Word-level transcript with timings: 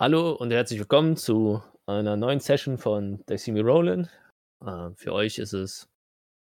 Hallo 0.00 0.30
und 0.30 0.52
herzlich 0.52 0.78
willkommen 0.78 1.16
zu 1.16 1.60
einer 1.86 2.16
neuen 2.16 2.38
Session 2.38 2.78
von 2.78 3.26
They 3.26 3.36
See 3.36 3.50
Me 3.50 3.62
Rollin'. 3.62 4.08
Für 4.94 5.12
euch 5.12 5.38
ist 5.38 5.52
es 5.54 5.90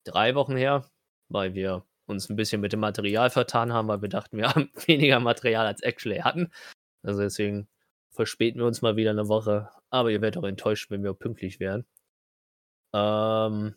drei 0.07 0.37
Wochen 0.37 0.57
her, 0.57 0.89
weil 1.29 1.55
wir 1.55 1.85
uns 2.07 2.31
ein 2.31 2.37
bisschen 2.37 2.61
mit 2.61 2.73
dem 2.73 2.79
Material 2.79 3.29
vertan 3.29 3.73
haben, 3.73 3.89
weil 3.89 4.03
wir 4.03 4.09
dachten, 4.09 4.37
wir 4.37 4.49
haben 4.55 4.71
weniger 4.87 5.19
Material 5.19 5.67
als 5.67 5.83
actually 5.83 6.19
hatten. 6.19 6.53
Also 7.03 7.23
deswegen 7.23 7.69
verspäten 8.13 8.61
wir 8.61 8.69
uns 8.69 8.83
mal 8.83 8.95
wieder 8.95 9.11
eine 9.11 9.27
Woche. 9.27 9.69
Aber 9.91 10.13
ihr 10.13 10.21
werdet 10.21 10.41
auch 10.41 10.47
enttäuscht, 10.47 10.89
wenn 10.93 11.03
wir 11.03 11.13
pünktlich 11.15 11.59
wären. 11.59 11.85
Ähm, 12.95 13.75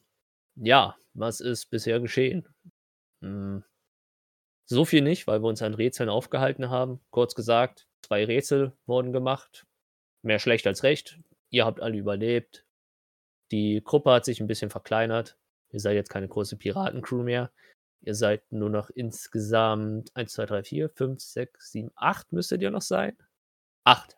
ja, 0.54 0.96
was 1.16 1.40
ist 1.40 1.72
bisher 1.72 2.00
geschehen? 2.00 2.48
Hm, 3.24 3.64
so 4.66 4.86
viel 4.86 5.02
nicht, 5.02 5.26
weil 5.28 5.42
wir 5.42 5.48
uns 5.48 5.62
an 5.62 5.74
Rätseln 5.74 6.10
aufgehalten 6.10 6.70
haben. 6.70 7.00
Kurz 7.10 7.36
gesagt, 7.36 7.88
zwei 8.04 8.26
Rätsel 8.26 8.74
wurden 8.86 9.12
gemacht. 9.12 9.66
Mehr 10.24 10.40
schlecht 10.40 10.66
als 10.68 10.84
recht. 10.84 11.20
Ihr 11.50 11.66
habt 11.66 11.82
alle 11.82 11.98
überlebt. 11.98 12.66
Die 13.52 13.82
Gruppe 13.84 14.12
hat 14.12 14.26
sich 14.26 14.40
ein 14.40 14.48
bisschen 14.48 14.70
verkleinert. 14.70 15.38
Ihr 15.72 15.80
seid 15.80 15.96
jetzt 15.96 16.10
keine 16.10 16.28
große 16.28 16.58
Piratencrew 16.58 17.24
mehr. 17.24 17.52
Ihr 18.02 18.16
seid 18.16 18.52
nur 18.52 18.70
noch 18.70 18.90
insgesamt 18.90 20.16
1, 20.16 20.34
2, 20.34 20.46
3, 20.46 20.64
4, 20.64 20.90
5, 20.90 21.22
6, 21.22 21.72
7, 21.72 21.92
8 21.96 22.34
müsstet 22.34 22.62
ihr 22.62 22.72
noch 22.72 22.82
sein. 22.82 23.18
8. 23.86 24.18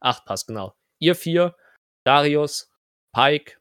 8 0.00 0.24
passt 0.24 0.46
genau. 0.46 0.76
Ihr 0.98 1.14
vier, 1.14 1.56
Darius, 2.04 2.72
Pike, 3.12 3.58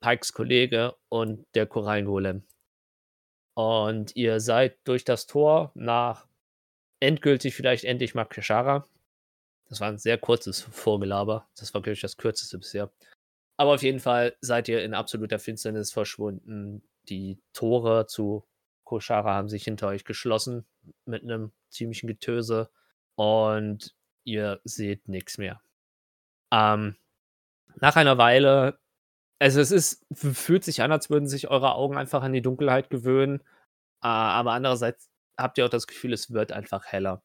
Pikes 0.00 0.32
Kollege 0.32 0.96
und 1.08 1.46
der 1.54 1.66
Korallengolem. 1.66 2.44
Und 3.56 4.16
ihr 4.16 4.40
seid 4.40 4.78
durch 4.84 5.04
das 5.04 5.26
Tor 5.26 5.70
nach 5.74 6.26
endgültig 7.00 7.54
vielleicht 7.54 7.84
endlich 7.84 8.14
Makashara. 8.14 8.88
Das 9.74 9.80
war 9.80 9.88
ein 9.88 9.98
sehr 9.98 10.18
kurzes 10.18 10.60
Vorgelaber. 10.60 11.48
Das 11.58 11.74
war, 11.74 11.82
glaube 11.82 11.94
ich, 11.94 12.00
das 12.00 12.16
kürzeste 12.16 12.58
bisher. 12.58 12.92
Aber 13.56 13.74
auf 13.74 13.82
jeden 13.82 13.98
Fall 13.98 14.36
seid 14.40 14.68
ihr 14.68 14.84
in 14.84 14.94
absoluter 14.94 15.40
Finsternis 15.40 15.90
verschwunden. 15.90 16.84
Die 17.08 17.42
Tore 17.52 18.06
zu 18.06 18.46
Koshara 18.84 19.34
haben 19.34 19.48
sich 19.48 19.64
hinter 19.64 19.88
euch 19.88 20.04
geschlossen 20.04 20.64
mit 21.06 21.24
einem 21.24 21.50
ziemlichen 21.70 22.06
Getöse 22.06 22.70
und 23.16 23.96
ihr 24.22 24.60
seht 24.62 25.08
nichts 25.08 25.38
mehr. 25.38 25.60
Ähm, 26.52 26.94
nach 27.80 27.96
einer 27.96 28.16
Weile, 28.16 28.78
also 29.40 29.60
es 29.60 29.72
ist, 29.72 30.06
fühlt 30.12 30.62
sich 30.62 30.82
an, 30.82 30.92
als 30.92 31.10
würden 31.10 31.26
sich 31.26 31.48
eure 31.48 31.74
Augen 31.74 31.96
einfach 31.96 32.22
an 32.22 32.32
die 32.32 32.42
Dunkelheit 32.42 32.90
gewöhnen, 32.90 33.40
äh, 34.02 34.06
aber 34.06 34.52
andererseits 34.52 35.10
habt 35.36 35.58
ihr 35.58 35.64
auch 35.64 35.70
das 35.70 35.88
Gefühl, 35.88 36.12
es 36.12 36.30
wird 36.30 36.52
einfach 36.52 36.86
heller. 36.86 37.24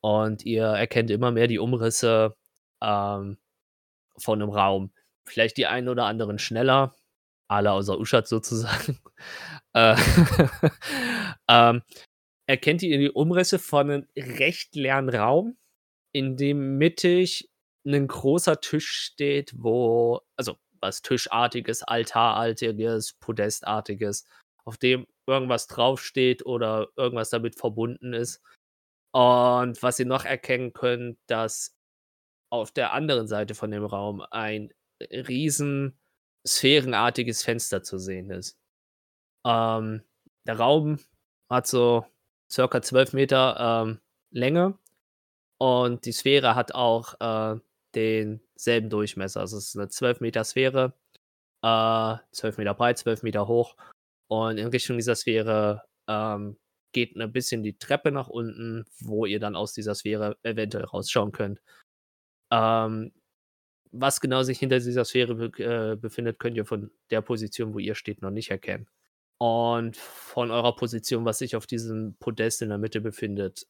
Und 0.00 0.44
ihr 0.44 0.64
erkennt 0.64 1.10
immer 1.10 1.30
mehr 1.30 1.46
die 1.46 1.58
Umrisse 1.58 2.36
ähm, 2.82 3.38
von 4.16 4.42
einem 4.42 4.50
Raum. 4.50 4.92
Vielleicht 5.26 5.56
die 5.56 5.66
einen 5.66 5.88
oder 5.88 6.04
anderen 6.04 6.38
schneller, 6.38 6.94
alle 7.48 7.72
außer 7.72 7.98
Uschat 7.98 8.28
sozusagen. 8.28 8.98
äh, 9.74 9.96
ähm, 11.48 11.82
erkennt 12.46 12.82
ihr 12.82 12.98
die 12.98 13.10
Umrisse 13.10 13.58
von 13.58 13.90
einem 13.90 14.06
recht 14.16 14.74
leeren 14.74 15.08
Raum, 15.08 15.56
in 16.12 16.36
dem 16.36 16.78
mittig 16.78 17.50
ein 17.86 18.06
großer 18.06 18.60
Tisch 18.60 18.90
steht, 18.90 19.52
wo, 19.56 20.20
also 20.36 20.56
was 20.80 21.02
Tischartiges, 21.02 21.82
Altarartiges, 21.82 23.14
Podestartiges, 23.14 24.26
auf 24.64 24.78
dem 24.78 25.06
irgendwas 25.26 25.66
draufsteht 25.66 26.44
oder 26.46 26.88
irgendwas 26.96 27.30
damit 27.30 27.56
verbunden 27.56 28.12
ist. 28.12 28.42
Und 29.12 29.82
was 29.82 29.98
ihr 29.98 30.06
noch 30.06 30.24
erkennen 30.24 30.72
könnt, 30.72 31.18
dass 31.26 31.76
auf 32.50 32.72
der 32.72 32.92
anderen 32.92 33.28
Seite 33.28 33.54
von 33.54 33.70
dem 33.70 33.84
Raum 33.84 34.22
ein 34.30 34.72
riesen 35.00 35.98
sphärenartiges 36.46 37.42
Fenster 37.42 37.82
zu 37.82 37.98
sehen 37.98 38.30
ist. 38.30 38.58
Ähm, 39.46 40.02
der 40.46 40.58
Raum 40.58 40.98
hat 41.50 41.66
so 41.66 42.06
circa 42.50 42.82
12 42.82 43.12
Meter 43.12 43.84
ähm, 43.86 44.00
Länge 44.30 44.78
und 45.58 46.04
die 46.06 46.12
Sphäre 46.12 46.54
hat 46.54 46.74
auch 46.74 47.14
äh, 47.20 47.60
denselben 47.94 48.90
Durchmesser. 48.90 49.40
Also 49.40 49.58
es 49.58 49.68
ist 49.68 49.76
eine 49.76 49.88
12 49.88 50.20
Meter 50.20 50.44
Sphäre, 50.44 50.94
äh, 51.62 52.16
12 52.32 52.58
Meter 52.58 52.74
breit, 52.74 52.98
12 52.98 53.22
Meter 53.22 53.48
hoch. 53.48 53.76
Und 54.28 54.58
in 54.58 54.68
Richtung 54.68 54.96
dieser 54.96 55.16
Sphäre 55.16 55.84
ähm, 56.06 56.58
geht 56.92 57.16
ein 57.16 57.32
bisschen 57.32 57.62
die 57.62 57.78
Treppe 57.78 58.10
nach 58.12 58.28
unten, 58.28 58.86
wo 59.00 59.26
ihr 59.26 59.40
dann 59.40 59.56
aus 59.56 59.72
dieser 59.72 59.94
Sphäre 59.94 60.36
eventuell 60.42 60.84
rausschauen 60.84 61.32
könnt. 61.32 61.60
Ähm, 62.50 63.12
was 63.92 64.20
genau 64.20 64.42
sich 64.42 64.58
hinter 64.58 64.78
dieser 64.78 65.04
Sphäre 65.04 65.34
be 65.34 65.64
äh, 65.64 65.96
befindet, 65.96 66.38
könnt 66.38 66.56
ihr 66.56 66.66
von 66.66 66.90
der 67.10 67.22
Position, 67.22 67.74
wo 67.74 67.78
ihr 67.78 67.94
steht, 67.94 68.22
noch 68.22 68.30
nicht 68.30 68.50
erkennen. 68.50 68.88
Und 69.38 69.96
von 69.96 70.50
eurer 70.50 70.74
Position, 70.74 71.24
was 71.24 71.38
sich 71.38 71.56
auf 71.56 71.66
diesem 71.66 72.16
Podest 72.18 72.62
in 72.62 72.70
der 72.70 72.78
Mitte 72.78 73.00
befindet, 73.00 73.66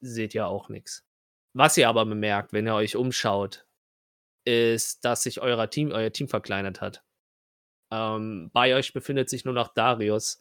seht 0.00 0.34
ihr 0.34 0.46
auch 0.46 0.68
nichts. 0.68 1.04
Was 1.52 1.76
ihr 1.76 1.88
aber 1.88 2.06
bemerkt, 2.06 2.52
wenn 2.52 2.66
ihr 2.66 2.74
euch 2.74 2.96
umschaut, 2.96 3.66
ist, 4.44 5.04
dass 5.04 5.24
sich 5.24 5.40
euer 5.40 5.68
Team, 5.68 5.90
euer 5.90 6.12
Team 6.12 6.28
verkleinert 6.28 6.80
hat. 6.80 7.02
Ähm, 7.92 8.50
bei 8.52 8.74
euch 8.76 8.92
befindet 8.92 9.28
sich 9.28 9.44
nur 9.44 9.54
noch 9.54 9.68
Darius, 9.74 10.40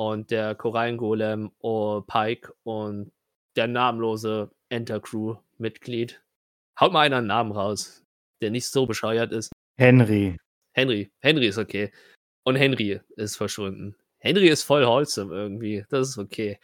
und 0.00 0.30
der 0.30 0.54
Korallengolem 0.54 1.52
oh, 1.58 2.00
Pike 2.00 2.54
und 2.62 3.12
der 3.54 3.66
namenlose 3.66 4.50
Enter-Crew-Mitglied. 4.70 6.22
Haut 6.80 6.94
mal 6.94 7.02
einer 7.02 7.18
einen 7.18 7.26
Namen 7.26 7.52
raus, 7.52 8.02
der 8.40 8.50
nicht 8.50 8.66
so 8.66 8.86
bescheuert 8.86 9.30
ist. 9.30 9.52
Henry. 9.78 10.38
Henry. 10.74 11.10
Henry 11.20 11.48
ist 11.48 11.58
okay. 11.58 11.92
Und 12.44 12.56
Henry 12.56 12.98
ist 13.16 13.36
verschwunden. 13.36 13.94
Henry 14.20 14.48
ist 14.48 14.62
voll 14.62 14.86
wholesome 14.86 15.34
irgendwie. 15.34 15.84
Das 15.90 16.08
ist 16.08 16.18
okay. 16.18 16.58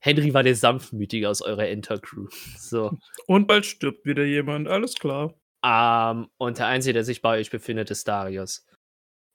Henry 0.00 0.32
war 0.32 0.42
der 0.42 0.54
sanftmütige 0.54 1.28
aus 1.28 1.42
eurer 1.42 1.68
Enter-Crew. 1.68 2.28
So. 2.56 2.96
Und 3.26 3.46
bald 3.48 3.66
stirbt 3.66 4.06
wieder 4.06 4.24
jemand, 4.24 4.66
alles 4.66 4.94
klar. 4.94 5.34
Um, 5.62 6.22
ähm, 6.22 6.30
und 6.38 6.58
der 6.58 6.68
Einzige, 6.68 6.94
der 6.94 7.04
sich 7.04 7.20
bei 7.20 7.38
euch 7.38 7.50
befindet, 7.50 7.90
ist 7.90 8.06
Darius. 8.08 8.64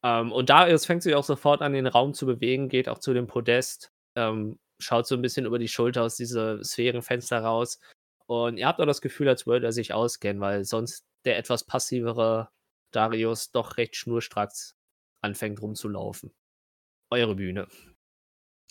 Ähm, 0.03 0.31
und 0.31 0.50
Darius 0.50 0.85
fängt 0.85 1.03
sich 1.03 1.16
auch 1.16 1.23
sofort 1.23 1.62
an, 1.62 1.73
den 1.73 1.88
Raum 1.88 2.13
zu 2.13 2.25
bewegen, 2.25 2.69
geht 2.69 2.89
auch 2.89 3.00
zu 3.00 3.13
dem 3.13 3.28
Podest, 3.28 3.91
ähm, 4.16 4.59
schaut 4.79 5.07
so 5.07 5.16
ein 5.16 5.22
bisschen 5.22 5.45
über 5.45 5.59
die 5.59 5.67
Schulter 5.67 6.03
aus 6.03 6.16
diese 6.16 6.63
Sphärenfenster 6.63 7.39
raus. 7.39 7.79
Und 8.25 8.57
ihr 8.57 8.67
habt 8.67 8.79
auch 8.79 8.85
das 8.85 9.01
Gefühl, 9.01 9.29
als 9.29 9.45
würde 9.45 9.67
er 9.67 9.72
sich 9.73 9.94
auskennen, 9.94 10.41
weil 10.41 10.63
sonst 10.63 11.06
der 11.25 11.38
etwas 11.38 11.66
passivere 11.66 12.50
Darius 12.91 13.51
doch 13.51 13.78
recht 13.78 13.95
schnurstracks 13.95 14.75
anfängt 15.22 15.62
rumzulaufen. 15.62 16.33
Eure 17.12 17.35
Bühne. 17.35 17.68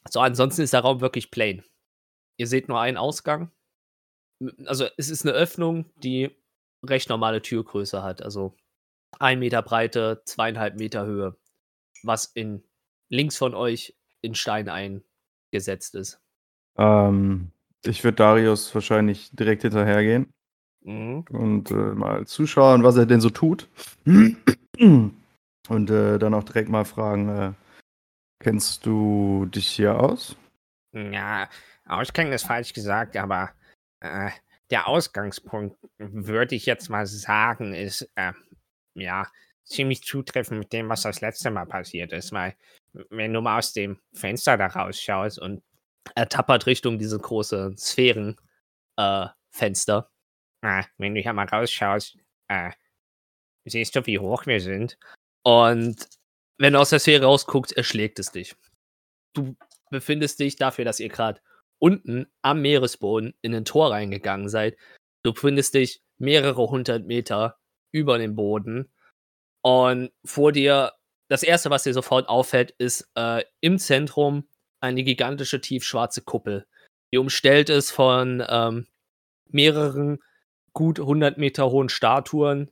So, 0.08 0.20
ansonsten 0.20 0.62
ist 0.62 0.72
der 0.72 0.80
Raum 0.80 1.00
wirklich 1.00 1.30
plain. 1.30 1.62
Ihr 2.38 2.46
seht 2.46 2.68
nur 2.68 2.80
einen 2.80 2.96
Ausgang. 2.96 3.52
Also 4.64 4.86
es 4.96 5.10
ist 5.10 5.26
eine 5.26 5.34
Öffnung, 5.34 5.92
die 5.96 6.34
recht 6.82 7.10
normale 7.10 7.42
Türgröße 7.42 8.02
hat. 8.02 8.22
Also 8.22 8.56
ein 9.18 9.38
Meter 9.38 9.62
Breite, 9.62 10.22
zweieinhalb 10.24 10.76
Meter 10.76 11.06
Höhe, 11.06 11.36
was 12.02 12.26
in 12.26 12.62
links 13.08 13.36
von 13.36 13.54
euch 13.54 13.96
in 14.22 14.34
Stein 14.34 14.68
eingesetzt 14.68 15.94
ist. 15.94 16.20
Ähm, 16.76 17.52
ich 17.84 18.04
würde 18.04 18.16
Darius 18.16 18.74
wahrscheinlich 18.74 19.30
direkt 19.32 19.62
hinterhergehen 19.62 20.32
mhm. 20.82 21.24
und 21.30 21.70
äh, 21.70 21.74
mal 21.74 22.26
zuschauen, 22.26 22.82
was 22.82 22.96
er 22.96 23.06
denn 23.06 23.20
so 23.20 23.30
tut. 23.30 23.68
und 24.06 25.90
äh, 25.90 26.18
dann 26.18 26.34
auch 26.34 26.44
direkt 26.44 26.68
mal 26.68 26.84
fragen, 26.84 27.28
äh, 27.28 27.52
kennst 28.42 28.86
du 28.86 29.46
dich 29.46 29.66
hier 29.66 29.98
aus? 29.98 30.36
Ja, 30.92 31.48
auskennen 31.86 32.32
ist 32.32 32.46
falsch 32.46 32.72
gesagt, 32.72 33.16
aber 33.16 33.50
äh, 34.00 34.30
der 34.70 34.86
Ausgangspunkt, 34.86 35.76
würde 35.98 36.54
ich 36.54 36.66
jetzt 36.66 36.88
mal 36.88 37.06
sagen, 37.06 37.74
ist 37.74 38.10
äh, 38.14 38.32
ja, 38.94 39.26
ziemlich 39.64 40.02
zutreffend 40.02 40.58
mit 40.58 40.72
dem, 40.72 40.88
was 40.88 41.02
das 41.02 41.20
letzte 41.20 41.50
Mal 41.50 41.66
passiert 41.66 42.12
ist, 42.12 42.32
weil 42.32 42.56
wenn 43.10 43.32
du 43.32 43.40
mal 43.40 43.58
aus 43.58 43.72
dem 43.72 44.00
Fenster 44.12 44.56
da 44.56 44.66
rausschaust 44.66 45.38
und 45.38 45.62
er 46.14 46.28
tappert 46.28 46.66
Richtung 46.66 46.98
diese 46.98 47.18
große 47.18 47.74
Sphärenfenster. 47.76 50.10
Äh, 50.62 50.82
wenn 50.98 51.14
du 51.14 51.20
hier 51.20 51.32
mal 51.32 51.46
rausschaust, 51.46 52.16
äh, 52.48 52.70
siehst 53.64 53.96
du, 53.96 54.06
wie 54.06 54.18
hoch 54.18 54.46
wir 54.46 54.60
sind. 54.60 54.98
Und 55.42 56.08
wenn 56.58 56.72
du 56.72 56.80
aus 56.80 56.90
der 56.90 56.98
Sphäre 56.98 57.24
rausguckst, 57.24 57.76
erschlägt 57.76 58.18
es 58.18 58.32
dich. 58.32 58.56
Du 59.34 59.56
befindest 59.90 60.40
dich 60.40 60.56
dafür, 60.56 60.84
dass 60.84 61.00
ihr 61.00 61.08
gerade 61.08 61.40
unten 61.78 62.26
am 62.42 62.60
Meeresboden 62.60 63.34
in 63.40 63.54
ein 63.54 63.64
Tor 63.64 63.92
reingegangen 63.92 64.48
seid. 64.48 64.76
Du 65.22 65.32
befindest 65.32 65.74
dich 65.74 66.02
mehrere 66.18 66.68
hundert 66.68 67.06
Meter 67.06 67.58
über 67.92 68.18
dem 68.18 68.34
Boden. 68.34 68.90
Und 69.62 70.10
vor 70.24 70.52
dir, 70.52 70.92
das 71.28 71.42
erste, 71.42 71.70
was 71.70 71.84
dir 71.84 71.94
sofort 71.94 72.28
auffällt, 72.28 72.72
ist 72.78 73.10
äh, 73.14 73.42
im 73.60 73.78
Zentrum 73.78 74.48
eine 74.80 75.04
gigantische 75.04 75.60
tiefschwarze 75.60 76.22
Kuppel, 76.22 76.66
die 77.12 77.18
umstellt 77.18 77.68
ist 77.68 77.90
von 77.90 78.42
ähm, 78.48 78.86
mehreren 79.46 80.18
gut 80.72 81.00
100 81.00 81.38
Meter 81.38 81.70
hohen 81.70 81.88
Statuen 81.88 82.70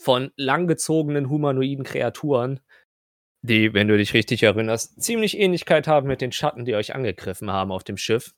von 0.00 0.30
langgezogenen 0.36 1.28
humanoiden 1.28 1.84
Kreaturen, 1.84 2.60
die, 3.42 3.74
wenn 3.74 3.88
du 3.88 3.96
dich 3.96 4.14
richtig 4.14 4.42
erinnerst, 4.42 5.02
ziemlich 5.02 5.38
Ähnlichkeit 5.38 5.86
haben 5.86 6.06
mit 6.06 6.20
den 6.20 6.32
Schatten, 6.32 6.64
die 6.64 6.74
euch 6.74 6.94
angegriffen 6.94 7.50
haben 7.50 7.72
auf 7.72 7.84
dem 7.84 7.96
Schiff. 7.96 8.34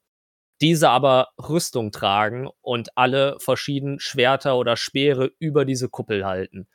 Diese 0.63 0.91
aber 0.91 1.33
Rüstung 1.39 1.91
tragen 1.91 2.49
und 2.61 2.97
alle 2.97 3.37
verschieden 3.41 3.99
Schwerter 3.99 4.57
oder 4.57 4.77
Speere 4.77 5.33
über 5.41 5.65
diese 5.65 5.89
Kuppel 5.89 6.25
halten. 6.25 6.69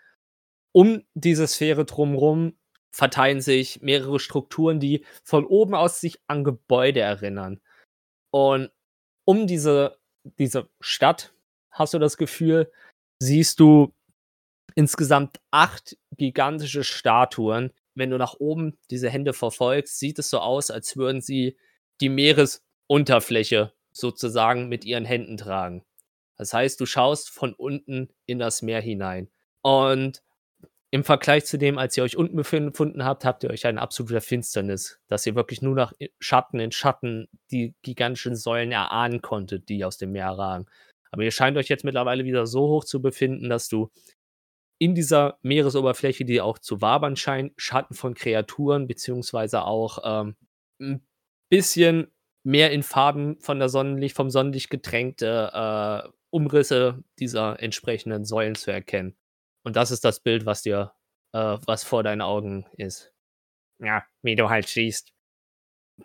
Um 0.73 1.05
diese 1.13 1.47
Sphäre 1.47 1.85
drumherum 1.85 2.57
verteilen 2.91 3.39
sich 3.39 3.81
mehrere 3.81 4.19
Strukturen, 4.19 4.81
die 4.81 5.05
von 5.23 5.45
oben 5.45 5.73
aus 5.73 6.01
sich 6.01 6.19
an 6.27 6.43
Gebäude 6.43 6.99
erinnern. 6.99 7.61
Und 8.29 8.71
um 9.23 9.47
diese, 9.47 9.97
diese 10.37 10.69
Stadt, 10.81 11.33
hast 11.71 11.93
du 11.93 11.99
das 11.99 12.17
Gefühl, 12.17 12.69
siehst 13.19 13.61
du 13.61 13.93
insgesamt 14.75 15.39
acht 15.51 15.97
gigantische 16.11 16.83
Statuen. 16.83 17.71
Wenn 17.95 18.09
du 18.09 18.17
nach 18.17 18.33
oben 18.33 18.77
diese 18.91 19.09
Hände 19.09 19.31
verfolgst, 19.31 19.97
sieht 19.97 20.19
es 20.19 20.29
so 20.29 20.39
aus, 20.39 20.71
als 20.71 20.97
würden 20.97 21.21
sie 21.21 21.57
die 22.01 22.09
Meeresunterfläche 22.09 23.76
sozusagen 23.99 24.69
mit 24.69 24.85
ihren 24.85 25.05
Händen 25.05 25.37
tragen. 25.37 25.83
Das 26.37 26.53
heißt, 26.53 26.79
du 26.79 26.85
schaust 26.85 27.29
von 27.29 27.53
unten 27.53 28.09
in 28.25 28.39
das 28.39 28.61
Meer 28.61 28.81
hinein. 28.81 29.29
Und 29.61 30.21
im 30.89 31.03
Vergleich 31.03 31.45
zu 31.45 31.57
dem, 31.57 31.77
als 31.77 31.97
ihr 31.97 32.03
euch 32.03 32.15
unten 32.15 32.37
befunden 32.37 33.03
habt, 33.03 33.25
habt 33.25 33.43
ihr 33.43 33.49
euch 33.49 33.65
eine 33.65 33.81
absolute 33.81 34.21
Finsternis, 34.21 34.99
dass 35.07 35.25
ihr 35.25 35.35
wirklich 35.35 35.61
nur 35.61 35.75
nach 35.75 35.93
Schatten 36.19 36.59
in 36.59 36.71
Schatten 36.71 37.27
die 37.51 37.75
gigantischen 37.81 38.35
Säulen 38.35 38.71
erahnen 38.71 39.21
konntet, 39.21 39.67
die 39.67 39.83
aus 39.83 39.97
dem 39.97 40.13
Meer 40.13 40.29
ragen. 40.29 40.65
Aber 41.11 41.23
ihr 41.23 41.31
scheint 41.31 41.57
euch 41.57 41.67
jetzt 41.67 41.83
mittlerweile 41.83 42.23
wieder 42.23 42.47
so 42.47 42.67
hoch 42.67 42.85
zu 42.85 43.01
befinden, 43.01 43.49
dass 43.49 43.67
du 43.67 43.89
in 44.79 44.95
dieser 44.95 45.39
Meeresoberfläche, 45.41 46.23
die 46.23 46.39
auch 46.39 46.59
zu 46.59 46.81
wabern 46.81 47.15
scheint, 47.15 47.53
Schatten 47.57 47.95
von 47.95 48.13
Kreaturen, 48.13 48.87
beziehungsweise 48.87 49.63
auch 49.63 49.99
ähm, 50.03 50.35
ein 50.79 51.05
bisschen 51.49 52.11
mehr 52.47 52.71
in 52.71 52.81
Farben 52.81 53.37
von 53.41 53.59
der 53.59 53.67
Sonnenlicht, 53.67 54.15
vom 54.15 54.29
Sonnenlicht 54.29 54.69
getränkte 54.69 55.51
äh, 55.53 56.09
Umrisse 56.29 57.03
dieser 57.19 57.61
entsprechenden 57.61 58.23
Säulen 58.23 58.55
zu 58.55 58.71
erkennen. 58.71 59.17
Und 59.63 59.75
das 59.75 59.91
ist 59.91 60.05
das 60.05 60.21
Bild, 60.21 60.45
was 60.45 60.61
dir, 60.61 60.93
äh, 61.33 61.57
was 61.65 61.83
vor 61.83 62.03
deinen 62.03 62.21
Augen 62.21 62.65
ist. 62.77 63.13
Ja, 63.79 64.05
wie 64.21 64.37
du 64.37 64.49
halt 64.49 64.65
siehst, 64.69 65.11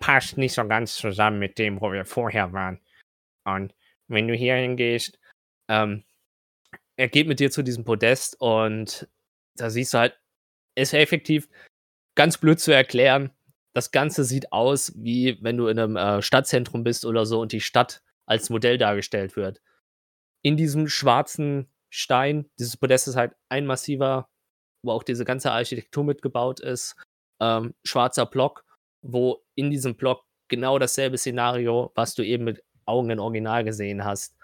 passt 0.01 0.37
nicht 0.37 0.53
so 0.53 0.67
ganz 0.67 0.97
zusammen 0.97 1.39
mit 1.39 1.59
dem, 1.59 1.81
wo 1.81 1.93
wir 1.93 2.05
vorher 2.05 2.53
waren. 2.53 2.81
Und 3.45 3.73
wenn 4.09 4.27
du 4.27 4.35
hier 4.35 4.57
hingehst, 4.57 5.21
ähm, 5.69 6.03
er 6.97 7.07
geht 7.07 7.29
mit 7.29 7.39
dir 7.39 7.53
zu 7.53 7.63
diesem 7.63 7.85
Podest 7.85 8.41
und 8.41 9.09
da 9.55 9.71
siehst 9.71 9.95
du 9.95 9.99
halt, 9.99 10.19
ist 10.75 10.93
effektiv 10.93 11.49
ganz 12.17 12.37
blöd 12.37 12.59
zu 12.59 12.73
erklären. 12.73 13.31
Das 13.75 13.91
Ganze 13.91 14.25
sieht 14.25 14.53
aus, 14.53 14.93
wie 14.97 15.39
wenn 15.43 15.57
du 15.57 15.69
in 15.69 15.79
einem 15.79 15.97
äh, 15.97 16.23
Stadtzentrum 16.23 16.85
bist 16.85 17.05
oder 17.05 17.27
so 17.27 17.41
und 17.41 17.53
die 17.53 17.61
Stadt 17.61 18.03
als 18.27 18.51
Modell 18.51 18.79
dargestellt 18.79 19.37
wird. 19.37 19.61
In 20.43 20.57
diesem 20.57 20.89
schwarzen 20.89 21.69
Stein, 21.91 22.51
dieses 22.59 22.77
Podest 22.77 23.09
ist 23.09 23.17
halt 23.17 23.35
ein 23.49 23.67
massiver, 23.67 24.29
wo 24.83 24.93
auch 24.93 25.03
diese 25.03 25.25
ganze 25.25 25.53
Architektur 25.53 26.05
mitgebaut 26.05 26.61
ist, 26.61 26.97
ähm, 27.41 27.75
schwarzer 27.85 28.27
Block, 28.27 28.65
wo 29.03 29.45
in 29.55 29.71
diesem 29.71 29.97
Block 29.97 30.25
genau 30.49 30.79
dasselbe 30.79 31.19
Szenario, 31.19 31.93
was 31.95 32.15
du 32.15 32.23
eben 32.23 32.45
mit 32.45 32.63
Augen 32.85 33.11
in 33.11 33.21
Original 33.21 33.65
gesehen 33.65 34.05
hast, 34.05 34.37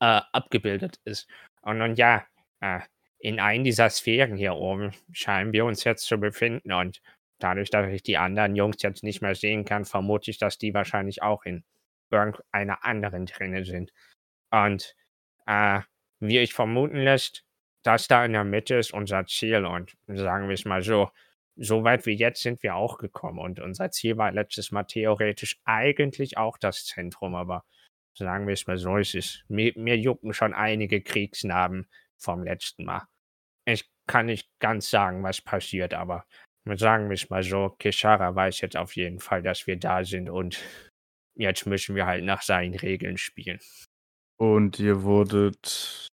äh, 0.00 0.20
abgebildet 0.32 1.00
ist. 1.04 1.28
Und 1.62 1.78
nun 1.78 1.94
ja, 1.94 2.26
äh, 2.60 2.80
in 3.18 3.40
einem 3.40 3.64
dieser 3.64 3.90
Sphären 3.90 4.36
hier 4.36 4.54
oben 4.54 4.92
scheinen 5.12 5.52
wir 5.52 5.64
uns 5.64 5.84
jetzt 5.84 6.04
zu 6.06 6.18
befinden. 6.18 6.72
Und 6.72 7.00
dadurch, 7.38 7.70
dass 7.70 7.90
ich 7.92 8.02
die 8.02 8.16
anderen 8.16 8.56
Jungs 8.56 8.82
jetzt 8.82 9.02
nicht 9.02 9.22
mehr 9.22 9.34
sehen 9.34 9.64
kann, 9.64 9.84
vermute 9.84 10.30
ich, 10.30 10.38
dass 10.38 10.58
die 10.58 10.74
wahrscheinlich 10.74 11.22
auch 11.22 11.44
in 11.44 11.64
irgendeiner 12.10 12.84
anderen 12.84 13.26
drinne 13.26 13.64
sind. 13.64 13.92
Und 14.50 14.94
äh, 15.46 15.80
wie 16.20 16.38
ich 16.38 16.54
vermuten 16.54 16.98
lässt, 16.98 17.44
das 17.82 18.08
da 18.08 18.24
in 18.24 18.32
der 18.32 18.44
Mitte 18.44 18.76
ist 18.76 18.92
unser 18.92 19.26
Ziel. 19.26 19.64
Und 19.64 19.96
sagen 20.06 20.48
wir 20.48 20.54
es 20.54 20.64
mal 20.64 20.82
so, 20.82 21.10
so 21.56 21.84
weit 21.84 22.06
wie 22.06 22.14
jetzt 22.14 22.42
sind 22.42 22.62
wir 22.62 22.74
auch 22.74 22.98
gekommen. 22.98 23.38
Und 23.38 23.60
unser 23.60 23.90
Ziel 23.90 24.16
war 24.16 24.32
letztes 24.32 24.72
Mal 24.72 24.84
theoretisch 24.84 25.58
eigentlich 25.64 26.38
auch 26.38 26.58
das 26.58 26.84
Zentrum, 26.84 27.34
aber 27.34 27.64
Sagen 28.18 28.46
wir 28.46 28.54
es 28.54 28.66
mal 28.66 28.78
so, 28.78 28.96
es 28.96 29.12
ist, 29.12 29.44
mir, 29.48 29.74
mir 29.76 29.98
jucken 29.98 30.32
schon 30.32 30.54
einige 30.54 31.02
Kriegsnarben 31.02 31.86
vom 32.16 32.42
letzten 32.42 32.86
Mal. 32.86 33.02
Ich 33.66 33.90
kann 34.06 34.26
nicht 34.26 34.48
ganz 34.58 34.88
sagen, 34.88 35.22
was 35.22 35.42
passiert, 35.42 35.92
aber 35.92 36.24
sagen 36.74 37.08
wir 37.08 37.14
es 37.14 37.30
mal 37.30 37.42
so, 37.42 37.70
Kishara 37.78 38.34
weiß 38.34 38.60
jetzt 38.60 38.76
auf 38.76 38.96
jeden 38.96 39.20
Fall, 39.20 39.42
dass 39.42 39.66
wir 39.66 39.76
da 39.76 40.04
sind 40.04 40.28
und 40.28 40.60
jetzt 41.36 41.66
müssen 41.66 41.94
wir 41.94 42.06
halt 42.06 42.24
nach 42.24 42.42
seinen 42.42 42.74
Regeln 42.74 43.16
spielen. 43.16 43.60
Und 44.38 44.78
ihr 44.80 45.02
wurdet 45.02 46.08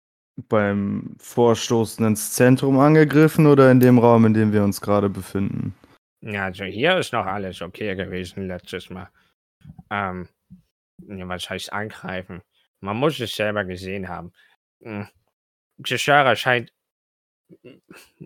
beim 0.49 1.15
Vorstoßen 1.19 2.05
ins 2.05 2.33
Zentrum 2.33 2.79
angegriffen 2.79 3.47
oder 3.47 3.71
in 3.71 3.79
dem 3.79 3.99
Raum, 3.99 4.25
in 4.25 4.33
dem 4.33 4.53
wir 4.53 4.63
uns 4.63 4.81
gerade 4.81 5.09
befinden? 5.09 5.75
Ja, 6.21 6.45
also 6.45 6.63
hier 6.63 6.97
ist 6.97 7.13
noch 7.13 7.25
alles 7.25 7.61
okay 7.61 7.95
gewesen 7.95 8.47
letztes 8.47 8.89
Mal. 8.89 9.09
Ähm, 9.89 10.27
was 10.97 11.49
heißt 11.49 11.73
angreifen? 11.73 12.41
Man 12.79 12.97
muss 12.97 13.19
es 13.19 13.35
selber 13.35 13.65
gesehen 13.65 14.07
haben. 14.07 14.31
Hm. 14.83 15.07
scheint 15.85 16.71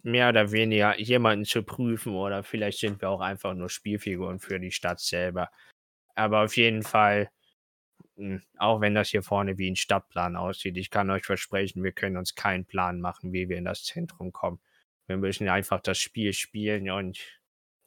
mehr 0.03 0.29
oder 0.29 0.51
weniger 0.51 0.99
jemanden 0.99 1.45
zu 1.45 1.63
prüfen 1.63 2.15
oder 2.15 2.43
vielleicht 2.43 2.79
sind 2.79 3.01
wir 3.01 3.09
auch 3.09 3.21
einfach 3.21 3.53
nur 3.53 3.69
Spielfiguren 3.69 4.39
für 4.39 4.59
die 4.59 4.71
Stadt 4.71 4.99
selber. 4.99 5.49
Aber 6.15 6.43
auf 6.43 6.57
jeden 6.57 6.83
Fall, 6.83 7.29
hm, 8.17 8.41
auch 8.57 8.81
wenn 8.81 8.95
das 8.95 9.09
hier 9.09 9.23
vorne 9.23 9.57
wie 9.57 9.69
ein 9.71 9.75
Stadtplan 9.75 10.35
aussieht, 10.35 10.77
ich 10.77 10.89
kann 10.89 11.09
euch 11.11 11.25
versprechen, 11.25 11.83
wir 11.83 11.91
können 11.91 12.17
uns 12.17 12.35
keinen 12.35 12.65
Plan 12.65 13.01
machen, 13.01 13.33
wie 13.33 13.49
wir 13.49 13.57
in 13.57 13.65
das 13.65 13.83
Zentrum 13.83 14.31
kommen. 14.31 14.59
Wir 15.07 15.17
müssen 15.17 15.47
einfach 15.49 15.81
das 15.81 15.99
Spiel 15.99 16.33
spielen 16.33 16.89
und 16.91 17.19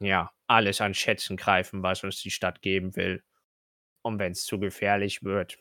ja, 0.01 0.33
alles 0.47 0.81
an 0.81 0.95
Schätzen 0.95 1.37
greifen, 1.37 1.83
was 1.83 2.05
uns 2.05 2.23
die 2.23 2.31
Stadt 2.31 2.63
geben 2.63 2.97
will. 2.97 3.23
Und 4.03 4.19
wenn 4.19 4.33
es 4.33 4.45
zu 4.45 4.59
gefährlich 4.59 5.23
wird, 5.23 5.59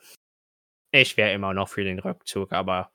ich 0.91 1.17
wäre 1.17 1.33
immer 1.33 1.53
noch 1.53 1.69
für 1.69 1.83
den 1.83 1.99
Rückzug, 1.99 2.53
aber 2.53 2.91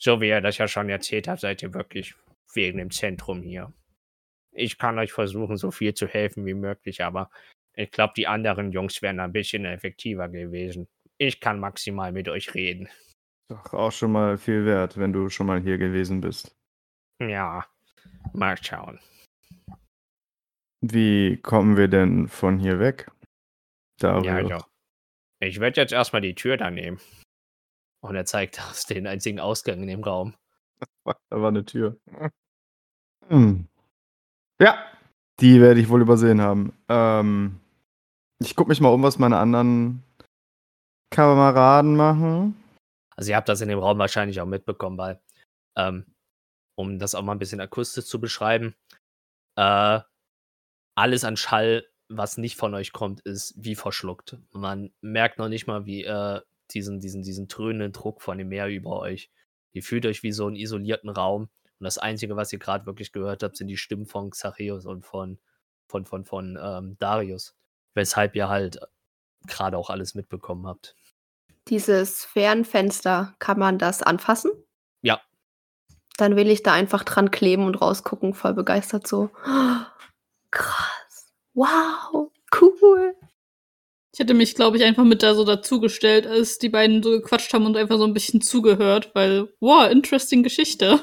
so 0.00 0.20
wie 0.20 0.28
ihr 0.28 0.40
das 0.40 0.58
ja 0.58 0.66
schon 0.66 0.88
erzählt 0.88 1.28
habt, 1.28 1.40
seid 1.40 1.62
ihr 1.62 1.74
wirklich 1.74 2.14
wegen 2.54 2.78
dem 2.78 2.90
Zentrum 2.90 3.42
hier. 3.42 3.72
Ich 4.52 4.78
kann 4.78 4.98
euch 4.98 5.12
versuchen, 5.12 5.56
so 5.56 5.70
viel 5.70 5.94
zu 5.94 6.08
helfen 6.08 6.46
wie 6.46 6.54
möglich, 6.54 7.04
aber 7.04 7.30
ich 7.74 7.90
glaube, 7.90 8.14
die 8.16 8.26
anderen 8.26 8.72
Jungs 8.72 9.00
wären 9.02 9.20
ein 9.20 9.32
bisschen 9.32 9.64
effektiver 9.64 10.28
gewesen. 10.28 10.88
Ich 11.18 11.40
kann 11.40 11.60
maximal 11.60 12.12
mit 12.12 12.28
euch 12.28 12.54
reden. 12.54 12.88
Doch 13.48 13.72
auch 13.72 13.92
schon 13.92 14.12
mal 14.12 14.38
viel 14.38 14.64
wert, 14.64 14.96
wenn 14.96 15.12
du 15.12 15.28
schon 15.28 15.46
mal 15.46 15.60
hier 15.60 15.78
gewesen 15.78 16.20
bist. 16.20 16.56
Ja, 17.20 17.66
mal 18.32 18.56
schauen. 18.56 18.98
Wie 20.80 21.36
kommen 21.36 21.76
wir 21.76 21.88
denn 21.88 22.28
von 22.28 22.58
hier 22.58 22.78
weg? 22.78 23.10
Darüber. 23.98 24.40
Ja, 24.40 24.40
ja. 24.40 24.66
Ich 25.40 25.60
werde 25.60 25.80
jetzt 25.80 25.92
erstmal 25.92 26.22
die 26.22 26.34
Tür 26.34 26.56
da 26.56 26.70
nehmen. 26.70 26.98
Und 28.00 28.14
er 28.14 28.24
zeigt 28.24 28.60
aus 28.70 28.84
den 28.84 29.06
einzigen 29.06 29.40
Ausgang 29.40 29.80
in 29.82 29.88
dem 29.88 30.02
Raum. 30.02 30.34
Da 31.04 31.40
war 31.42 31.48
eine 31.48 31.64
Tür. 31.64 31.98
Hm. 33.28 33.68
Ja, 34.60 34.84
die 35.40 35.60
werde 35.60 35.80
ich 35.80 35.88
wohl 35.88 36.00
übersehen 36.00 36.40
haben. 36.40 36.72
Ähm, 36.88 37.60
ich 38.38 38.56
gucke 38.56 38.70
mich 38.70 38.80
mal 38.80 38.88
um, 38.88 39.02
was 39.02 39.18
meine 39.18 39.38
anderen 39.38 40.02
Kameraden 41.10 41.96
machen. 41.96 42.62
Also 43.16 43.30
ihr 43.30 43.36
habt 43.36 43.48
das 43.48 43.60
in 43.60 43.68
dem 43.68 43.78
Raum 43.78 43.98
wahrscheinlich 43.98 44.40
auch 44.40 44.46
mitbekommen, 44.46 44.96
weil, 44.96 45.20
ähm, 45.76 46.06
um 46.76 46.98
das 46.98 47.14
auch 47.14 47.22
mal 47.22 47.32
ein 47.32 47.38
bisschen 47.38 47.60
akustisch 47.60 48.06
zu 48.06 48.20
beschreiben, 48.20 48.74
äh, 49.56 50.00
alles 50.94 51.24
an 51.24 51.36
Schall 51.36 51.84
was 52.10 52.36
nicht 52.36 52.56
von 52.56 52.74
euch 52.74 52.92
kommt, 52.92 53.20
ist 53.20 53.54
wie 53.56 53.76
verschluckt. 53.76 54.36
Man 54.52 54.92
merkt 55.00 55.38
noch 55.38 55.48
nicht 55.48 55.66
mal, 55.66 55.86
wie 55.86 56.04
äh, 56.04 56.40
diesen, 56.74 57.00
diesen, 57.00 57.22
diesen 57.22 57.48
dröhnenden 57.48 57.92
Druck 57.92 58.22
von 58.22 58.38
dem 58.38 58.48
Meer 58.48 58.68
über 58.68 58.98
euch. 59.00 59.30
Ihr 59.72 59.82
fühlt 59.82 60.06
euch 60.06 60.22
wie 60.22 60.32
so 60.32 60.46
einen 60.46 60.56
isolierten 60.56 61.10
Raum. 61.10 61.42
Und 61.78 61.84
das 61.84 61.98
Einzige, 61.98 62.36
was 62.36 62.52
ihr 62.52 62.58
gerade 62.58 62.86
wirklich 62.86 63.12
gehört 63.12 63.42
habt, 63.42 63.56
sind 63.56 63.68
die 63.68 63.76
Stimmen 63.76 64.06
von 64.06 64.30
Xareus 64.30 64.86
und 64.86 65.04
von, 65.04 65.38
von, 65.86 66.04
von, 66.04 66.24
von 66.24 66.58
ähm, 66.60 66.96
Darius. 66.98 67.56
Weshalb 67.94 68.36
ihr 68.36 68.48
halt 68.48 68.80
gerade 69.46 69.78
auch 69.78 69.90
alles 69.90 70.14
mitbekommen 70.14 70.66
habt. 70.66 70.94
Dieses 71.68 72.24
Fernfenster, 72.24 73.34
kann 73.38 73.58
man 73.58 73.78
das 73.78 74.02
anfassen? 74.02 74.50
Ja. 75.02 75.20
Dann 76.16 76.36
will 76.36 76.50
ich 76.50 76.62
da 76.62 76.72
einfach 76.72 77.04
dran 77.04 77.30
kleben 77.30 77.64
und 77.64 77.80
rausgucken, 77.80 78.34
voll 78.34 78.54
begeistert 78.54 79.06
so. 79.06 79.30
krass. 80.50 81.32
Wow, 81.54 82.30
cool. 82.60 83.14
Ich 84.12 84.18
hätte 84.18 84.34
mich, 84.34 84.54
glaube 84.54 84.76
ich, 84.76 84.84
einfach 84.84 85.04
mit 85.04 85.22
da 85.22 85.34
so 85.34 85.44
dazugestellt, 85.44 86.26
als 86.26 86.58
die 86.58 86.68
beiden 86.68 87.02
so 87.02 87.10
gequatscht 87.10 87.52
haben 87.54 87.66
und 87.66 87.76
einfach 87.76 87.96
so 87.98 88.04
ein 88.04 88.14
bisschen 88.14 88.40
zugehört, 88.40 89.12
weil, 89.14 89.48
wow, 89.60 89.88
interesting 89.90 90.42
Geschichte. 90.42 91.00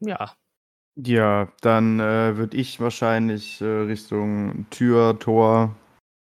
Ja. 0.00 0.34
Ja, 0.96 1.52
dann 1.60 1.98
äh, 1.98 2.36
würde 2.36 2.56
ich 2.56 2.78
wahrscheinlich 2.78 3.60
äh, 3.60 3.64
Richtung 3.64 4.66
Tür, 4.70 5.18
Tor 5.18 5.74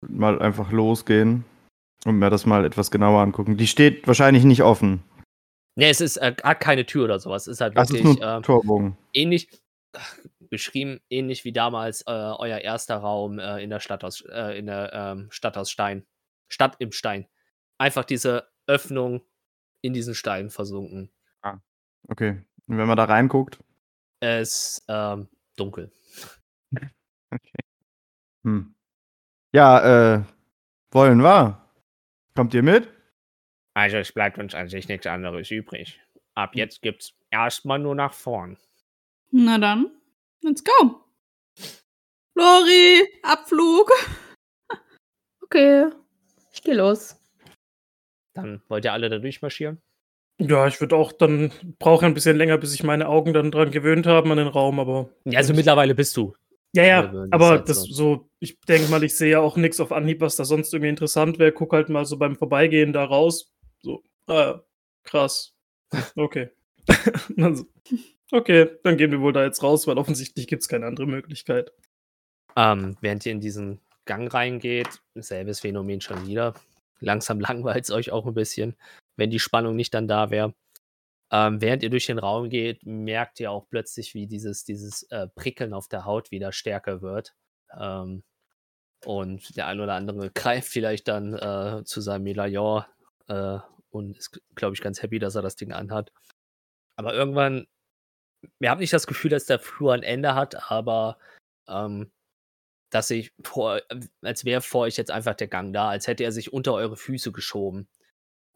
mal 0.09 0.41
einfach 0.41 0.73
losgehen 0.73 1.45
und 2.07 2.19
mir 2.19 2.31
das 2.31 2.47
mal 2.47 2.65
etwas 2.65 2.91
genauer 2.91 3.21
angucken. 3.21 3.57
Die 3.59 3.67
steht 3.67 4.07
wahrscheinlich 4.07 4.45
nicht 4.45 4.63
offen. 4.63 5.03
Ne, 5.77 5.89
es 5.89 6.01
ist 6.01 6.17
äh, 6.17 6.35
hat 6.43 6.61
keine 6.61 6.87
Tür 6.87 7.05
oder 7.05 7.19
sowas. 7.19 7.47
Es 7.47 7.55
ist 7.55 7.61
halt 7.61 7.77
ist 7.77 7.93
wirklich 7.93 8.19
nur 8.19 8.23
äh, 8.23 8.41
Torbogen. 8.41 8.97
ähnlich 9.13 9.49
beschrieben, 10.49 11.01
ähnlich 11.11 11.45
wie 11.45 11.53
damals 11.53 12.03
äh, 12.03 12.13
euer 12.13 12.59
erster 12.59 12.97
Raum 12.97 13.39
äh, 13.39 13.63
in 13.63 13.71
der 13.71 13.81
Stadt 13.81 14.05
aus 14.05 14.23
äh, 14.23 14.59
in 14.59 14.67
der 14.67 14.93
ähm, 14.93 15.29
Stadt 15.31 15.57
aus 15.57 15.71
Stein. 15.71 16.07
Stadt 16.55 16.77
im 16.79 16.93
Stein. 16.93 17.27
Einfach 17.79 18.05
diese 18.05 18.49
Öffnung 18.69 19.23
in 19.83 19.93
diesen 19.93 20.15
Stein 20.15 20.51
versunken. 20.51 21.11
Okay. 22.09 22.43
Und 22.67 22.77
wenn 22.79 22.87
man 22.87 22.97
da 22.99 23.05
reinguckt, 23.05 23.59
Es 24.21 24.79
ist 24.79 24.85
ähm, 24.89 25.29
dunkel. 25.57 25.91
hm. 28.45 28.75
Ja, 29.55 30.17
äh, 30.17 30.25
wollen 30.91 31.23
wir? 31.23 31.67
Kommt 32.37 32.53
ihr 32.55 32.63
mit? 32.63 32.89
Also 33.75 33.97
es 33.97 34.13
bleibt 34.13 34.39
uns 34.39 34.55
an 34.55 34.69
sich 34.69 34.87
nichts 34.89 35.07
anderes 35.07 35.51
übrig. 35.51 35.99
Ab 36.35 36.53
Hm. 36.53 36.59
jetzt 36.59 36.83
gibt's 36.83 37.15
erstmal 37.31 37.79
nur 37.79 37.95
nach 37.95 38.13
vorn. 38.13 38.59
Na 39.31 39.59
dann, 39.59 39.91
let's 40.43 40.63
go. 40.63 41.05
Lori, 42.35 43.03
Abflug. 43.23 43.91
Okay, 45.43 45.91
ich 46.55 46.63
geh 46.63 46.73
los. 46.73 47.17
Dann 48.35 48.63
wollt 48.69 48.85
ihr 48.85 48.93
alle 48.93 49.11
da 49.11 49.19
durchmarschieren? 49.19 49.81
Ja, 50.39 50.67
ich 50.67 50.81
würde 50.81 50.97
auch 50.97 51.13
dann, 51.13 51.53
brauche 51.79 52.07
ein 52.07 52.15
bisschen 52.15 52.37
länger, 52.37 52.59
bis 52.59 52.73
sich 52.73 52.83
meine 52.83 53.09
Augen 53.09 53.33
dann 53.33 53.53
dran 53.53 53.71
gewöhnt 53.71 54.07
haben 54.07 54.31
an 54.33 54.39
den 54.39 54.49
Raum, 54.49 54.81
aber. 54.81 55.11
Ja, 55.25 55.39
also 55.39 55.55
mittlerweile 55.55 55.95
bist 55.95 56.17
du. 56.17 56.35
Ja, 56.75 56.85
ja, 56.85 57.01
ist 57.03 57.33
aber 57.33 57.49
halt 57.51 57.69
das 57.69 57.85
so. 57.85 57.93
so, 57.93 58.31
ich 58.41 58.59
denke 58.63 58.91
mal, 58.91 59.05
ich 59.05 59.17
sehe 59.17 59.31
ja 59.31 59.41
auch 59.41 59.57
nichts 59.57 59.79
auf 59.79 59.93
Anhieb, 59.93 60.21
was 60.21 60.35
da 60.35 60.45
sonst 60.45 60.75
irgendwie 60.75 60.89
interessant 60.89 61.39
wäre. 61.39 61.53
Guck 61.53 61.73
halt 61.73 61.89
mal 61.89 62.05
so 62.05 62.17
beim 62.19 62.35
Vorbeigehen 62.35 62.93
da 62.93 63.05
raus. 63.05 63.53
So, 63.81 64.03
ah, 64.27 64.61
krass. 65.05 65.55
Okay. 66.17 66.51
Dann 67.37 67.55
so, 67.57 67.67
okay, 68.33 68.71
dann 68.83 68.97
gehen 68.97 69.13
wir 69.13 69.21
wohl 69.21 69.33
da 69.33 69.45
jetzt 69.45 69.63
raus, 69.63 69.87
weil 69.87 69.99
offensichtlich 69.99 70.49
gibt 70.49 70.63
es 70.63 70.69
keine 70.69 70.87
andere 70.87 71.07
Möglichkeit. 71.07 71.73
Ähm, 72.57 72.97
während 73.01 73.25
ihr 73.25 73.33
in 73.33 73.41
diesen 73.41 73.81
Gang 74.05 74.33
reingeht, 74.33 75.01
selbes 75.15 75.61
Phänomen 75.61 76.01
schon 76.01 76.27
wieder. 76.27 76.55
Langsam 77.01 77.41
langweilt 77.41 77.85
es 77.85 77.91
euch 77.91 78.11
auch 78.11 78.27
ein 78.27 78.35
bisschen, 78.35 78.77
wenn 79.17 79.31
die 79.31 79.41
Spannung 79.41 79.77
nicht 79.77 79.95
dann 79.95 80.09
da 80.09 80.31
wäre. 80.31 80.55
Ähm, 81.31 81.61
während 81.61 81.83
ihr 81.83 81.91
durch 81.91 82.07
den 82.07 82.19
Raum 82.19 82.49
geht, 82.51 82.85
merkt 82.85 83.41
ihr 83.41 83.51
auch 83.51 83.69
plötzlich, 83.69 84.15
wie 84.15 84.27
dieses, 84.27 84.65
dieses 84.65 85.05
äh, 85.05 85.27
Prickeln 85.29 85.73
auf 85.73 85.89
der 85.89 86.05
Haut 86.05 86.31
wieder 86.31 86.53
stärker 86.53 87.03
wird. 87.03 87.35
Ähm, 87.77 88.23
und 89.05 89.57
der 89.57 89.67
ein 89.67 89.81
oder 89.81 89.95
andere 89.95 90.31
greift 90.35 90.69
vielleicht 90.69 91.09
dann 91.09 91.35
äh, 91.35 91.85
zu 91.85 92.01
seinem 92.01 92.25
Medaillon 92.25 92.85
äh, 93.29 93.59
und 93.91 94.19
ist, 94.19 94.41
glaube 94.55 94.75
ich, 94.75 94.81
ganz 94.81 95.03
happy, 95.03 95.19
dass 95.19 95.35
er 95.35 95.43
das 95.43 95.57
Ding 95.57 95.73
anhat. 95.73 96.13
Aber 96.97 97.15
irgendwann, 97.15 97.67
wir 98.59 98.71
haben 98.71 98.81
nicht 98.81 98.93
das 98.93 99.07
Gefühl, 99.07 99.31
dass 99.31 99.47
der 99.47 99.59
Flur 99.59 99.95
ein 99.95 100.03
Ende 100.03 100.35
hat, 100.35 100.71
aber 100.71 101.19
ähm, 101.69 102.11
dass 102.95 103.09
sich 103.09 103.33
vor, 103.43 103.81
als 104.23 104.45
wäre 104.45 104.61
vor 104.61 104.83
euch 104.83 104.97
jetzt 104.97 105.11
einfach 105.11 105.35
der 105.35 105.49
Gang 105.49 105.73
da, 105.73 105.89
als 105.89 106.07
hätte 106.07 106.23
er 106.23 106.31
sich 106.31 106.53
unter 106.53 106.75
eure 106.75 106.97
Füße 106.97 107.33
geschoben. 107.33 107.89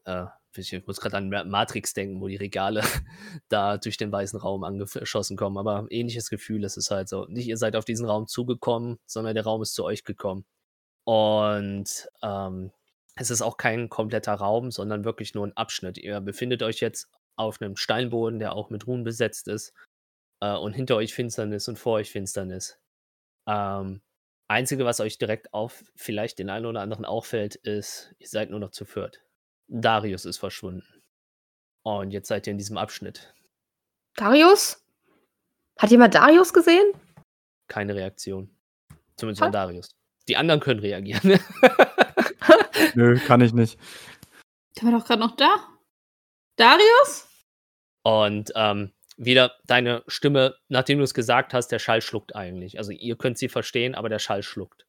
Äh, 0.04 0.26
ich 0.54 0.86
muss 0.86 1.00
gerade 1.00 1.16
an 1.16 1.28
Ma- 1.28 1.42
Matrix 1.42 1.92
denken, 1.92 2.20
wo 2.20 2.28
die 2.28 2.36
Regale 2.36 2.82
da 3.48 3.78
durch 3.78 3.96
den 3.96 4.12
weißen 4.12 4.38
Raum 4.38 4.62
angeschossen 4.62 5.36
kommen, 5.36 5.58
aber 5.58 5.88
ähnliches 5.90 6.30
Gefühl 6.30 6.62
ist 6.62 6.76
es 6.76 6.92
halt 6.92 7.08
so. 7.08 7.26
Nicht 7.26 7.48
ihr 7.48 7.56
seid 7.56 7.74
auf 7.74 7.84
diesen 7.84 8.06
Raum 8.06 8.28
zugekommen, 8.28 9.00
sondern 9.06 9.34
der 9.34 9.42
Raum 9.42 9.60
ist 9.60 9.74
zu 9.74 9.82
euch 9.84 10.04
gekommen. 10.04 10.44
Und 11.04 12.08
ähm, 12.22 12.70
es 13.16 13.30
ist 13.30 13.42
auch 13.42 13.56
kein 13.56 13.88
kompletter 13.88 14.34
Raum, 14.34 14.70
sondern 14.70 15.04
wirklich 15.04 15.34
nur 15.34 15.48
ein 15.48 15.56
Abschnitt. 15.56 15.98
Ihr 15.98 16.20
befindet 16.20 16.62
euch 16.62 16.78
jetzt 16.78 17.10
auf 17.34 17.60
einem 17.60 17.74
Steinboden, 17.74 18.38
der 18.38 18.52
auch 18.52 18.70
mit 18.70 18.86
Runen 18.86 19.02
besetzt 19.02 19.48
ist. 19.48 19.74
Äh, 20.40 20.54
und 20.54 20.74
hinter 20.74 20.94
euch 20.94 21.12
Finsternis 21.12 21.66
und 21.66 21.76
vor 21.76 21.94
euch 21.94 22.12
Finsternis. 22.12 22.78
Ähm, 23.48 24.00
Einzige, 24.48 24.86
was 24.86 25.00
euch 25.00 25.18
direkt 25.18 25.52
auf, 25.52 25.84
vielleicht 25.94 26.38
den 26.38 26.48
einen 26.48 26.64
oder 26.64 26.80
anderen 26.80 27.04
auffällt, 27.04 27.54
ist, 27.54 28.14
ihr 28.18 28.28
seid 28.28 28.50
nur 28.50 28.60
noch 28.60 28.70
zu 28.70 28.86
viert. 28.86 29.20
Darius 29.68 30.24
ist 30.24 30.38
verschwunden. 30.38 31.02
Und 31.82 32.10
jetzt 32.10 32.28
seid 32.28 32.46
ihr 32.46 32.52
in 32.52 32.58
diesem 32.58 32.78
Abschnitt. 32.78 33.34
Darius? 34.16 34.82
Hat 35.78 35.90
jemand 35.90 36.14
Darius 36.14 36.52
gesehen? 36.52 36.92
Keine 37.68 37.94
Reaktion. 37.94 38.50
Zumindest 39.16 39.42
von 39.42 39.52
Darius. 39.52 39.90
Die 40.28 40.36
anderen 40.36 40.60
können 40.60 40.80
reagieren. 40.80 41.38
Nö, 42.94 43.18
kann 43.20 43.42
ich 43.42 43.52
nicht. 43.52 43.78
Der 44.76 44.84
war 44.84 44.98
doch 44.98 45.06
gerade 45.06 45.20
noch 45.20 45.36
da. 45.36 45.56
Darius? 46.56 47.28
Und 48.02 48.50
ähm, 48.54 48.92
wieder 49.18 49.56
deine 49.66 50.02
Stimme, 50.06 50.56
nachdem 50.68 50.98
du 50.98 51.04
es 51.04 51.12
gesagt 51.12 51.52
hast, 51.52 51.68
der 51.68 51.78
Schall 51.80 52.00
schluckt 52.00 52.34
eigentlich. 52.34 52.78
Also 52.78 52.92
ihr 52.92 53.16
könnt 53.16 53.36
sie 53.36 53.48
verstehen, 53.48 53.94
aber 53.94 54.08
der 54.08 54.18
Schall 54.20 54.42
schluckt. 54.42 54.86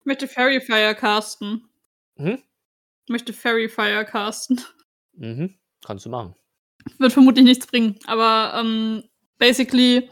Ich 0.00 0.06
möchte 0.06 0.26
Fairy 0.26 0.60
Fire 0.60 0.94
casten. 0.94 1.68
Hm? 2.16 2.42
Ich 3.04 3.10
möchte 3.12 3.32
Fairy 3.32 3.68
Fire 3.68 4.04
casten. 4.04 4.60
Mhm. 5.12 5.54
Kannst 5.84 6.06
du 6.06 6.10
machen. 6.10 6.34
Wird 6.98 7.12
vermutlich 7.12 7.44
nichts 7.44 7.66
bringen, 7.66 7.98
aber 8.06 8.58
ähm, 8.58 9.04
basically 9.36 10.10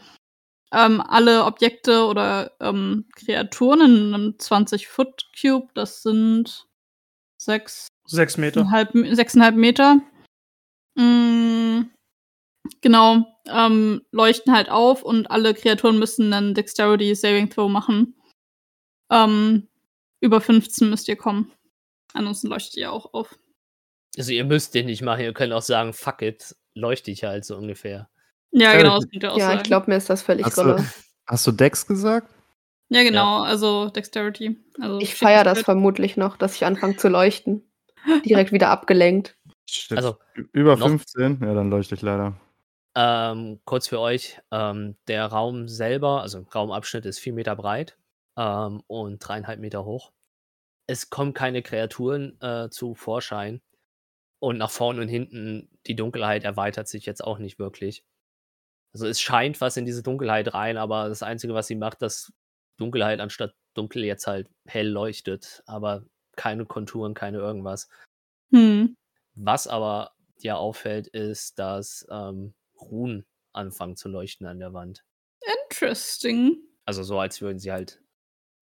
ähm, 0.71 1.01
alle 1.01 1.45
Objekte 1.45 2.05
oder 2.05 2.51
ähm, 2.59 3.05
Kreaturen 3.15 3.81
in 3.81 4.13
einem 4.13 4.35
20-Foot-Cube, 4.37 5.69
das 5.73 6.03
sind 6.03 6.67
sechs 7.37 7.87
Sechs 8.05 8.37
Meter. 8.37 8.69
halb, 8.69 8.91
sechseinhalb 8.93 9.55
Meter. 9.55 10.01
Mm, 10.95 11.83
genau, 12.81 13.25
ähm, 13.47 14.01
leuchten 14.11 14.53
halt 14.53 14.69
auf 14.69 15.03
und 15.03 15.29
alle 15.31 15.53
Kreaturen 15.53 15.99
müssen 15.99 16.31
einen 16.33 16.53
Dexterity 16.53 17.13
Saving 17.15 17.49
Throw 17.49 17.69
machen. 17.69 18.15
Ähm, 19.11 19.67
über 20.19 20.41
15 20.41 20.89
müsst 20.89 21.07
ihr 21.07 21.15
kommen. 21.15 21.51
Ansonsten 22.13 22.47
leuchtet 22.47 22.75
ihr 22.77 22.91
auch 22.91 23.13
auf. 23.13 23.37
Also 24.17 24.31
ihr 24.31 24.45
müsst 24.45 24.73
den 24.73 24.87
nicht 24.87 25.01
machen, 25.01 25.21
ihr 25.21 25.33
könnt 25.33 25.53
auch 25.53 25.61
sagen, 25.61 25.93
fuck 25.93 26.21
it, 26.21 26.55
leuchte 26.73 27.11
ich 27.11 27.23
halt 27.23 27.45
so 27.45 27.55
ungefähr. 27.55 28.09
Ja, 28.51 28.71
Ja, 28.73 28.77
genau, 28.77 28.95
das- 28.99 29.09
könnt 29.09 29.23
ihr 29.23 29.31
auch 29.33 29.37
Ja, 29.37 29.47
sagen. 29.47 29.57
ich 29.59 29.63
glaube, 29.67 29.91
mir 29.91 29.97
ist 29.97 30.09
das 30.09 30.21
völlig 30.23 30.45
Hast 30.45 30.57
du, 30.57 30.83
hast 31.27 31.45
du 31.47 31.51
Dex 31.51 31.85
gesagt? 31.85 32.33
Ja, 32.89 33.03
genau, 33.03 33.41
also 33.41 33.89
Dexterity. 33.89 34.57
Also 34.79 34.99
Ich 35.01 35.15
feiere 35.15 35.43
das 35.43 35.61
vermutlich 35.61 36.15
noch, 36.17 36.37
dass 36.37 36.55
ich 36.55 36.65
anfange 36.65 36.95
zu 36.95 37.09
leuchten. 37.09 37.69
Direkt 38.25 38.53
wieder 38.53 38.69
abgelenkt. 38.69 39.35
Shit. 39.69 39.97
Also, 39.97 40.15
Über 40.53 40.77
noch- 40.77 40.87
15? 40.87 41.39
Ja, 41.41 41.53
dann 41.53 41.69
leuchte 41.69 41.95
ich 41.95 42.01
leider. 42.01 42.39
Ähm, 42.99 43.59
kurz 43.63 43.87
für 43.87 43.99
euch, 43.99 44.41
ähm, 44.49 44.97
der 45.07 45.27
Raum 45.27 45.67
selber, 45.67 46.23
also 46.23 46.39
Raumabschnitt 46.53 47.05
ist 47.05 47.19
vier 47.19 47.33
Meter 47.33 47.55
breit 47.55 47.95
ähm, 48.35 48.81
und 48.87 49.19
dreieinhalb 49.19 49.59
Meter 49.59 49.85
hoch. 49.85 50.11
Es 50.87 51.11
kommen 51.11 51.35
keine 51.35 51.61
Kreaturen 51.61 52.41
äh, 52.41 52.69
zu 52.71 52.95
Vorschein. 52.95 53.61
Und 54.39 54.57
nach 54.57 54.71
vorne 54.71 55.01
und 55.01 55.09
hinten, 55.09 55.69
die 55.85 55.95
Dunkelheit 55.95 56.43
erweitert 56.43 56.87
sich 56.87 57.05
jetzt 57.05 57.23
auch 57.23 57.37
nicht 57.37 57.59
wirklich. 57.59 58.03
Also 58.93 59.05
es 59.05 59.21
scheint 59.21 59.61
was 59.61 59.77
in 59.77 59.85
diese 59.85 60.01
Dunkelheit 60.01 60.55
rein, 60.55 60.77
aber 60.77 61.07
das 61.07 61.21
Einzige, 61.21 61.53
was 61.53 61.67
sie 61.67 61.75
macht, 61.75 62.01
dass 62.01 62.33
Dunkelheit 62.77 63.19
anstatt 63.19 63.53
dunkel 63.75 64.05
jetzt 64.05 64.25
halt 64.25 64.49
hell 64.65 64.87
leuchtet, 64.87 65.61
aber 65.67 66.03
keine 66.35 66.65
Konturen, 66.65 67.13
keine 67.13 67.37
irgendwas. 67.37 67.89
Hm. 68.51 68.95
Was 69.35 69.67
aber 69.67 70.13
dir 70.41 70.57
auffällt, 70.57 71.05
ist, 71.07 71.59
dass 71.59 72.07
ähm, 72.09 72.55
Runen 72.81 73.25
anfangen 73.53 73.95
zu 73.95 74.09
leuchten 74.09 74.45
an 74.47 74.59
der 74.59 74.73
Wand. 74.73 75.03
Interesting. 75.63 76.57
Also 76.85 77.03
so, 77.03 77.19
als 77.19 77.41
würden 77.41 77.59
sie 77.59 77.71
halt 77.71 78.01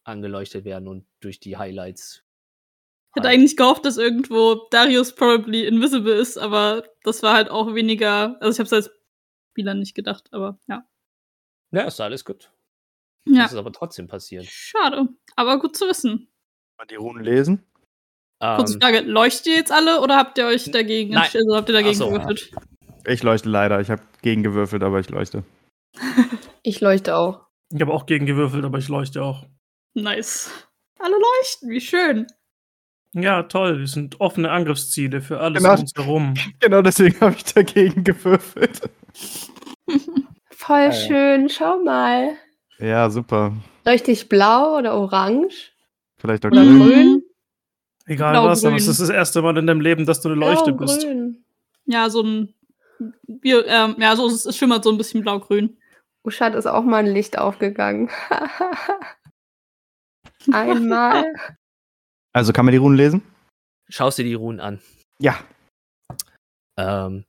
angeleuchtet 0.04 0.66
werden 0.66 0.88
und 0.88 1.06
durch 1.20 1.40
die 1.40 1.58
Highlights. 1.58 2.24
Ich 3.12 3.16
hätte 3.18 3.28
halt- 3.28 3.38
eigentlich 3.38 3.58
gehofft, 3.58 3.86
dass 3.86 3.98
irgendwo 3.98 4.68
Darius 4.72 5.16
probably 5.16 5.66
invisible 5.66 6.14
ist, 6.14 6.38
aber 6.38 6.88
das 7.04 7.24
war 7.24 7.34
halt 7.36 7.50
auch 7.50 7.74
weniger. 7.74 8.38
Also 8.42 8.52
ich 8.52 8.60
habe 8.60 8.66
es 8.68 8.74
als 8.74 8.92
Spieler 9.52 9.74
nicht 9.74 9.96
gedacht, 9.96 10.28
aber 10.34 10.60
ja. 10.68 10.88
Ja, 11.72 11.84
ist 11.84 12.00
alles 12.02 12.24
gut. 12.26 12.52
Ja, 13.28 13.44
Das 13.44 13.54
ist 13.54 13.58
aber 13.58 13.72
trotzdem 13.72 14.08
passiert. 14.08 14.46
schade. 14.46 15.08
Aber 15.36 15.60
gut 15.60 15.76
zu 15.76 15.88
wissen. 15.88 16.32
Mal 16.78 16.86
die 16.86 16.96
Runen 16.96 17.24
lesen? 17.24 17.66
Kurze 18.40 18.76
Ähm, 18.76 18.82
Frage, 18.82 19.00
leuchtet 19.02 19.48
ihr 19.48 19.56
jetzt 19.56 19.72
alle 19.72 20.02
oder 20.02 20.18
habt 20.18 20.38
ihr 20.38 20.46
euch 20.46 20.70
dagegen 20.70 21.12
Nein. 21.14 21.24
entschieden? 21.24 21.46
Also 21.48 21.56
habt 21.58 21.70
ihr 21.70 21.74
dagegen 21.74 21.96
so. 21.96 22.10
gewürfelt? 22.10 22.52
Ich 23.08 23.24
leuchte 23.24 23.50
leider. 23.50 23.80
Ich 23.82 23.90
habe 23.90 24.02
gegengewürfelt, 24.22 24.84
aber 24.84 25.00
ich 25.00 25.10
leuchte. 25.10 25.44
Ich 26.64 26.82
leuchte 26.82 27.16
auch. 27.16 27.42
Ich 27.74 27.82
habe 27.82 27.94
auch 27.94 28.06
gegen 28.06 28.26
gewürfelt, 28.26 28.64
aber 28.66 28.78
ich 28.78 28.88
leuchte 28.90 29.24
auch. 29.24 29.46
Nice. 29.94 30.50
Alle 31.00 31.16
leuchten, 31.16 31.70
wie 31.70 31.82
schön. 31.82 32.28
Ja, 33.14 33.44
toll. 33.44 33.80
Wir 33.80 33.88
sind 33.88 34.20
offene 34.20 34.52
Angriffsziele 34.52 35.22
für 35.22 35.40
alles 35.40 35.62
Genau. 35.64 35.76
um 35.76 35.80
uns 35.82 35.94
herum. 35.96 36.34
Genau 36.60 36.82
deswegen 36.82 37.20
habe 37.22 37.36
ich 37.36 37.46
dagegen 37.54 38.04
gewürfelt. 38.04 38.90
Voll 40.52 40.80
ja. 40.82 40.92
schön, 40.92 41.50
schau 41.50 41.80
mal. 41.84 42.32
Ja, 42.80 43.10
super. 43.10 43.54
Leuchte 43.86 44.12
ich 44.12 44.28
blau 44.30 44.78
oder 44.78 44.96
orange? 44.96 45.72
Vielleicht 46.18 46.46
auch 46.46 46.52
Oder 46.52 46.64
grün. 46.64 46.80
grün? 46.80 47.24
Egal 48.08 48.34
Blau, 48.34 48.46
was, 48.48 48.66
aber 48.66 48.76
es 48.76 48.84
grün. 48.84 48.92
ist 48.92 49.00
das 49.02 49.10
erste 49.10 49.42
Mal 49.42 49.58
in 49.58 49.68
deinem 49.68 49.82
Leben, 49.82 50.06
dass 50.06 50.22
du 50.22 50.30
eine 50.30 50.38
Leuchte 50.40 50.74
Blau, 50.74 50.86
bist. 50.86 51.02
grün. 51.04 51.44
Ja, 51.86 52.10
so 52.10 52.22
ein. 52.24 52.54
Bio, 53.28 53.62
ähm, 53.66 53.96
ja, 54.00 54.16
so, 54.16 54.28
es 54.28 54.56
schimmert 54.56 54.84
so 54.84 54.92
ein 54.92 54.98
bisschen 54.98 55.22
blau-grün. 55.22 55.78
Uschat 56.24 56.56
ist 56.56 56.66
auch 56.66 56.84
mal 56.84 57.06
ein 57.06 57.14
Licht 57.14 57.38
aufgegangen. 57.38 58.10
Einmal. 60.52 61.34
Also 62.34 62.54
kann 62.54 62.66
man 62.66 62.72
die 62.72 62.78
Runen 62.78 62.98
lesen? 62.98 63.22
Schaust 63.90 64.18
dir 64.18 64.24
die 64.24 64.34
Runen 64.34 64.60
an. 64.60 64.82
Ja. 65.20 65.40
Ähm, 66.78 67.26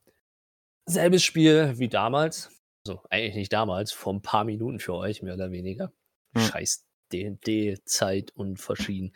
selbes 0.89 1.23
Spiel 1.23 1.79
wie 1.79 1.89
damals. 1.89 2.51
Also 2.87 3.03
eigentlich 3.11 3.35
nicht 3.35 3.53
damals, 3.53 3.93
vor 3.93 4.15
ein 4.15 4.23
paar 4.23 4.45
Minuten 4.45 4.81
für 4.81 4.95
euch, 4.95 5.23
mehr 5.23 5.35
oder 5.35 5.51
weniger. 5.51 5.93
Hm. 6.37 6.45
Scheiß 6.45 6.85
D&D, 7.13 7.79
Zeit 7.85 8.33
und 8.35 8.59
verschieden. 8.59 9.13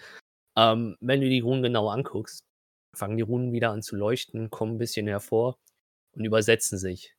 Ähm, 0.57 0.97
wenn 1.00 1.21
du 1.21 1.28
die 1.28 1.40
Runen 1.40 1.62
genau 1.62 1.88
anguckst, 1.88 2.45
fangen 2.95 3.16
die 3.16 3.23
Runen 3.23 3.52
wieder 3.52 3.71
an 3.71 3.83
zu 3.83 3.97
leuchten, 3.97 4.50
kommen 4.50 4.75
ein 4.75 4.78
bisschen 4.78 5.07
hervor 5.07 5.57
und 6.12 6.25
übersetzen 6.25 6.79
sich. 6.79 7.14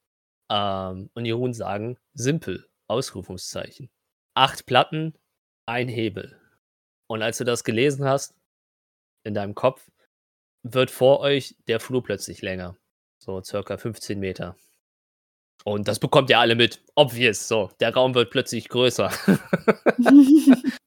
Ähm, 0.49 1.09
und 1.13 1.23
die 1.23 1.31
Runen 1.31 1.53
sagen, 1.53 1.97
simpel, 2.13 2.67
Ausrufungszeichen. 2.87 3.89
Acht 4.33 4.65
Platten, 4.65 5.15
ein 5.65 5.87
Hebel. 5.87 6.39
Und 7.07 7.21
als 7.21 7.37
du 7.37 7.43
das 7.43 7.63
gelesen 7.63 8.05
hast, 8.05 8.33
in 9.23 9.33
deinem 9.33 9.55
Kopf, 9.55 9.89
wird 10.63 10.91
vor 10.91 11.19
euch 11.19 11.55
der 11.67 11.79
Flur 11.79 12.03
plötzlich 12.03 12.41
länger. 12.41 12.77
So 13.19 13.41
circa 13.43 13.77
15 13.77 14.19
Meter. 14.19 14.55
Und 15.63 15.87
das 15.87 15.99
bekommt 15.99 16.29
ihr 16.29 16.39
alle 16.39 16.55
mit. 16.55 16.83
Obvious. 16.95 17.47
So, 17.47 17.69
der 17.79 17.93
Raum 17.93 18.15
wird 18.15 18.31
plötzlich 18.31 18.67
größer. 18.69 19.11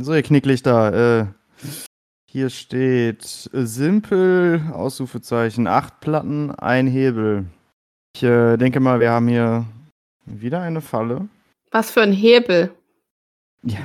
So, 0.00 0.14
ihr 0.14 0.22
Knicklichter. 0.22 0.92
Äh, 1.20 1.26
hier 2.30 2.50
steht 2.50 3.48
äh, 3.54 3.64
simpel, 3.64 4.60
Ausrufezeichen, 4.74 5.66
acht 5.66 6.00
Platten, 6.00 6.50
ein 6.50 6.86
Hebel. 6.86 7.46
Ich 8.14 8.22
äh, 8.22 8.58
denke 8.58 8.80
mal, 8.80 9.00
wir 9.00 9.10
haben 9.10 9.28
hier 9.28 9.64
wieder 10.26 10.60
eine 10.60 10.82
Falle. 10.82 11.28
Was 11.70 11.90
für 11.90 12.02
ein 12.02 12.12
Hebel. 12.12 12.70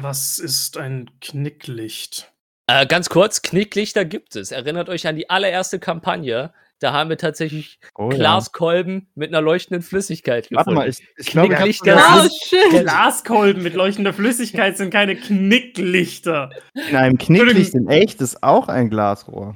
Was 0.01 0.39
ist 0.39 0.77
ein 0.77 1.09
Knicklicht? 1.21 2.33
Äh, 2.67 2.85
ganz 2.85 3.09
kurz, 3.09 3.43
Knicklichter 3.43 4.03
gibt 4.03 4.35
es. 4.35 4.51
Erinnert 4.51 4.89
euch 4.89 5.07
an 5.07 5.15
die 5.15 5.29
allererste 5.29 5.79
Kampagne. 5.79 6.53
Da 6.83 6.91
haben 6.91 7.09
wir 7.09 7.17
tatsächlich 7.17 7.79
Oh, 7.95 8.09
Glaskolben 8.09 9.07
mit 9.15 9.29
einer 9.29 9.39
leuchtenden 9.41 9.81
Flüssigkeit 9.81 10.51
Warte 10.51 10.71
gefunden. 10.71 10.75
mal, 10.75 10.89
ich, 10.89 11.01
ich 11.15 11.27
glaube, 11.27 11.55
Knicklichter 11.55 11.97
oh. 12.25 12.69
Glaskolben 12.81 13.63
mit 13.63 13.73
leuchtender 13.73 14.11
Flüssigkeit 14.11 14.75
sind 14.75 14.89
keine 14.89 15.15
Knicklichter. 15.15 16.49
in 16.89 16.93
einem 16.97 17.17
Knicklicht 17.17 17.73
in 17.73 17.87
echt 17.87 18.19
ist 18.19 18.43
auch 18.43 18.67
ein 18.67 18.89
Glasrohr. 18.89 19.55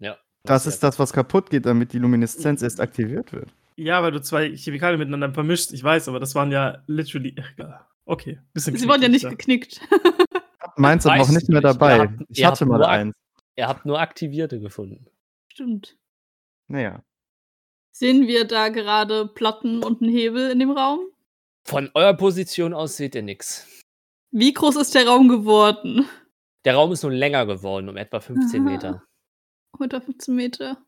Ja. 0.00 0.18
Das 0.42 0.66
ist 0.66 0.82
das, 0.82 0.98
was 0.98 1.14
kaputt 1.14 1.48
geht, 1.48 1.64
damit 1.64 1.94
die 1.94 1.98
Lumineszenz 1.98 2.60
erst 2.60 2.78
aktiviert 2.78 3.32
wird. 3.32 3.48
Ja, 3.76 4.02
weil 4.02 4.12
du 4.12 4.20
zwei 4.20 4.54
Chemikalien 4.54 4.98
miteinander 4.98 5.32
vermischt, 5.32 5.72
ich 5.72 5.82
weiß, 5.82 6.08
aber 6.08 6.20
das 6.20 6.34
waren 6.34 6.52
ja 6.52 6.82
literally. 6.86 7.36
Okay, 8.04 8.38
bisschen 8.52 8.76
Sie 8.76 8.86
wurden 8.86 9.00
ja 9.02 9.08
nicht 9.08 9.26
geknickt. 9.26 9.80
Meins 10.76 11.06
hat 11.06 11.16
noch 11.16 11.20
Weißt 11.26 11.32
nicht 11.38 11.48
mehr 11.48 11.62
dabei. 11.62 12.00
Habt- 12.00 12.22
ich 12.28 12.44
hatte 12.44 12.66
mal 12.66 12.76
nur- 12.76 12.88
eins. 12.88 13.14
Ihr 13.56 13.66
habt 13.66 13.86
nur 13.86 13.98
aktivierte 13.98 14.60
gefunden. 14.60 15.06
Stimmt. 15.50 15.96
Naja. 16.68 17.02
Sehen 17.92 18.26
wir 18.26 18.44
da 18.44 18.68
gerade 18.68 19.26
Platten 19.26 19.82
und 19.82 20.02
einen 20.02 20.10
Hebel 20.10 20.50
in 20.50 20.58
dem 20.58 20.70
Raum? 20.70 21.00
Von 21.64 21.90
eurer 21.94 22.14
Position 22.14 22.74
aus 22.74 22.96
seht 22.96 23.14
ihr 23.14 23.22
nichts. 23.22 23.66
Wie 24.30 24.52
groß 24.52 24.76
ist 24.76 24.94
der 24.94 25.06
Raum 25.06 25.28
geworden? 25.28 26.06
Der 26.64 26.74
Raum 26.74 26.92
ist 26.92 27.02
nun 27.02 27.12
länger 27.12 27.46
geworden, 27.46 27.88
um 27.88 27.96
etwa 27.96 28.20
15 28.20 28.60
Aha. 28.60 28.70
Meter. 28.70 29.02
Unter 29.78 30.00
15 30.00 30.34
Meter. 30.34 30.84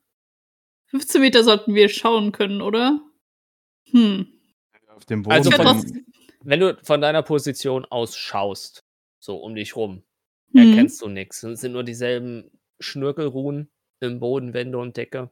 15 0.86 1.20
Meter 1.20 1.44
sollten 1.44 1.74
wir 1.74 1.88
schauen 1.88 2.32
können, 2.32 2.60
oder? 2.62 3.00
Hm. 3.90 4.26
Auf 4.88 5.04
dem 5.06 5.22
Boden. 5.22 5.32
Also 5.34 5.50
von- 5.50 5.66
von, 5.66 6.04
Wenn 6.42 6.60
du 6.60 6.76
von 6.82 7.00
deiner 7.00 7.22
Position 7.22 7.84
aus 7.86 8.16
schaust, 8.16 8.84
so 9.18 9.36
um 9.36 9.54
dich 9.54 9.76
rum, 9.76 10.02
hm. 10.52 10.70
erkennst 10.70 11.00
du 11.02 11.08
nichts. 11.08 11.42
Es 11.42 11.60
sind 11.60 11.72
nur 11.72 11.84
dieselben 11.84 12.50
Schnörkelruhen 12.80 13.70
im 14.00 14.20
Boden, 14.20 14.54
Wände 14.54 14.78
und 14.78 14.96
Decke. 14.96 15.30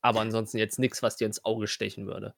Aber 0.00 0.20
ansonsten 0.20 0.58
jetzt 0.58 0.78
nichts, 0.78 1.02
was 1.02 1.16
dir 1.16 1.26
ins 1.26 1.44
Auge 1.44 1.66
stechen 1.66 2.06
würde. 2.06 2.34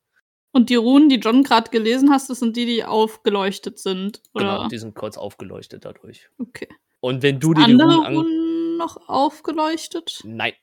Und 0.53 0.68
die 0.70 0.77
Runen, 0.77 1.09
die 1.09 1.16
John 1.16 1.44
gerade 1.44 1.70
gelesen 1.70 2.11
hast, 2.11 2.29
das 2.31 2.40
sind 2.40 2.57
die, 2.57 2.66
die 2.66 2.85
aufgeleuchtet 2.85 3.79
sind. 3.79 4.23
Oder? 4.35 4.57
Genau, 4.57 4.68
die 4.68 4.79
sind 4.79 4.94
kurz 4.94 5.16
aufgeleuchtet 5.16 5.85
dadurch. 5.85 6.29
okay. 6.38 6.68
Und 7.01 7.23
wenn 7.23 7.38
du 7.40 7.55
dir 7.55 7.64
die 7.66 7.73
Runen 7.73 8.05
an... 8.05 8.14
Runen 8.16 8.77
noch 8.77 9.09
aufgeleuchtet? 9.09 10.20
Nein, 10.25 10.55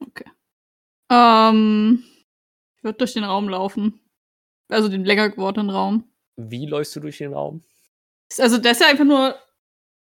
Okay. 0.00 0.30
Ähm, 1.10 2.04
ich 2.76 2.84
würde 2.84 2.98
durch 2.98 3.14
den 3.14 3.24
Raum 3.24 3.48
laufen. 3.48 4.00
Also 4.68 4.88
den 4.88 5.04
länger 5.04 5.30
gewordenen 5.30 5.70
Raum. 5.70 6.10
wie 6.36 6.66
läufst 6.66 6.94
du 6.96 7.00
durch 7.00 7.18
den 7.18 7.32
Raum? 7.32 7.64
Also 8.38 8.58
der 8.58 8.72
ist 8.72 8.80
ja 8.80 8.88
einfach 8.88 9.04
nur. 9.04 9.38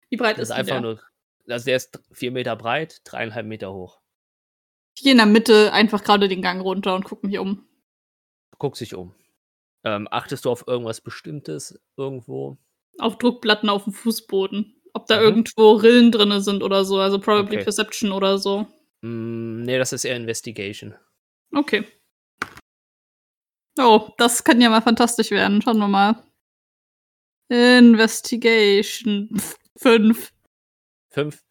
Wie 0.09 0.16
breit 0.16 0.37
Das 0.38 0.45
ist, 0.45 0.51
ist 0.51 0.57
einfach 0.57 0.75
der? 0.75 0.81
nur... 0.81 1.01
Also 1.49 1.64
der 1.66 1.77
ist 1.77 2.01
vier 2.12 2.31
Meter 2.33 2.57
breit, 2.57 3.01
dreieinhalb 3.05 3.47
Meter 3.47 3.73
hoch. 3.73 4.01
Ich 4.96 5.02
gehe 5.02 5.12
in 5.12 5.18
der 5.18 5.26
Mitte 5.26 5.72
einfach 5.72 6.05
gerade 6.05 6.28
den 6.28 6.42
Gang 6.42 6.61
runter 6.62 6.94
und 6.94 7.05
gucke 7.05 7.26
mich 7.26 7.38
um. 7.38 7.66
Guck 8.59 8.76
sich 8.76 8.94
um. 8.94 9.14
Ähm, 9.85 10.07
achtest 10.11 10.44
du 10.44 10.50
auf 10.50 10.66
irgendwas 10.68 11.00
Bestimmtes 11.00 11.81
irgendwo? 11.96 12.59
Auf 12.98 13.18
Druckplatten 13.18 13.68
auf 13.68 13.85
dem 13.85 13.92
Fußboden. 13.92 14.76
Ob 14.92 15.07
da 15.07 15.16
Mhm. 15.16 15.22
irgendwo 15.22 15.72
Rillen 15.72 16.12
drinne 16.12 16.40
sind 16.42 16.62
oder 16.62 16.85
so. 16.85 16.98
Also 16.98 17.18
probably 17.18 17.57
Okay. 17.57 17.64
Perception 17.64 18.12
oder 18.12 18.38
so. 18.38 18.66
Mm, 19.00 19.62
nee, 19.62 19.78
das 19.78 19.92
ist 19.92 20.05
eher 20.05 20.16
Investigation. 20.16 20.94
Okay. 21.55 21.85
Oh, 23.78 24.11
das 24.18 24.44
kann 24.44 24.61
ja 24.61 24.68
mal 24.68 24.83
fantastisch 24.83 25.31
werden. 25.31 25.62
Schauen 25.62 25.78
wir 25.78 25.88
mal. 25.88 26.22
Investigation. 27.48 29.31
Fünf. 29.76 30.33
Fünf. 31.11 31.42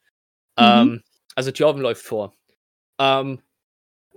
Mhm. 0.58 0.63
Ähm, 0.63 1.04
also 1.36 1.51
Thjorven 1.51 1.82
läuft 1.82 2.04
vor. 2.06 2.36
Ähm, 3.02 3.42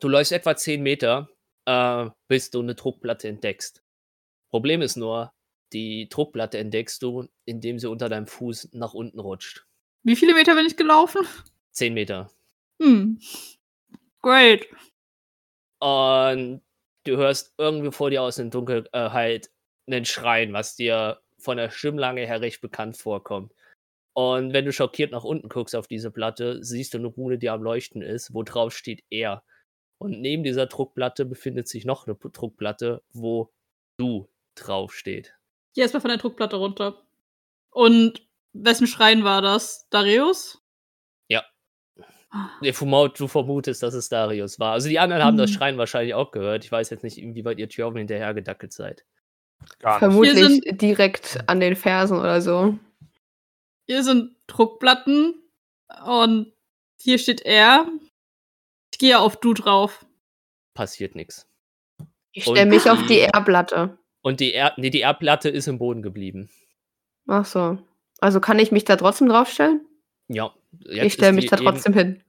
du 0.01 0.09
läufst 0.09 0.33
etwa 0.33 0.55
10 0.55 0.83
Meter, 0.83 1.31
äh, 1.65 2.11
bis 2.29 2.51
du 2.51 2.61
eine 2.61 2.75
Druckplatte 2.75 3.29
entdeckst. 3.29 3.83
Problem 4.51 4.83
ist 4.83 4.97
nur, 4.97 5.33
die 5.73 6.09
Druckplatte 6.11 6.59
entdeckst 6.59 7.03
du, 7.03 7.27
indem 7.47 7.79
sie 7.79 7.89
unter 7.89 8.11
deinem 8.11 8.27
Fuß 8.27 8.71
nach 8.73 8.93
unten 8.93 9.21
rutscht. 9.21 9.67
Wie 10.03 10.17
viele 10.17 10.35
Meter 10.35 10.55
bin 10.55 10.67
ich 10.67 10.77
gelaufen? 10.77 11.27
10 11.73 11.95
Meter. 11.95 12.31
Hm. 12.81 13.19
Great. 14.21 14.69
Und 15.81 16.63
du 17.05 17.17
hörst 17.17 17.55
irgendwie 17.57 17.91
vor 17.91 18.11
dir 18.11 18.23
aus 18.23 18.37
der 18.37 18.47
Dunkelheit 18.47 19.51
einen 19.87 20.05
Schreien, 20.05 20.53
was 20.53 20.77
dir 20.77 21.23
von 21.39 21.57
der 21.57 21.71
Stimmlage 21.71 22.27
her 22.27 22.43
recht 22.43 22.61
bekannt 22.61 22.99
vorkommt. 22.99 23.53
Und 24.17 24.53
wenn 24.53 24.65
du 24.65 24.73
schockiert 24.73 25.11
nach 25.11 25.25
unten 25.25 25.49
guckst 25.49 25.75
auf 25.75 25.89
diese 25.89 26.11
Platte, 26.11 26.63
siehst 26.63 26.95
du 26.95 26.99
eine 26.99 27.09
Rune, 27.09 27.37
die 27.39 27.51
am 27.51 27.63
Leuchten 27.63 28.01
ist, 28.01 28.33
wo 28.33 28.43
drauf 28.45 28.75
steht 28.75 29.03
er. 29.11 29.43
Und 29.99 30.21
neben 30.21 30.45
dieser 30.45 30.67
Druckplatte 30.67 31.25
befindet 31.25 31.67
sich 31.69 31.85
noch 31.85 32.07
eine 32.07 32.15
P- 32.15 32.29
Druckplatte, 32.33 33.03
wo 33.13 33.53
du 33.99 34.29
drauf 34.55 34.95
steht. 34.95 35.35
Geh 35.75 35.81
erstmal 35.83 36.01
von 36.01 36.11
der 36.11 36.19
Druckplatte 36.19 36.57
runter. 36.57 37.03
Und 37.71 38.25
wessen 38.53 38.87
Schrein 38.87 39.25
war 39.25 39.43
das? 39.43 39.89
Darius? 39.91 40.63
Ja. 41.29 41.43
Ah, 42.31 42.51
Du 42.63 42.69
vermut- 42.73 43.19
du 43.19 43.27
vermutest, 43.27 43.83
dass 43.83 43.95
es 43.95 44.09
Darius 44.09 44.61
war. 44.61 44.73
Also 44.73 44.89
die 44.89 45.01
anderen 45.01 45.25
haben 45.25 45.37
das 45.37 45.51
Hm. 45.51 45.57
Schreien 45.57 45.79
wahrscheinlich 45.79 46.15
auch 46.15 46.31
gehört. 46.31 46.65
Ich 46.65 46.71
weiß 46.71 46.91
jetzt 46.91 47.03
nicht, 47.03 47.19
inwieweit 47.19 47.59
ihr 47.59 47.69
Thjorven 47.69 47.99
hinterhergedackelt 47.99 48.73
seid. 48.73 49.05
Gar 49.81 49.93
nicht. 49.95 49.99
Vermutlich 49.99 50.35
sind- 50.39 50.81
direkt 50.83 51.39
an 51.49 51.59
den 51.59 51.75
Fersen 51.75 52.19
oder 52.19 52.41
so. 52.41 52.79
Hier 53.87 54.03
sind 54.03 54.37
Druckplatten 54.47 55.43
und 56.07 56.53
hier 57.01 57.19
steht 57.19 57.43
er. 57.43 57.87
Ich 58.93 58.99
gehe 58.99 59.19
auf 59.19 59.37
du 59.37 59.55
drauf. 59.55 60.07
Passiert 60.75 61.15
nichts. 61.15 61.49
Ich 62.33 62.45
stelle 62.45 62.67
mich 62.67 62.89
auf 62.91 63.05
die 63.07 63.21
R-Platte. 63.21 63.99
Und 64.23 64.41
die, 64.41 64.55
er 64.55 64.73
nee, 64.77 64.91
die 64.91 65.01
Erdplatte 65.01 65.51
ist 65.51 65.69
im 65.69 65.79
Boden 65.79 66.03
geblieben. 66.03 66.51
Ach 67.27 67.45
so. 67.45 67.79
Also 68.21 68.41
kann 68.41 68.59
ich 68.59 68.73
mich 68.73 68.85
da 68.85 68.97
trotzdem 68.97 69.29
draufstellen? 69.29 69.87
Ja. 70.29 70.55
ich 70.87 71.13
stelle 71.13 71.35
mich 71.35 71.47
da 71.47 71.57
trotzdem 71.57 71.93
hin. 71.93 72.09
Eben, 72.09 72.25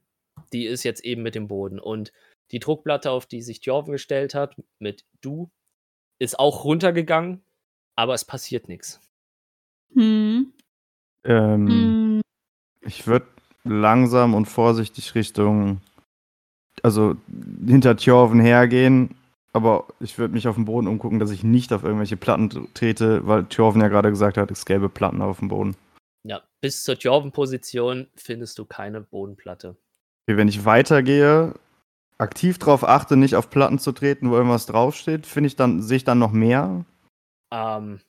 die 0.51 0.65
ist 0.65 0.83
jetzt 0.83 1.03
eben 1.05 1.23
mit 1.23 1.35
dem 1.35 1.47
Boden. 1.47 1.79
Und 1.79 2.11
die 2.51 2.59
Druckplatte, 2.59 3.11
auf 3.11 3.25
die 3.25 3.41
sich 3.41 3.65
Jorven 3.65 3.93
gestellt 3.93 4.35
hat, 4.35 4.55
mit 4.79 5.05
du, 5.21 5.49
ist 6.19 6.37
auch 6.37 6.65
runtergegangen, 6.65 7.43
aber 7.95 8.13
es 8.13 8.25
passiert 8.25 8.67
nichts. 8.67 8.99
Hm. 9.93 10.53
Ähm, 11.25 11.67
Hm. 11.67 12.21
Ich 12.85 13.07
würde 13.07 13.25
langsam 13.63 14.35
und 14.35 14.45
vorsichtig 14.45 15.15
Richtung, 15.15 15.81
also 16.83 17.15
hinter 17.65 17.97
Tjorven 17.97 18.39
hergehen. 18.39 19.15
Aber 19.53 19.85
ich 19.99 20.17
würde 20.17 20.33
mich 20.33 20.47
auf 20.47 20.55
dem 20.55 20.65
Boden 20.65 20.87
umgucken, 20.87 21.17
dass 21.17 21.31
ich 21.31 21.43
nicht 21.43 21.71
auf 21.71 21.83
irgendwelche 21.83 22.17
Platten 22.17 22.67
trete, 22.73 23.25
weil 23.25 23.45
Tjorven 23.45 23.81
ja 23.81 23.87
gerade 23.87 24.09
gesagt 24.09 24.37
hat, 24.37 24.51
es 24.51 24.65
gäbe 24.65 24.89
Platten 24.89 25.21
auf 25.21 25.39
dem 25.39 25.47
Boden. 25.47 25.75
Ja, 26.27 26.41
bis 26.59 26.83
zur 26.83 26.99
Tjorven-Position 26.99 28.07
findest 28.15 28.59
du 28.59 28.65
keine 28.65 29.01
Bodenplatte. 29.01 29.77
Okay, 30.27 30.37
wenn 30.37 30.49
ich 30.49 30.65
weitergehe, 30.65 31.53
aktiv 32.17 32.57
darauf 32.59 32.83
achte, 32.83 33.15
nicht 33.15 33.35
auf 33.35 33.49
Platten 33.49 33.79
zu 33.79 33.93
treten, 33.93 34.29
wo 34.29 34.35
irgendwas 34.35 34.65
draufsteht, 34.65 35.25
finde 35.25 35.47
ich 35.47 35.55
dann, 35.55 35.81
sehe 35.81 35.97
ich 35.97 36.03
dann 36.03 36.19
noch 36.19 36.31
mehr? 36.31 36.83
Ähm, 37.53 38.01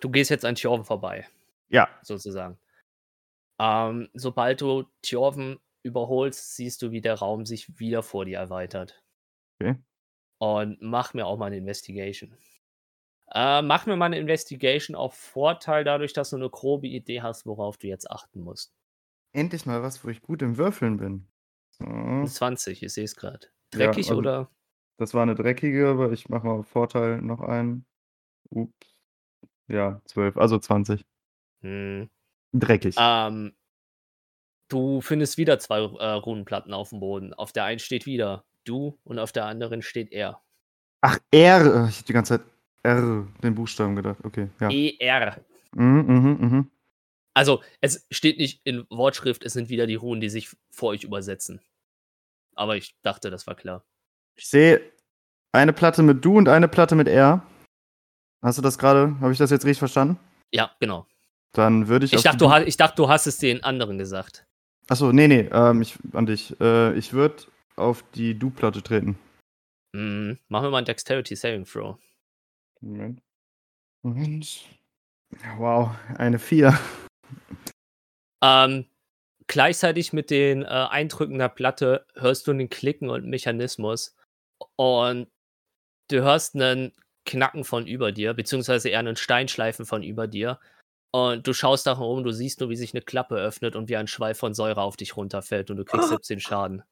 du 0.00 0.10
gehst 0.10 0.30
jetzt 0.30 0.44
an 0.44 0.56
Tjorven 0.56 0.84
vorbei. 0.84 1.26
Ja. 1.70 1.88
Sozusagen. 2.02 2.58
Ähm, 3.58 4.08
sobald 4.14 4.60
du 4.60 4.84
Tjorven 5.02 5.58
überholst, 5.82 6.56
siehst 6.56 6.82
du, 6.82 6.90
wie 6.90 7.00
der 7.00 7.14
Raum 7.14 7.46
sich 7.46 7.78
wieder 7.78 8.02
vor 8.02 8.24
dir 8.24 8.38
erweitert. 8.38 9.02
Okay. 9.60 9.76
Und 10.38 10.80
mach 10.80 11.14
mir 11.14 11.26
auch 11.26 11.36
mal 11.36 11.46
eine 11.46 11.58
Investigation. 11.58 12.34
Äh, 13.32 13.62
mach 13.62 13.86
mir 13.86 13.96
mal 13.96 14.06
eine 14.06 14.18
Investigation 14.18 14.96
auf 14.96 15.14
Vorteil, 15.14 15.84
dadurch, 15.84 16.12
dass 16.12 16.30
du 16.30 16.36
eine 16.36 16.50
grobe 16.50 16.88
Idee 16.88 17.22
hast, 17.22 17.46
worauf 17.46 17.76
du 17.76 17.86
jetzt 17.86 18.10
achten 18.10 18.40
musst. 18.40 18.74
Endlich 19.32 19.66
mal 19.66 19.82
was, 19.82 20.04
wo 20.04 20.08
ich 20.08 20.22
gut 20.22 20.42
im 20.42 20.56
Würfeln 20.56 20.96
bin. 20.96 21.28
So. 21.70 21.84
Eine 21.84 22.26
20, 22.26 22.82
ich 22.82 22.92
sehe 22.92 23.04
es 23.04 23.14
gerade. 23.14 23.46
Ja, 23.72 23.86
Dreckig 23.86 24.08
also- 24.08 24.18
oder? 24.18 24.50
Das 24.96 25.14
war 25.14 25.22
eine 25.22 25.34
dreckige, 25.34 25.88
aber 25.88 26.12
ich 26.12 26.28
mache 26.28 26.46
mal 26.46 26.62
Vorteil 26.62 27.22
noch 27.22 27.40
ein. 27.40 27.86
Ups. 28.50 28.98
Ja, 29.68 30.02
12, 30.04 30.36
also 30.36 30.58
20. 30.58 31.06
Hm. 31.60 32.08
Dreckig. 32.52 32.96
Ähm, 32.98 33.54
du 34.68 35.00
findest 35.00 35.38
wieder 35.38 35.58
zwei 35.58 35.78
äh, 35.78 36.12
Runenplatten 36.12 36.72
auf 36.72 36.90
dem 36.90 37.00
Boden. 37.00 37.34
Auf 37.34 37.52
der 37.52 37.64
einen 37.64 37.78
steht 37.78 38.06
wieder 38.06 38.44
du 38.64 38.98
und 39.04 39.18
auf 39.18 39.32
der 39.32 39.46
anderen 39.46 39.82
steht 39.82 40.12
er. 40.12 40.40
Ach, 41.00 41.18
R. 41.30 41.86
Ich 41.88 41.96
habe 41.96 42.06
die 42.06 42.12
ganze 42.12 42.38
Zeit 42.38 42.46
R, 42.82 43.26
den 43.42 43.54
Buchstaben 43.54 43.96
gedacht. 43.96 44.18
Okay, 44.24 44.48
ja. 44.60 44.70
ER. 44.70 45.40
Mhm, 45.72 46.04
mhm, 46.06 46.38
mhm. 46.40 46.70
Also, 47.34 47.62
es 47.80 48.06
steht 48.10 48.38
nicht 48.38 48.60
in 48.64 48.86
Wortschrift, 48.90 49.44
es 49.44 49.52
sind 49.52 49.68
wieder 49.68 49.86
die 49.86 49.94
Runen, 49.94 50.20
die 50.20 50.28
sich 50.28 50.48
vor 50.70 50.90
euch 50.90 51.04
übersetzen. 51.04 51.60
Aber 52.54 52.76
ich 52.76 52.96
dachte, 53.02 53.30
das 53.30 53.46
war 53.46 53.54
klar. 53.54 53.84
Ich 54.34 54.48
sehe 54.48 54.80
eine 55.52 55.72
Platte 55.72 56.02
mit 56.02 56.24
du 56.24 56.36
und 56.36 56.48
eine 56.48 56.68
Platte 56.68 56.96
mit 56.96 57.08
R. 57.08 57.46
Hast 58.42 58.58
du 58.58 58.62
das 58.62 58.78
gerade? 58.78 59.18
Habe 59.20 59.32
ich 59.32 59.38
das 59.38 59.50
jetzt 59.50 59.64
richtig 59.64 59.78
verstanden? 59.78 60.18
Ja, 60.52 60.74
genau. 60.80 61.06
Dann 61.52 61.88
würde 61.88 62.06
ich. 62.06 62.12
Ich 62.12 62.22
dachte, 62.22 62.38
du, 62.38 62.54
ich 62.66 62.76
dachte, 62.76 62.96
du 62.96 63.08
hast 63.08 63.26
es 63.26 63.38
den 63.38 63.64
anderen 63.64 63.98
gesagt. 63.98 64.44
Achso, 64.88 65.12
nee, 65.12 65.28
nee, 65.28 65.48
ähm, 65.52 65.82
ich, 65.82 65.96
an 66.12 66.26
dich. 66.26 66.58
Äh, 66.60 66.96
ich 66.96 67.12
würde 67.12 67.44
auf 67.76 68.04
die 68.14 68.38
Du-Platte 68.38 68.82
treten. 68.82 69.18
Mhm. 69.92 70.38
Machen 70.48 70.66
wir 70.66 70.70
mal 70.70 70.78
ein 70.78 70.84
Dexterity 70.84 71.36
Saving 71.36 71.64
Throw. 71.64 71.98
Moment. 72.80 73.20
Moment. 74.02 74.64
Wow, 75.58 75.90
eine 76.16 76.38
4. 76.38 76.78
Ähm, 78.42 78.86
gleichzeitig 79.46 80.12
mit 80.12 80.30
den 80.30 80.62
äh, 80.62 80.66
Eindrücken 80.66 81.38
der 81.38 81.48
Platte 81.48 82.06
hörst 82.14 82.46
du 82.46 82.52
einen 82.52 82.70
Klicken 82.70 83.10
und 83.10 83.26
Mechanismus 83.26 84.16
und 84.76 85.28
du 86.08 86.22
hörst 86.22 86.54
einen 86.54 86.92
Knacken 87.26 87.64
von 87.64 87.86
über 87.86 88.12
dir, 88.12 88.34
beziehungsweise 88.34 88.88
eher 88.88 88.98
einen 89.00 89.16
Steinschleifen 89.16 89.86
von 89.86 90.02
über 90.02 90.26
dir. 90.26 90.58
Und 91.12 91.46
du 91.46 91.52
schaust 91.52 91.86
nach 91.86 91.98
oben, 91.98 92.22
du 92.22 92.30
siehst 92.30 92.60
nur, 92.60 92.68
wie 92.68 92.76
sich 92.76 92.94
eine 92.94 93.02
Klappe 93.02 93.34
öffnet 93.34 93.74
und 93.74 93.88
wie 93.88 93.96
ein 93.96 94.06
Schweif 94.06 94.38
von 94.38 94.54
Säure 94.54 94.82
auf 94.82 94.96
dich 94.96 95.16
runterfällt 95.16 95.70
und 95.70 95.76
du 95.76 95.84
kriegst 95.84 96.08
17 96.08 96.40
Schaden. 96.40 96.82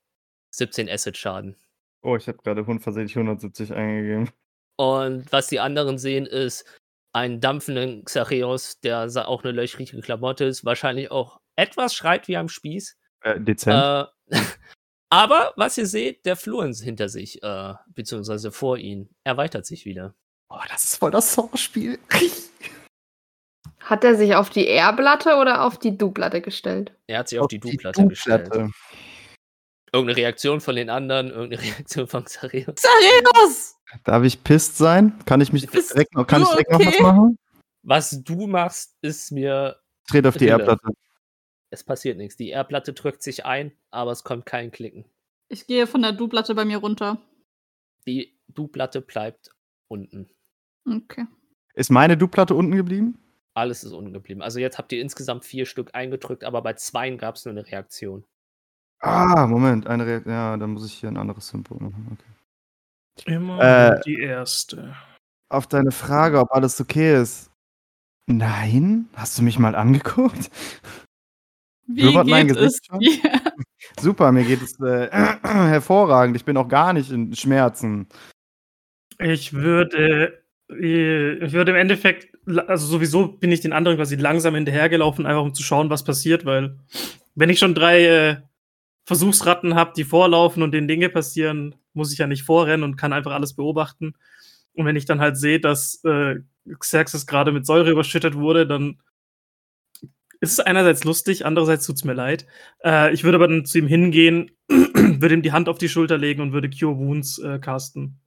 17 0.50 0.88
Acid-Schaden. 0.88 1.57
Oh, 2.02 2.16
ich 2.16 2.26
habe 2.26 2.38
gerade 2.38 2.64
unversehentlich 2.64 3.16
170 3.16 3.72
eingegeben. 3.72 4.31
Und 4.76 5.31
was 5.31 5.48
die 5.48 5.61
anderen 5.61 5.98
sehen, 5.98 6.26
ist 6.26 6.64
einen 7.12 7.40
dampfenden 7.40 8.04
Xareus, 8.04 8.81
der 8.81 9.09
auch 9.28 9.44
eine 9.44 9.52
löchrige 9.52 10.00
Klamotte 10.00 10.44
ist, 10.44 10.64
wahrscheinlich 10.64 11.11
auch 11.11 11.40
etwas 11.57 11.94
schreit 11.94 12.28
wie 12.28 12.37
am 12.37 12.48
Spieß. 12.48 12.96
Äh, 13.22 13.40
dezent. 13.40 14.11
Äh, 14.31 14.38
aber 15.11 15.52
was 15.57 15.78
ihr 15.78 15.87
seht, 15.87 16.26
der 16.26 16.37
Flur 16.37 16.66
hinter 16.66 17.09
sich, 17.09 17.42
äh, 17.42 17.74
beziehungsweise 17.88 18.52
vor 18.52 18.78
ihnen, 18.78 19.11
erweitert 19.24 19.66
sich 19.66 19.85
wieder. 19.85 20.14
oh, 20.50 20.61
das 20.68 20.85
ist 20.85 20.96
voll 20.96 21.11
das 21.11 21.35
Saw-Spiel. 21.35 21.98
Hat 23.88 24.05
er 24.05 24.16
sich 24.16 24.35
auf 24.35 24.51
die 24.51 24.66
R-Platte 24.68 25.37
oder 25.37 25.64
auf 25.64 25.79
die 25.79 25.96
Du-Platte 25.96 26.42
gestellt? 26.42 26.92
Er 27.07 27.20
hat 27.20 27.29
sich 27.31 27.38
auf, 27.40 27.48
die 27.48 27.59
Du-Platte 27.59 28.07
gestellt. 28.07 28.51
Irgendeine 29.90 30.16
Reaktion 30.18 30.61
von 30.61 30.77
den 30.77 30.90
anderen, 30.90 31.31
irgendeine 31.31 31.62
Reaktion 31.79 32.07
von 32.07 32.24
Xareus. 32.24 32.74
Xareus! 32.74 33.77
Darf 34.05 34.22
ich 34.24 34.44
pisst 34.44 34.77
sein? 34.77 35.18
Kann 35.24 35.40
ich 35.40 35.55
mich 35.55 35.66
Bist 35.70 35.94
direkt, 35.94 36.14
noch- 36.14 36.27
kann 36.27 36.42
ich 36.42 36.48
direkt 36.48 36.70
noch 36.70 36.81
was 36.81 36.87
okay? 36.88 37.03
machen? 37.03 37.38
Was 37.83 38.22
du 38.22 38.46
machst, 38.46 38.98
ist 39.01 39.33
mir, 39.33 39.81
trete 40.07 40.29
auf 40.29 40.37
die. 40.37 40.48
R-Platte. 40.48 40.92
es 41.70 41.83
passiert 41.83 42.18
nichts. 42.18 42.37
Die 42.37 42.51
R-Platte 42.51 42.92
drückt 42.92 43.22
sich 43.22 43.46
ein, 43.46 43.72
aber 43.90 44.12
es 44.12 44.22
kommt 44.24 44.44
kein 44.44 44.70
Klicken. 44.70 45.07
Ich 45.48 45.66
gehe 45.66 45.87
von 45.87 46.03
der 46.03 46.12
Du-Platte 46.12 46.55
bei 46.55 46.66
mir 46.66 46.77
runter. 46.77 47.22
Die 48.07 48.38
Du-Platte 48.48 49.01
bleibt 49.01 49.51
unten. 49.88 50.29
Okay. 50.87 51.24
Ist 51.72 51.90
meine 51.90 52.18
Du-Platte 52.18 52.55
unten 52.55 52.77
geblieben? 52.77 53.18
Alles 53.58 53.84
ist 53.84 53.92
unten 53.92 54.12
geblieben. 54.12 54.40
Also 54.40 54.60
jetzt 54.60 54.78
habt 54.78 54.92
ihr 54.92 55.00
insgesamt 55.00 55.44
vier 55.44 55.66
Stück 55.66 55.94
eingedrückt, 55.94 56.44
aber 56.44 56.62
bei 56.62 56.74
zweien 56.74 57.18
gab 57.18 57.34
es 57.34 57.44
nur 57.44 57.52
eine 57.52 57.66
Reaktion. 57.66 58.24
Ah, 59.00 59.46
Moment. 59.46 59.86
Eine 59.86 60.06
Re 60.06 60.22
ja, 60.26 60.56
dann 60.56 60.70
muss 60.70 60.86
ich 60.86 60.94
hier 60.94 61.08
ein 61.08 61.16
anderes 61.16 61.48
Symbol 61.48 61.78
machen. 61.80 62.18
Okay. 62.18 63.32
Immer 63.34 63.60
Äh, 63.60 64.00
die 64.04 64.20
erste. 64.20 64.94
Auf 65.50 65.66
deine 65.66 65.92
Frage, 65.92 66.38
ob 66.38 66.52
alles 66.52 66.80
okay 66.80 67.20
ist. 67.20 67.50
Nein? 68.26 69.08
Hast 69.14 69.38
du 69.38 69.42
mich 69.42 69.58
mal 69.58 69.74
angeguckt? 69.74 70.50
Wie 71.86 72.02
Blubbert 72.02 72.26
mein 72.26 72.46
geht 72.46 72.56
es 72.56 72.62
Gesicht 72.62 72.86
schon? 72.86 72.98
dir? 73.00 73.18
Super, 74.00 74.30
mir 74.32 74.44
geht 74.44 74.62
es 74.62 74.78
äh, 74.80 75.08
hervorragend. 75.42 76.36
Ich 76.36 76.44
bin 76.44 76.56
auch 76.56 76.68
gar 76.68 76.92
nicht 76.92 77.10
in 77.10 77.34
Schmerzen. 77.34 78.08
Ich 79.18 79.52
würde, 79.54 80.44
ich 80.70 81.52
würde 81.52 81.72
im 81.72 81.76
Endeffekt, 81.76 82.28
also 82.46 82.87
sowieso 82.87 83.28
bin 83.28 83.52
ich 83.52 83.61
den 83.61 83.72
anderen 83.72 83.96
quasi 83.96 84.16
langsam 84.16 84.54
hinterhergelaufen, 84.54 85.26
einfach 85.26 85.42
um 85.42 85.54
zu 85.54 85.62
schauen, 85.62 85.90
was 85.90 86.04
passiert, 86.04 86.44
weil 86.44 86.78
wenn 87.35 87.50
ich 87.50 87.59
schon 87.59 87.74
drei 87.74 88.04
äh, 88.04 88.37
Versuchsratten 89.04 89.74
habe, 89.74 89.92
die 89.96 90.04
vorlaufen 90.04 90.62
und 90.62 90.72
denen 90.72 90.88
Dinge 90.88 91.09
passieren, 91.09 91.74
muss 91.94 92.12
ich 92.12 92.18
ja 92.18 92.26
nicht 92.26 92.42
vorrennen 92.42 92.85
und 92.85 92.96
kann 92.96 93.14
einfach 93.14 93.33
alles 93.33 93.54
beobachten. 93.54 94.14
Und 94.74 94.85
wenn 94.85 94.96
ich 94.96 95.07
dann 95.07 95.20
halt 95.20 95.38
sehe, 95.38 95.61
dass 95.61 96.04
äh, 96.04 96.37
Xerxes 96.78 97.26
gerade 97.26 97.52
mit 97.52 97.64
Säure 97.64 97.90
überschüttet 97.90 98.35
wurde, 98.35 98.66
dann 98.66 99.00
ist 100.40 100.52
es 100.52 100.61
einerseits 100.61 101.04
lustig, 101.04 101.46
andererseits 101.46 101.87
tut 101.87 101.96
es 101.96 102.04
mir 102.04 102.12
leid. 102.12 102.46
Äh, 102.85 103.12
ich 103.12 103.24
würde 103.24 103.37
aber 103.37 103.48
dann 103.48 103.64
zu 103.64 103.78
ihm 103.78 103.88
hingehen, 103.88 104.50
würde 104.68 105.35
ihm 105.35 105.42
die 105.42 105.52
Hand 105.52 105.68
auf 105.68 105.78
die 105.78 105.88
Schulter 105.88 106.18
legen 106.18 106.42
und 106.42 106.52
würde 106.52 106.70
Cure 106.70 106.96
Wounds 106.96 107.38
äh, 107.38 107.59
casten. 107.59 108.20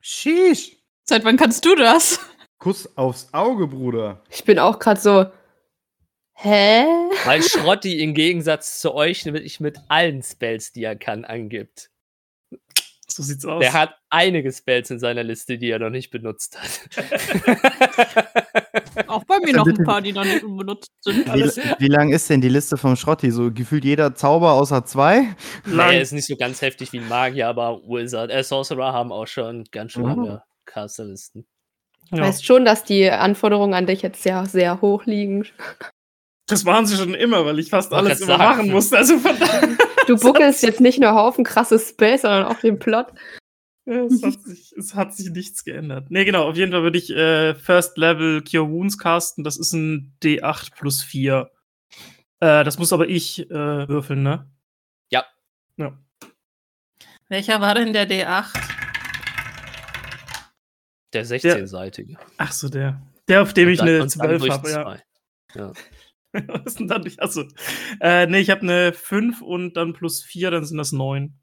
Sheesh. 0.00 0.79
Seit 1.10 1.24
wann 1.24 1.36
kannst 1.36 1.64
du 1.64 1.74
das? 1.74 2.20
Kuss 2.58 2.96
aufs 2.96 3.34
Auge, 3.34 3.66
Bruder. 3.66 4.22
Ich 4.30 4.44
bin 4.44 4.60
auch 4.60 4.78
gerade 4.78 5.00
so. 5.00 5.26
Hä? 6.34 6.84
Weil 7.24 7.42
Schrotti 7.42 7.98
im 7.98 8.14
Gegensatz 8.14 8.80
zu 8.80 8.94
euch 8.94 9.26
nämlich 9.26 9.58
mit 9.58 9.76
allen 9.88 10.22
Spells, 10.22 10.70
die 10.70 10.84
er 10.84 10.94
kann, 10.94 11.24
angibt. 11.24 11.90
So 13.08 13.24
sieht's 13.24 13.44
aus. 13.44 13.58
Der 13.58 13.72
hat 13.72 13.96
einige 14.08 14.52
Spells 14.52 14.88
in 14.90 15.00
seiner 15.00 15.24
Liste, 15.24 15.58
die 15.58 15.68
er 15.68 15.80
noch 15.80 15.90
nicht 15.90 16.12
benutzt 16.12 16.56
hat. 16.62 16.80
Auch 19.08 19.24
bei 19.24 19.40
mir 19.40 19.56
noch 19.56 19.66
ein 19.66 19.82
paar, 19.82 20.02
die 20.02 20.12
noch 20.12 20.24
nicht 20.24 20.42
benutzt 20.42 20.92
sind. 21.00 21.26
Wie, 21.26 21.42
wie 21.80 21.88
lang 21.88 22.12
ist 22.12 22.30
denn 22.30 22.40
die 22.40 22.48
Liste 22.48 22.76
vom 22.76 22.94
Schrotti? 22.94 23.32
So 23.32 23.50
gefühlt 23.50 23.84
jeder 23.84 24.14
Zauber 24.14 24.52
außer 24.52 24.84
zwei? 24.84 25.34
Naja, 25.66 25.94
er 25.94 26.02
ist 26.02 26.12
nicht 26.12 26.28
so 26.28 26.36
ganz 26.36 26.62
heftig 26.62 26.92
wie 26.92 27.00
ein 27.00 27.08
Magier, 27.08 27.48
aber 27.48 27.82
Wizard, 27.82 28.30
äh, 28.30 28.44
Sorcerer 28.44 28.92
haben 28.92 29.10
auch 29.10 29.26
schon 29.26 29.64
ganz 29.72 29.90
schön 29.90 30.04
Oh. 30.04 30.38
Lange 30.70 30.86
Casterlisten. 30.86 31.46
Du 32.10 32.16
ja. 32.16 32.24
weißt 32.24 32.44
schon, 32.44 32.64
dass 32.64 32.84
die 32.84 33.10
Anforderungen 33.10 33.74
an 33.74 33.86
dich 33.86 34.02
jetzt 34.02 34.22
sehr, 34.22 34.46
sehr 34.46 34.80
hoch 34.80 35.04
liegen. 35.06 35.46
Das 36.46 36.64
waren 36.64 36.86
sie 36.86 36.96
schon 36.96 37.14
immer, 37.14 37.44
weil 37.44 37.58
ich 37.58 37.70
fast 37.70 37.92
alles 37.92 38.20
immer 38.20 38.38
sagen. 38.38 38.42
machen 38.42 38.70
musste. 38.70 38.98
Also 38.98 39.14
Du 40.06 40.16
buckelst 40.20 40.62
jetzt 40.62 40.80
nicht 40.80 40.98
nur 40.98 41.14
Haufen 41.14 41.44
krasses 41.44 41.90
Space, 41.90 42.22
sondern 42.22 42.46
auch 42.46 42.58
den 42.60 42.78
Plot. 42.78 43.06
es, 43.84 44.22
hat 44.22 44.42
sich, 44.44 44.72
es 44.76 44.94
hat 44.94 45.14
sich 45.14 45.30
nichts 45.30 45.64
geändert. 45.64 46.10
Nee, 46.10 46.24
genau, 46.24 46.48
auf 46.48 46.56
jeden 46.56 46.72
Fall 46.72 46.82
würde 46.82 46.98
ich 46.98 47.10
äh, 47.10 47.54
First 47.54 47.96
Level 47.96 48.42
Cure 48.42 48.68
Wounds 48.68 48.98
casten. 48.98 49.44
Das 49.44 49.56
ist 49.56 49.72
ein 49.72 50.16
D8 50.22 50.74
plus 50.76 51.02
4. 51.02 51.50
Äh, 52.40 52.64
das 52.64 52.78
muss 52.78 52.92
aber 52.92 53.08
ich 53.08 53.48
äh, 53.50 53.88
würfeln, 53.88 54.22
ne? 54.22 54.50
Ja. 55.10 55.26
ja. 55.76 55.96
Welcher 57.28 57.60
war 57.60 57.76
denn 57.76 57.92
der 57.92 58.08
D8? 58.08 58.79
Der 61.12 61.26
16-seitige. 61.26 62.16
Ach 62.38 62.52
so, 62.52 62.68
der. 62.68 63.00
Der, 63.28 63.42
auf 63.42 63.52
dem 63.52 63.68
ich 63.68 63.80
Und 63.80 63.86
dann- 63.86 63.94
eine 63.94 64.02
und 64.02 64.16
dann 64.18 64.38
12 64.38 64.40
durch 64.40 64.52
habe, 64.52 64.70
ja. 65.54 65.62
ja. 65.62 65.72
Was 66.48 66.66
ist 66.66 66.78
denn 66.80 66.86
dann? 66.88 67.04
Achso. 67.18 67.44
Äh, 68.00 68.26
nee, 68.26 68.38
ich 68.38 68.50
habe 68.50 68.60
eine 68.62 68.92
5 68.92 69.42
und 69.42 69.74
dann 69.76 69.92
plus 69.92 70.22
4, 70.22 70.50
dann 70.52 70.64
sind 70.64 70.78
das 70.78 70.92
9. 70.92 71.34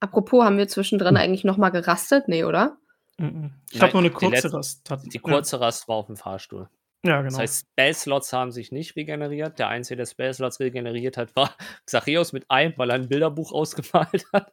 Apropos, 0.00 0.44
haben 0.44 0.58
wir 0.58 0.68
zwischendrin 0.68 1.16
eigentlich 1.16 1.42
nochmal 1.44 1.72
gerastet? 1.72 2.28
Nee, 2.28 2.44
oder? 2.44 2.78
Mhm. 3.18 3.52
Ich 3.72 3.80
habe 3.82 3.92
nur 3.92 4.02
eine 4.02 4.10
die 4.10 4.14
kurze 4.14 4.34
letzte- 4.34 4.52
Rast. 4.52 4.90
Hat, 4.90 5.00
Die 5.12 5.18
kurze 5.18 5.60
Rast 5.60 5.88
war 5.88 5.96
auf 5.96 6.06
dem 6.06 6.16
Fahrstuhl. 6.16 6.68
Ja, 7.04 7.10
ja 7.12 7.16
genau. 7.22 7.30
Das 7.30 7.38
heißt, 7.40 7.66
Spell-Slots 7.72 8.32
haben 8.32 8.52
sich 8.52 8.70
nicht 8.70 8.94
regeneriert. 8.94 9.58
Der 9.58 9.68
Einzige, 9.68 9.96
der 9.96 10.06
Spell-Slots 10.06 10.60
regeneriert 10.60 11.16
hat, 11.16 11.34
war 11.34 11.56
Xachios 11.86 12.32
mit 12.32 12.48
einem, 12.48 12.74
weil 12.76 12.90
er 12.90 12.94
ein 12.94 13.08
Bilderbuch 13.08 13.50
ausgemalt 13.52 14.24
hat. 14.32 14.52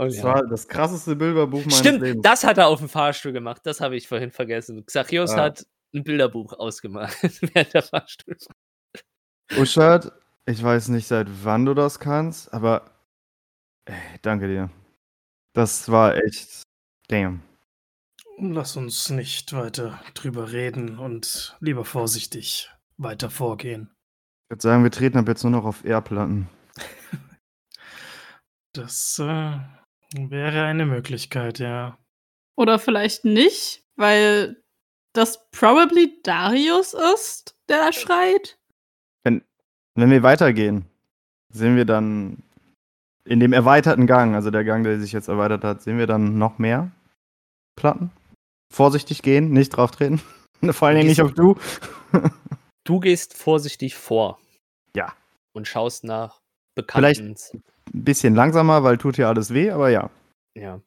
Und 0.00 0.06
Das 0.06 0.16
ja. 0.16 0.24
war 0.24 0.46
das 0.46 0.66
krasseste 0.66 1.14
Bilderbuch 1.14 1.60
meines 1.60 1.78
Stimmt, 1.78 2.00
Lebens. 2.00 2.22
das 2.22 2.42
hat 2.42 2.56
er 2.56 2.68
auf 2.68 2.78
dem 2.78 2.88
Fahrstuhl 2.88 3.32
gemacht. 3.32 3.60
Das 3.64 3.82
habe 3.82 3.96
ich 3.96 4.08
vorhin 4.08 4.30
vergessen. 4.30 4.86
Xachios 4.86 5.32
Ja. 5.32 5.42
hat 5.42 5.66
ein 5.94 6.04
Bilderbuch 6.04 6.54
ausgemalt 6.54 7.12
während 7.54 7.74
der 7.74 7.82
Fahrstuhl. 7.82 8.34
Uschad, 9.58 10.10
ich 10.46 10.62
weiß 10.62 10.88
nicht, 10.88 11.06
seit 11.06 11.26
wann 11.44 11.66
du 11.66 11.74
das 11.74 12.00
kannst, 12.00 12.50
aber 12.54 12.90
ey, 13.84 13.94
danke 14.22 14.48
dir. 14.48 14.70
Das 15.52 15.90
war 15.90 16.16
echt. 16.16 16.62
Damn. 17.08 17.42
Lass 18.38 18.78
uns 18.78 19.10
nicht 19.10 19.52
weiter 19.52 20.00
drüber 20.14 20.50
reden 20.50 20.98
und 20.98 21.58
lieber 21.60 21.84
vorsichtig 21.84 22.70
weiter 22.96 23.28
vorgehen. 23.28 23.90
Ich 24.46 24.52
würde 24.54 24.62
sagen, 24.62 24.82
wir 24.82 24.90
treten 24.92 25.18
ab 25.18 25.28
jetzt 25.28 25.42
nur 25.42 25.50
noch 25.52 25.66
auf 25.66 25.84
Erdplatten. 25.84 26.48
Das 28.72 29.18
äh, 29.18 29.58
wäre 30.14 30.64
eine 30.64 30.86
Möglichkeit, 30.86 31.58
ja. 31.58 31.98
Oder 32.56 32.78
vielleicht 32.78 33.24
nicht, 33.24 33.84
weil 33.96 34.62
das 35.12 35.48
probably 35.50 36.20
Darius 36.22 36.94
ist, 37.14 37.56
der 37.68 37.78
da 37.78 37.92
schreit. 37.92 38.58
Wenn 39.96 40.10
wir 40.10 40.22
weitergehen, 40.22 40.86
sehen 41.52 41.76
wir 41.76 41.84
dann 41.84 42.42
in 43.24 43.40
dem 43.40 43.52
erweiterten 43.52 44.06
Gang, 44.06 44.34
also 44.36 44.50
der 44.50 44.64
Gang, 44.64 44.84
der 44.84 45.00
sich 45.00 45.12
jetzt 45.12 45.28
erweitert 45.28 45.64
hat, 45.64 45.82
sehen 45.82 45.98
wir 45.98 46.06
dann 46.06 46.38
noch 46.38 46.58
mehr 46.58 46.90
Platten. 47.76 48.10
Vorsichtig 48.72 49.20
gehen, 49.22 49.50
nicht 49.50 49.70
drauf 49.70 49.90
treten. 49.90 50.20
Vor 50.70 50.88
allen 50.88 50.98
Dingen 50.98 51.08
nicht 51.08 51.20
auf 51.22 51.34
du. 51.34 51.58
Du 52.84 53.00
gehst 53.00 53.36
vorsichtig 53.36 53.94
vor. 53.96 54.38
Ja. 54.94 55.12
Und 55.52 55.66
schaust 55.66 56.04
nach 56.04 56.40
Vielleicht- 56.76 57.20
Bekannten. 57.20 57.64
Ein 57.92 58.04
bisschen 58.04 58.34
langsamer, 58.34 58.82
weil 58.82 58.98
tut 58.98 59.16
hier 59.16 59.28
alles 59.28 59.52
weh, 59.52 59.70
aber 59.70 59.90
ja. 59.90 60.10
Ja. 60.54 60.80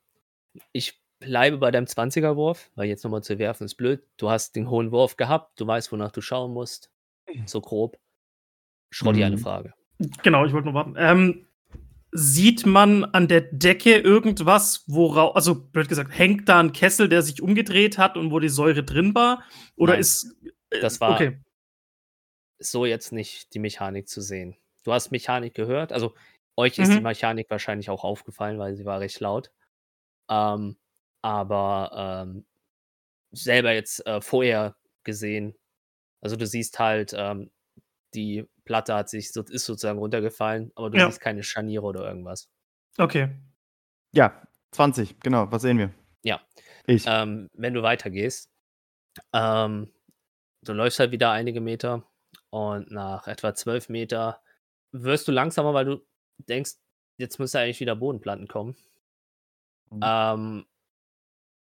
Ich 0.72 1.02
bleibe 1.20 1.58
bei 1.58 1.72
deinem 1.72 1.86
20er-Wurf, 1.88 2.70
weil 2.76 2.88
jetzt 2.88 3.04
nochmal 3.04 3.24
zu 3.24 3.40
werfen 3.40 3.66
ist 3.66 3.76
blöd. 3.76 4.04
Du 4.18 4.30
hast 4.30 4.56
den 4.56 4.70
hohen 4.70 4.92
Wurf 4.92 5.16
gehabt, 5.18 5.60
du 5.60 5.66
weißt, 5.68 5.92
wonach 5.92 6.12
du 6.12 6.22
schauen 6.22 6.52
musst. 6.54 6.92
So 7.46 7.62
grob. 7.62 7.98
Schrotti 8.92 9.24
eine 9.24 9.38
Mhm. 9.38 9.42
Frage. 9.42 9.74
Genau, 10.22 10.46
ich 10.46 10.54
wollte 10.54 10.66
nur 10.66 10.74
warten. 10.76 10.96
Ähm, 10.98 11.48
sieht 12.12 12.66
man 12.66 13.06
an 13.06 13.28
der 13.28 13.42
Decke 13.42 13.98
irgendwas, 13.98 14.84
worauf, 14.88 15.36
also 15.36 15.56
blöd 15.56 15.88
gesagt, 15.90 16.18
hängt 16.18 16.48
da 16.50 16.60
ein 16.60 16.74
Kessel, 16.74 17.10
der 17.10 17.22
sich 17.24 17.42
umgedreht 17.42 17.98
hat 17.98 18.18
und 18.18 18.32
wo 18.32 18.40
die 18.40 18.50
Säure 18.50 18.84
drin 18.84 19.16
war? 19.16 19.44
Oder 19.76 19.94
Nein. 19.94 20.02
ist. 20.02 20.36
äh, 20.70 20.80
Das 20.82 21.00
war- 21.02 21.16
Okay. 21.16 21.40
So 22.60 22.86
jetzt 22.86 23.12
nicht 23.12 23.54
die 23.54 23.60
Mechanik 23.60 24.08
zu 24.08 24.22
sehen. 24.22 24.56
Du 24.84 24.92
hast 24.94 25.12
Mechanik 25.12 25.54
gehört, 25.54 25.92
also 25.92 26.14
euch 26.58 26.80
ist 26.80 26.94
die 26.94 26.98
Mhm. 26.98 27.04
Mechanik 27.04 27.50
wahrscheinlich 27.50 27.90
auch 27.90 28.04
aufgefallen, 28.04 28.60
weil 28.60 28.76
sie 28.76 28.86
war 28.86 29.00
recht 29.00 29.20
laut. 29.20 29.52
Ähm, 30.30 30.78
aber 31.22 32.26
ähm, 32.28 32.46
selber 33.32 33.74
jetzt 33.74 34.06
äh, 34.08 34.22
vorher 34.22 34.76
gesehen, 35.04 35.56
also 36.22 36.36
du 36.38 36.48
siehst 36.48 36.80
halt, 36.80 37.14
ähm, 37.18 37.52
die 38.16 38.46
Platte 38.66 38.96
hat 38.96 39.10
sich 39.10 39.32
so, 39.34 39.42
ist 39.44 39.66
sozusagen 39.66 40.00
runtergefallen, 40.00 40.72
aber 40.76 40.90
du 40.92 41.00
Ja. 41.00 41.08
siehst 41.08 41.22
keine 41.22 41.44
Scharniere 41.44 41.84
oder 41.86 42.08
irgendwas. 42.08 42.50
Okay. 43.00 43.30
Ja, 44.14 44.44
20, 44.72 45.20
genau. 45.22 45.52
Was 45.52 45.64
sehen 45.64 45.78
wir? 45.80 45.94
Ja. 46.24 46.42
Ich. 46.88 47.06
Ähm, 47.08 47.50
wenn 47.54 47.74
du 47.74 47.84
weitergehst, 47.84 48.50
ähm, 49.34 49.94
du 50.64 50.74
läufst 50.74 51.00
halt 51.00 51.12
wieder 51.12 51.32
einige 51.32 51.62
Meter 51.62 52.06
und 52.52 52.92
nach 52.92 53.28
etwa 53.28 53.54
zwölf 53.56 53.90
Meter 53.90 54.42
wirst 54.92 55.28
du 55.28 55.32
langsamer, 55.32 55.74
weil 55.74 55.86
du 55.86 56.06
denkst, 56.48 56.74
jetzt 57.18 57.40
müsste 57.40 57.60
eigentlich 57.60 57.80
wieder 57.80 57.96
Bodenplatten 57.96 58.48
kommen. 58.48 58.76
Mhm. 59.90 60.02
Ähm, 60.04 60.66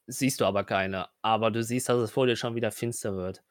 siehst 0.06 0.40
du 0.40 0.44
aber 0.44 0.64
keine. 0.64 1.08
Aber 1.22 1.50
du 1.50 1.62
siehst, 1.62 1.88
dass 1.88 2.00
es 2.00 2.10
vor 2.10 2.26
dir 2.26 2.36
schon 2.36 2.54
wieder 2.54 2.70
finster 2.70 3.16
wird. 3.16 3.42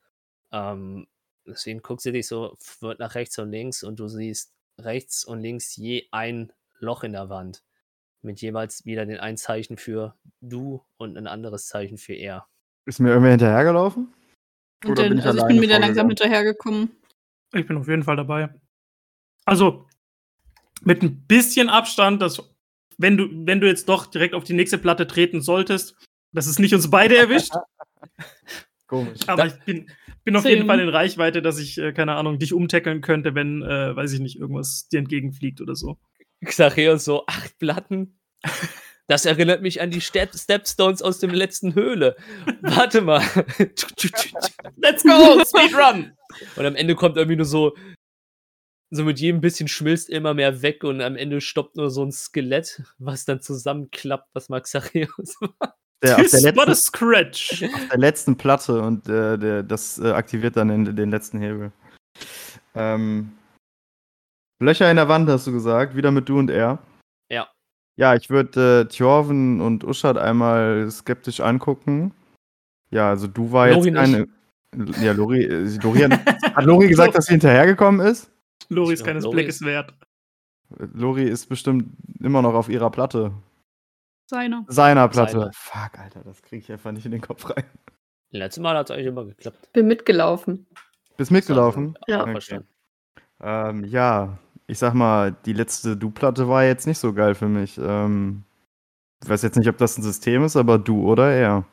Ähm, 0.51 1.07
deswegen 1.45 1.81
guckst 1.81 2.05
du 2.05 2.11
dich 2.11 2.27
so 2.27 2.57
wird 2.79 2.99
nach 2.99 3.15
rechts 3.15 3.37
und 3.39 3.51
links 3.51 3.83
und 3.83 3.99
du 3.99 4.07
siehst 4.07 4.53
rechts 4.79 5.23
und 5.23 5.39
links 5.39 5.75
je 5.75 6.07
ein 6.11 6.51
Loch 6.79 7.03
in 7.03 7.13
der 7.13 7.29
Wand. 7.29 7.63
Mit 8.21 8.41
jeweils 8.41 8.85
wieder 8.85 9.05
den 9.05 9.19
ein 9.19 9.37
Zeichen 9.37 9.77
für 9.77 10.15
du 10.41 10.83
und 10.97 11.17
ein 11.17 11.27
anderes 11.27 11.67
Zeichen 11.67 11.97
für 11.97 12.13
er. 12.13 12.47
Ist 12.85 12.99
mir 12.99 13.09
irgendwer 13.09 13.31
hinterhergelaufen? 13.31 14.13
Und 14.83 14.91
Oder 14.91 15.03
den, 15.03 15.09
bin 15.09 15.19
ich 15.19 15.25
also 15.25 15.39
ich 15.39 15.47
bin 15.47 15.61
wieder 15.61 15.79
langsam 15.79 16.07
hinterhergekommen. 16.07 16.91
Ich 17.53 17.67
bin 17.67 17.77
auf 17.77 17.87
jeden 17.87 18.03
Fall 18.03 18.15
dabei. 18.15 18.49
Also, 19.45 19.87
mit 20.81 21.01
ein 21.03 21.25
bisschen 21.27 21.69
Abstand, 21.69 22.21
dass, 22.21 22.41
wenn 22.97 23.17
du, 23.17 23.27
wenn 23.31 23.61
du 23.61 23.67
jetzt 23.67 23.89
doch 23.89 24.05
direkt 24.05 24.33
auf 24.33 24.43
die 24.43 24.53
nächste 24.53 24.77
Platte 24.77 25.07
treten 25.07 25.41
solltest, 25.41 25.95
dass 26.33 26.47
es 26.47 26.59
nicht 26.59 26.73
uns 26.73 26.89
beide 26.89 27.17
erwischt. 27.17 27.53
Komisch. 28.87 29.19
Aber 29.27 29.47
ich 29.47 29.53
bin, 29.65 29.89
bin 30.23 30.35
auf 30.35 30.45
jeden. 30.45 30.67
Fall 30.67 30.79
in 30.79 30.89
Reichweite, 30.89 31.41
dass 31.41 31.59
ich, 31.59 31.77
äh, 31.77 31.93
keine 31.93 32.15
Ahnung, 32.15 32.39
dich 32.39 32.53
umtackeln 32.53 33.01
könnte, 33.01 33.35
wenn, 33.35 33.61
äh, 33.61 33.95
weiß 33.95 34.11
ich 34.13 34.19
nicht, 34.19 34.37
irgendwas 34.37 34.89
dir 34.89 34.99
entgegenfliegt 34.99 35.61
oder 35.61 35.75
so. 35.75 35.97
Xareus 36.43 37.05
so, 37.05 37.25
acht 37.27 37.57
Platten? 37.59 38.19
Das 39.07 39.25
erinnert 39.25 39.61
mich 39.61 39.81
an 39.81 39.91
die 39.91 40.01
Step 40.01 40.33
Stepstones 40.35 41.01
aus 41.01 41.19
dem 41.19 41.31
letzten 41.31 41.75
Höhle. 41.75 42.15
Warte 42.61 43.01
mal. 43.01 43.21
Let's 44.77 45.03
go! 45.03 45.43
Speedrun! 45.45 46.13
Und 46.55 46.65
am 46.65 46.75
Ende 46.75 46.95
kommt 46.95 47.17
irgendwie 47.17 47.35
nur 47.35 47.45
so, 47.45 47.75
so 48.91 49.05
mit 49.05 49.19
jedem 49.19 49.41
bisschen 49.41 49.67
schmilzt 49.67 50.09
immer 50.09 50.33
mehr 50.33 50.61
weg 50.61 50.83
und 50.83 51.01
am 51.01 51.15
Ende 51.15 51.39
stoppt 51.41 51.77
nur 51.77 51.89
so 51.89 52.03
ein 52.03 52.11
Skelett, 52.11 52.83
was 52.99 53.25
dann 53.25 53.41
zusammenklappt, 53.41 54.29
was 54.33 54.49
Max 54.49 54.71
Xareus 54.71 55.35
war. 55.39 55.75
Der, 56.03 56.15
auf, 56.15 56.21
This 56.23 56.31
der 56.31 56.55
what 56.55 56.67
a 56.67 56.71
letzten, 56.71 56.87
scratch! 56.87 57.63
auf 57.63 57.89
der 57.89 57.99
letzten 57.99 58.35
Platte 58.35 58.81
und 58.81 59.07
äh, 59.07 59.37
der, 59.37 59.63
das 59.63 59.99
äh, 59.99 60.11
aktiviert 60.11 60.57
dann 60.57 60.67
den, 60.67 60.95
den 60.95 61.09
letzten 61.09 61.39
Hebel. 61.39 61.71
Ähm, 62.75 63.31
Löcher 64.59 64.89
in 64.89 64.97
der 64.97 65.07
Wand, 65.07 65.29
hast 65.29 65.47
du 65.47 65.51
gesagt, 65.51 65.95
wieder 65.95 66.11
mit 66.11 66.27
du 66.27 66.39
und 66.39 66.49
er. 66.49 66.79
Ja. 67.29 67.47
Ja, 67.97 68.15
ich 68.15 68.29
würde 68.29 68.81
äh, 68.81 68.85
Tjorven 68.87 69.61
und 69.61 69.83
Uschad 69.83 70.17
einmal 70.17 70.89
skeptisch 70.89 71.39
angucken. 71.39 72.13
Ja, 72.89 73.09
also 73.09 73.27
du 73.27 73.51
war 73.51 73.69
Lori 73.69 73.89
jetzt 73.89 73.95
keine. 73.95 74.27
Ja, 75.01 75.11
Lori, 75.11 75.43
äh, 75.43 75.77
Lori 75.81 75.99
hat, 75.99 76.11
hat 76.55 76.65
Lori 76.65 76.87
gesagt, 76.87 77.15
dass 77.15 77.25
sie 77.25 77.31
hinterhergekommen 77.33 78.05
ist? 78.05 78.30
Loris 78.71 79.01
Ja, 79.01 79.05
keines 79.07 79.23
Lori 79.25 79.35
Blickes 79.35 79.55
ist- 79.55 79.65
wert. 79.65 79.93
Lori 80.93 81.23
ist 81.23 81.47
bestimmt 81.47 81.93
immer 82.19 82.41
noch 82.41 82.53
auf 82.53 82.69
ihrer 82.69 82.89
Platte. 82.89 83.33
Seiner. 84.29 84.63
Seiner 84.69 85.07
Platte. 85.09 85.31
Seiner. 85.33 85.51
Fuck, 85.53 85.99
Alter, 85.99 86.21
das 86.23 86.41
kriege 86.41 86.63
ich 86.63 86.71
einfach 86.71 86.91
nicht 86.93 87.05
in 87.05 87.11
den 87.11 87.21
Kopf 87.21 87.49
rein. 87.49 87.65
Letztes 88.29 88.61
Mal 88.63 88.77
hat 88.77 88.89
es 88.89 88.91
eigentlich 88.91 89.07
immer 89.07 89.25
geklappt. 89.25 89.69
Bin 89.73 89.87
mitgelaufen. 89.87 90.65
Bist 91.17 91.31
mitgelaufen? 91.31 91.97
Ja. 92.07 92.21
Okay. 92.21 92.31
Verstanden. 92.31 92.67
Ähm, 93.41 93.83
ja, 93.83 94.37
ich 94.67 94.79
sag 94.79 94.93
mal, 94.93 95.35
die 95.45 95.51
letzte 95.51 95.97
Du-Platte 95.97 96.47
war 96.47 96.63
jetzt 96.63 96.87
nicht 96.87 96.99
so 96.99 97.11
geil 97.13 97.35
für 97.35 97.49
mich. 97.49 97.77
Ähm, 97.77 98.43
ich 99.21 99.29
weiß 99.29 99.41
jetzt 99.41 99.57
nicht, 99.57 99.67
ob 99.67 99.77
das 99.77 99.97
ein 99.97 100.03
System 100.03 100.45
ist, 100.45 100.55
aber 100.55 100.77
du 100.79 101.03
oder 101.11 101.33
er. 101.33 101.65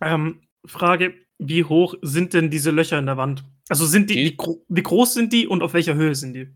Ähm, 0.00 0.40
Frage: 0.64 1.14
Wie 1.38 1.64
hoch 1.64 1.94
sind 2.02 2.34
denn 2.34 2.50
diese 2.50 2.70
Löcher 2.70 2.98
in 2.98 3.06
der 3.06 3.16
Wand? 3.16 3.44
Also 3.68 3.86
sind 3.86 4.10
die, 4.10 4.14
Die- 4.14 4.24
wie, 4.26 4.36
gro 4.36 4.64
wie 4.68 4.82
groß 4.82 5.14
sind 5.14 5.32
die 5.32 5.46
und 5.46 5.62
auf 5.62 5.72
welcher 5.74 5.94
Höhe 5.94 6.14
sind 6.14 6.34
die? 6.34 6.52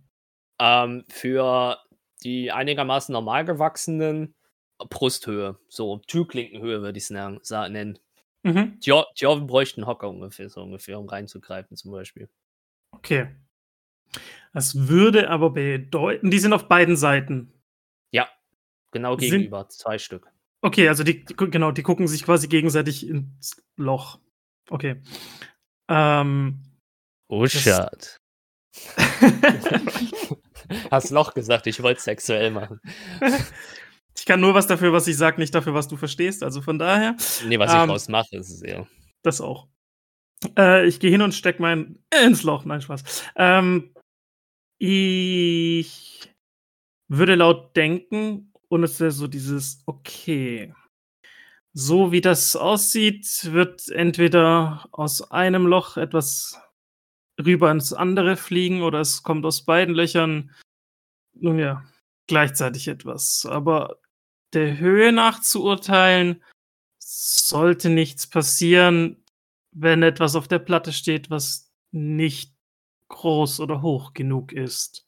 Ähm, 0.61 1.05
für 1.09 1.79
die 2.25 2.51
einigermaßen 2.53 3.13
normal 3.13 3.45
gewachsenen 3.45 4.35
Brusthöhe, 4.79 5.59
so 5.69 5.99
Türklinkenhöhe 6.07 6.83
würde 6.83 6.99
ich 6.99 7.05
es 7.05 7.11
nennen. 7.11 7.99
Mhm. 8.43 8.79
Tjo- 8.81 9.05
Tjoven 9.15 9.47
bräuchte 9.47 9.79
einen 9.79 9.87
Hocker 9.87 10.09
ungefähr, 10.09 10.49
so 10.49 10.63
ungefähr, 10.63 10.99
um 10.99 11.09
reinzugreifen 11.09 11.77
zum 11.77 11.93
Beispiel. 11.93 12.29
Okay. 12.91 13.29
Das 14.53 14.89
würde 14.89 15.31
aber 15.31 15.51
bedeuten, 15.51 16.31
die 16.31 16.39
sind 16.41 16.53
auf 16.53 16.69
beiden 16.69 16.97
Seiten. 16.97 17.53
Genau 18.95 19.17
Sind- 19.19 19.31
gegenüber, 19.31 19.71
zwei 19.71 19.97
Stück. 19.97 20.31
Okay, 20.61 20.87
also 20.87 21.03
die, 21.03 21.25
die 21.25 21.35
genau, 21.35 21.73
die 21.73 21.83
gucken 21.83 22.07
sich 22.07 22.23
quasi 22.25 22.47
gegenseitig 22.47 23.09
ins 23.09 23.57
Loch. 23.77 24.19
Okay. 24.71 25.03
Ähm, 25.89 26.63
Oh, 27.29 27.47
Schad. 27.47 28.19
Hast 30.91 31.11
Loch 31.11 31.35
gesagt, 31.35 31.67
ich 31.67 31.83
wollte 31.83 31.99
es 31.99 32.05
sexuell 32.05 32.51
machen. 32.51 32.81
ich 34.17 34.25
kann 34.27 34.41
nur 34.41 34.55
was 34.55 34.67
dafür, 34.67 34.93
was 34.93 35.07
ich 35.09 35.17
sage, 35.17 35.41
nicht 35.41 35.55
dafür, 35.55 35.75
was 35.75 35.89
du 35.89 35.97
verstehst. 35.97 36.43
Also 36.43 36.61
von 36.63 36.79
daher, 36.79 37.17
Nee, 37.47 37.59
was 37.59 37.73
Ähm, 37.73 37.81
ich 37.81 37.87
draus 37.87 38.09
mache, 38.09 38.37
ist 38.37 38.51
es 38.51 38.63
eher. 38.63 38.87
das 39.23 39.41
auch. 39.41 39.69
Äh, 40.59 40.87
ich 40.87 41.01
gehe 41.01 41.11
hin 41.11 41.23
und 41.23 41.33
steck 41.35 41.61
mein 41.61 41.99
ins 42.25 42.43
Loch. 42.43 42.65
Nein, 42.65 42.81
Spaß. 42.83 43.25
Ähm, 43.37 43.95
ich 44.79 46.31
würde 47.09 47.35
laut 47.35 47.77
denken 47.77 48.53
und 48.69 48.85
es 48.85 48.99
wäre 49.01 49.11
so 49.13 49.27
dieses, 49.29 49.83
okay, 49.87 50.75
so 51.75 52.13
wie 52.13 52.21
das 52.21 52.55
aussieht, 52.57 53.49
wird 53.53 53.89
entweder 53.89 54.87
aus 54.93 55.31
einem 55.31 55.67
Loch 55.67 55.97
etwas 55.97 56.61
rüber 57.43 57.71
ins 57.71 57.93
andere 57.93 58.37
fliegen 58.37 58.83
oder 58.83 59.01
es 59.01 59.23
kommt 59.23 59.45
aus 59.47 59.65
beiden 59.65 59.95
Löchern, 59.95 60.51
nun 61.35 61.59
ja, 61.59 61.83
gleichzeitig 62.27 62.89
etwas. 62.89 63.47
Aber 63.47 63.97
der 64.53 64.79
Höhe 64.79 65.13
nach 65.13 65.41
zu 65.41 65.65
urteilen, 65.65 66.43
sollte 66.99 67.89
nichts 67.89 68.27
passieren, 68.27 69.25
wenn 69.73 70.03
etwas 70.03 70.37
auf 70.37 70.47
der 70.49 70.59
Platte 70.59 70.93
steht, 70.93 71.31
was 71.31 71.73
nicht 71.91 72.55
groß 73.09 73.61
oder 73.61 73.83
hoch 73.83 74.13
genug 74.13 74.53
ist. 74.53 75.07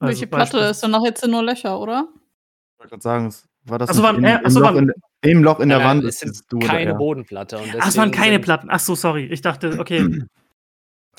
Welche 0.00 0.26
Platte 0.28 0.58
ist 0.58 0.82
dann 0.82 0.92
noch 0.92 1.04
jetzt 1.04 1.26
nur 1.26 1.42
Löcher, 1.42 1.78
oder? 1.80 2.08
Ich 2.14 2.78
wollte 2.78 2.90
gerade 2.90 3.02
sagen, 3.02 3.34
war 3.64 3.78
das 3.78 3.90
Ach 3.90 3.94
so, 3.94 4.00
nicht 4.02 4.10
war- 4.10 4.16
im, 4.16 4.24
äh, 4.24 4.34
im, 4.36 4.40
ach 4.44 4.50
so, 4.50 4.60
Loch 4.60 4.66
war- 4.68 4.76
in, 4.78 4.92
im 5.22 5.42
Loch 5.42 5.60
in 5.60 5.68
der 5.68 5.78
Nein, 5.78 5.86
Wand? 5.86 6.00
nein, 6.00 6.08
ist 6.08 6.22
es 6.24 6.38
sind 6.38 6.44
du 6.52 6.56
oder 6.58 6.66
keine 6.68 6.90
er? 6.92 6.96
Bodenplatte. 6.96 7.58
Und 7.58 7.70
Ach, 7.80 7.88
es 7.88 7.96
waren 7.96 8.10
keine 8.10 8.38
Platten. 8.38 8.68
Ach 8.70 8.80
so, 8.80 8.94
sorry. 8.94 9.26
Ich 9.26 9.40
dachte, 9.42 9.78
okay. 9.78 9.98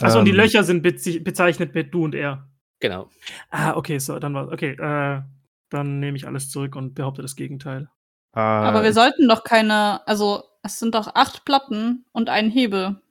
Achso, 0.02 0.20
und 0.20 0.26
die 0.26 0.32
Ähm, 0.32 0.38
Löcher 0.38 0.64
sind 0.64 0.82
bezeichnet 0.82 1.76
mit 1.76 1.94
du 1.94 2.06
und 2.06 2.16
er. 2.16 2.48
Genau. 2.80 3.10
Ah, 3.50 3.76
okay, 3.76 4.00
so, 4.00 4.18
dann 4.20 4.34
war 4.34 4.48
Okay, 4.52 4.72
äh, 4.72 5.22
dann 5.70 6.00
nehme 6.00 6.16
ich 6.18 6.26
alles 6.26 6.50
zurück 6.50 6.76
und 6.78 6.96
behaupte 6.96 7.22
das 7.22 7.36
Gegenteil. 7.36 7.90
Äh, 8.36 8.40
Aber 8.40 8.84
wir 8.84 8.94
sollten 8.94 9.28
doch 9.28 9.44
keine, 9.44 10.08
also 10.08 10.44
es 10.64 10.80
sind 10.80 10.96
doch 10.96 11.14
acht 11.16 11.44
Platten 11.46 12.06
und 12.14 12.30
ein 12.30 12.50
Hebel. 12.50 13.02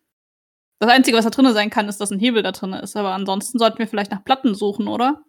Das 0.80 0.90
Einzige, 0.90 1.16
was 1.18 1.24
da 1.24 1.30
drin 1.30 1.52
sein 1.52 1.70
kann, 1.70 1.88
ist, 1.88 2.00
dass 2.00 2.10
ein 2.10 2.18
Hebel 2.20 2.42
da 2.42 2.52
drin 2.52 2.72
ist. 2.72 2.96
Aber 2.96 3.12
ansonsten 3.12 3.58
sollten 3.58 3.78
wir 3.78 3.88
vielleicht 3.88 4.10
nach 4.12 4.24
Platten 4.24 4.54
suchen, 4.54 4.88
oder? 4.88 5.22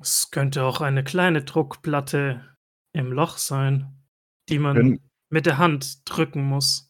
Es 0.00 0.30
könnte 0.30 0.64
auch 0.64 0.80
eine 0.82 1.02
kleine 1.04 1.42
Druckplatte 1.44 2.44
im 2.92 3.12
Loch 3.12 3.38
sein, 3.38 4.02
die 4.50 4.58
man 4.58 4.76
Können- 4.76 5.05
mit 5.30 5.46
der 5.46 5.58
Hand 5.58 6.08
drücken 6.08 6.44
muss. 6.44 6.88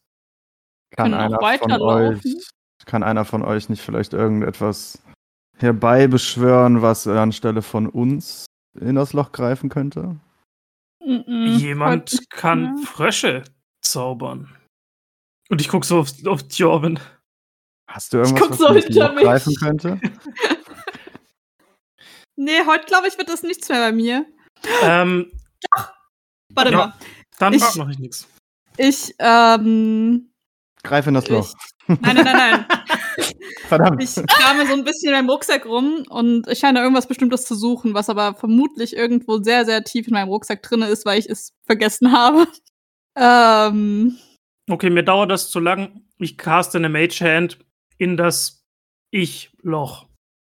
kann, 0.97 1.15
einer 1.15 1.37
von 1.37 1.43
weiterlaufen. 1.45 2.35
euch, 2.35 2.47
kann 2.87 3.03
einer 3.03 3.25
von 3.25 3.43
euch 3.43 3.69
nicht 3.69 3.83
vielleicht 3.83 4.13
irgendetwas 4.13 4.99
herbeibeschwören, 5.59 6.83
was 6.83 7.07
anstelle 7.07 7.63
von 7.63 7.89
uns 7.89 8.47
in 8.79 8.95
das 8.95 9.13
Loch 9.13 9.33
greifen 9.33 9.69
könnte? 9.71 10.17
Jemand 11.01 12.19
kann. 12.31 12.79
Frösche 12.79 13.45
zaubern. 13.81 14.55
Und 15.49 15.61
ich 15.61 15.69
guck 15.69 15.85
so 15.85 16.01
auf, 16.01 16.11
auf 16.27 16.43
Jorvin. 16.51 16.99
Hast 17.89 18.13
du 18.13 18.19
irgendwas, 18.19 18.41
guck 18.43 18.51
was 18.51 18.59
so 18.59 18.75
hinter 18.75 19.09
Loch 19.09 19.15
mich. 19.15 19.25
greifen 19.25 19.55
könnte? 19.57 20.01
Nee, 22.39 22.61
heute 22.67 22.85
glaube 22.85 23.09
ich, 23.09 23.17
wird 23.17 23.31
das 23.31 23.43
nichts 23.43 23.67
mehr 23.71 23.79
bei 23.81 23.93
mir. 23.93 24.27
ähm, 24.83 25.33
Warte 26.53 26.71
Ja. 26.71 26.77
mal. 26.77 26.95
Dann 27.39 27.53
Ich- 27.55 27.75
mache 27.77 27.91
ich 27.93 27.99
nichts. 27.99 28.27
Ich, 28.79 29.15
ähm. 29.19 30.31
Greif 30.83 31.07
in 31.07 31.15
das 31.15 31.29
Loch. 31.29 31.53
Ich, 31.89 32.01
nein, 32.01 32.15
nein, 32.17 32.25
nein, 32.25 32.27
nein. 32.37 32.67
Verdammt. 33.69 34.03
Ich 34.03 34.15
krame 34.15 34.67
so 34.67 34.75
ein 34.75 34.85
bisschen 34.85 35.09
in 35.09 35.15
meinem 35.15 35.31
Rucksack 35.31 35.65
rum 35.67 36.05
und 36.11 36.47
ich 36.49 36.59
scheine 36.59 36.81
irgendwas 36.81 37.07
Bestimmtes 37.09 37.45
zu 37.47 37.55
suchen, 37.55 37.95
was 37.95 38.09
aber 38.11 38.35
vermutlich 38.35 38.95
irgendwo 38.95 39.43
sehr, 39.43 39.65
sehr 39.65 39.83
tief 39.83 40.07
in 40.07 40.13
meinem 40.13 40.29
Rucksack 40.29 40.63
drin 40.63 40.83
ist, 40.83 41.07
weil 41.07 41.19
ich 41.19 41.29
es 41.29 41.53
vergessen 41.65 42.13
habe. 42.13 42.47
Ähm, 43.17 44.19
Okay, 44.69 44.91
mir 44.91 45.05
dauert 45.05 45.31
das 45.31 45.51
zu 45.51 45.61
lang. 45.61 46.03
Ich 46.19 46.37
caste 46.37 46.79
eine 46.79 46.89
Mage 46.89 47.21
Hand 47.21 47.59
in 47.99 48.17
das 48.17 48.65
Ich-Loch. 49.13 50.07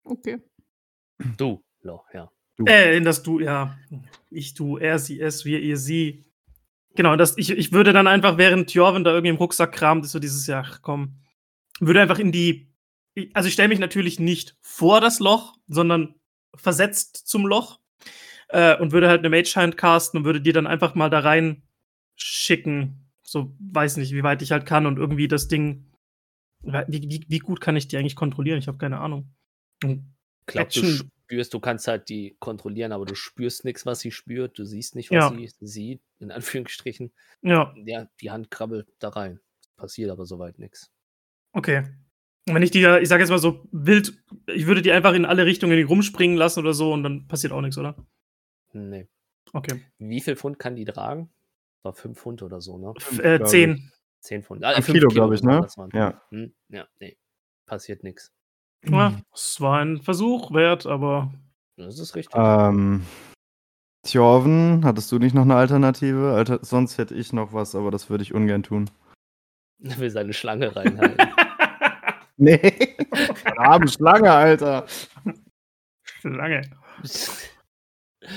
okay. 0.03 0.39
Du, 1.37 1.61
Loch, 1.83 2.05
ja. 2.13 2.29
Äh, 2.65 2.97
in 2.97 3.03
das 3.05 3.23
Du, 3.23 3.39
ja. 3.39 3.77
Ich, 4.29 4.53
du, 4.55 4.77
er, 4.77 4.99
sie, 4.99 5.19
es, 5.21 5.45
wir, 5.45 5.59
ihr, 5.61 5.77
sie. 5.77 6.25
Genau, 6.95 7.15
das, 7.15 7.37
ich, 7.37 7.51
ich 7.51 7.71
würde 7.71 7.93
dann 7.93 8.07
einfach, 8.07 8.37
während 8.37 8.73
Jorvin 8.73 9.03
da 9.03 9.11
irgendwie 9.11 9.29
im 9.29 9.37
Rucksack 9.37 9.71
kramt, 9.71 10.05
ist 10.05 10.11
so 10.11 10.19
dieses, 10.19 10.47
ja, 10.47 10.63
komm, 10.81 11.19
würde 11.79 12.01
einfach 12.01 12.19
in 12.19 12.31
die, 12.31 12.73
also 13.33 13.47
ich 13.47 13.53
stelle 13.53 13.69
mich 13.69 13.79
natürlich 13.79 14.19
nicht 14.19 14.57
vor 14.61 14.99
das 15.01 15.19
Loch, 15.19 15.57
sondern 15.67 16.15
versetzt 16.55 17.27
zum 17.27 17.45
Loch 17.45 17.79
äh, 18.49 18.75
und 18.77 18.91
würde 18.91 19.07
halt 19.07 19.19
eine 19.19 19.29
Mage 19.29 19.53
Hand 19.55 19.77
casten 19.77 20.19
und 20.19 20.25
würde 20.25 20.41
die 20.41 20.51
dann 20.51 20.67
einfach 20.67 20.95
mal 20.95 21.09
da 21.09 21.19
rein 21.19 21.63
schicken. 22.15 23.11
So, 23.23 23.55
weiß 23.59 23.97
nicht, 23.97 24.13
wie 24.13 24.23
weit 24.23 24.41
ich 24.41 24.51
halt 24.51 24.65
kann 24.65 24.85
und 24.85 24.97
irgendwie 24.97 25.27
das 25.27 25.47
Ding, 25.47 25.85
wie, 26.63 27.01
wie, 27.03 27.25
wie 27.27 27.39
gut 27.39 27.61
kann 27.61 27.75
ich 27.77 27.87
die 27.87 27.97
eigentlich 27.97 28.15
kontrollieren? 28.15 28.57
Ich 28.57 28.67
habe 28.67 28.77
keine 28.77 28.99
Ahnung. 28.99 29.31
Du 29.79 30.03
Action- 30.53 31.09
spürst, 31.29 31.53
du 31.53 31.59
kannst 31.59 31.87
halt 31.87 32.09
die 32.09 32.35
kontrollieren, 32.39 32.91
aber 32.91 33.05
du 33.05 33.13
spürst 33.13 33.63
nichts, 33.63 33.85
was 33.85 33.99
sie 33.99 34.11
spürt. 34.11 34.57
Du 34.57 34.65
siehst 34.65 34.95
nicht, 34.95 35.11
was 35.11 35.31
Ja. 35.31 35.37
sie 35.37 35.49
sieht, 35.59 36.01
in 36.19 36.31
Anführungsstrichen. 36.31 37.11
ja, 37.43 37.71
Ja, 37.85 38.09
die 38.19 38.31
Hand 38.31 38.49
krabbelt 38.49 38.87
da 38.99 39.09
rein. 39.09 39.39
Passiert 39.77 40.09
aber 40.09 40.25
soweit 40.25 40.57
nichts. 40.59 40.91
Okay. 41.53 41.83
Und 42.47 42.55
wenn 42.55 42.63
ich 42.63 42.71
die, 42.71 42.81
da- 42.81 42.99
ich 42.99 43.07
sage 43.07 43.21
jetzt 43.21 43.29
mal 43.29 43.37
so 43.37 43.67
wild, 43.71 44.17
ich 44.47 44.65
würde 44.65 44.81
die 44.81 44.91
einfach 44.91 45.13
in 45.13 45.25
alle 45.25 45.45
Richtungen 45.45 45.85
rumspringen 45.85 46.35
lassen 46.35 46.61
oder 46.61 46.73
so 46.73 46.91
und 46.93 47.03
dann 47.03 47.27
passiert 47.27 47.53
auch 47.53 47.61
nichts, 47.61 47.77
oder? 47.77 47.95
Nee. 48.73 49.07
Okay. 49.53 49.81
Wie 49.99 50.21
viel 50.21 50.35
Pfund 50.35 50.57
kann 50.57 50.75
die 50.75 50.85
tragen? 50.85 51.29
War 51.83 51.93
5 51.93 52.17
Pfund 52.19 52.41
oder 52.41 52.59
so, 52.59 52.77
ne? 52.79 52.93
F 52.97 53.19
äh, 53.19 53.37
glaub 53.37 53.47
10. 53.49 53.91
10 54.21 54.43
Pfund. 54.43 54.63
Ah, 54.65 54.73
Fünf 54.73 54.85
fünf 54.87 54.97
Kilo, 54.97 55.07
glaub 55.09 55.31
ich, 55.31 55.43
ne? 55.43 55.65
Ja. 55.93 56.21
Hm? 56.31 56.53
Ja, 56.69 56.87
nee. 56.99 57.17
Passiert 57.67 58.03
nichts. 58.03 58.33
Ja, 58.85 59.13
es 59.33 59.59
war 59.59 59.79
ein 59.79 60.01
Versuch 60.01 60.53
wert, 60.53 60.85
aber 60.85 61.33
Das 61.75 61.99
ist 61.99 62.15
richtig. 62.15 62.35
Ähm, 62.35 63.05
Tjorven, 64.03 64.85
hattest 64.85 65.11
du 65.11 65.19
nicht 65.19 65.35
noch 65.35 65.43
eine 65.43 65.55
Alternative? 65.55 66.33
Alter, 66.33 66.59
sonst 66.61 66.97
hätte 66.97 67.15
ich 67.15 67.33
noch 67.33 67.53
was, 67.53 67.75
aber 67.75 67.91
das 67.91 68.09
würde 68.09 68.23
ich 68.23 68.33
ungern 68.33 68.63
tun. 68.63 68.89
will 69.79 70.09
seine 70.09 70.33
Schlange 70.33 70.75
reinhalten. 70.75 71.27
Nee. 72.41 72.95
Arme 73.57 73.89
Schlange, 73.89 74.31
Alter. 74.31 74.85
lange. 76.23 76.61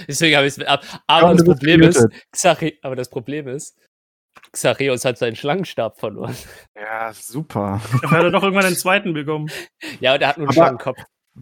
Deswegen 0.08 0.36
habe 0.36 0.46
ich 0.48 0.58
es. 0.58 0.66
Aber 0.66 0.82
Ja, 1.08 1.34
das 1.34 1.44
Problem 1.44 1.82
ist, 1.82 2.08
aber 2.82 2.96
das 2.96 3.08
Problem 3.08 3.46
ist, 3.46 3.78
Xareus 4.52 5.04
hat 5.04 5.18
seinen 5.18 5.36
Schlangenstab 5.36 5.98
verloren. 5.98 6.36
Ja, 6.76 7.12
super. 7.12 7.80
Er 8.02 8.10
hat 8.10 8.34
doch 8.34 8.42
irgendwann 8.42 8.66
den 8.66 8.76
zweiten 8.76 9.14
bekommen. 9.14 9.50
Ja, 10.00 10.14
und 10.14 10.22
er 10.22 10.28
hat 10.28 10.38
nur 10.38 10.48
einen 10.48 10.52
Schlangenkopf. 10.52 10.98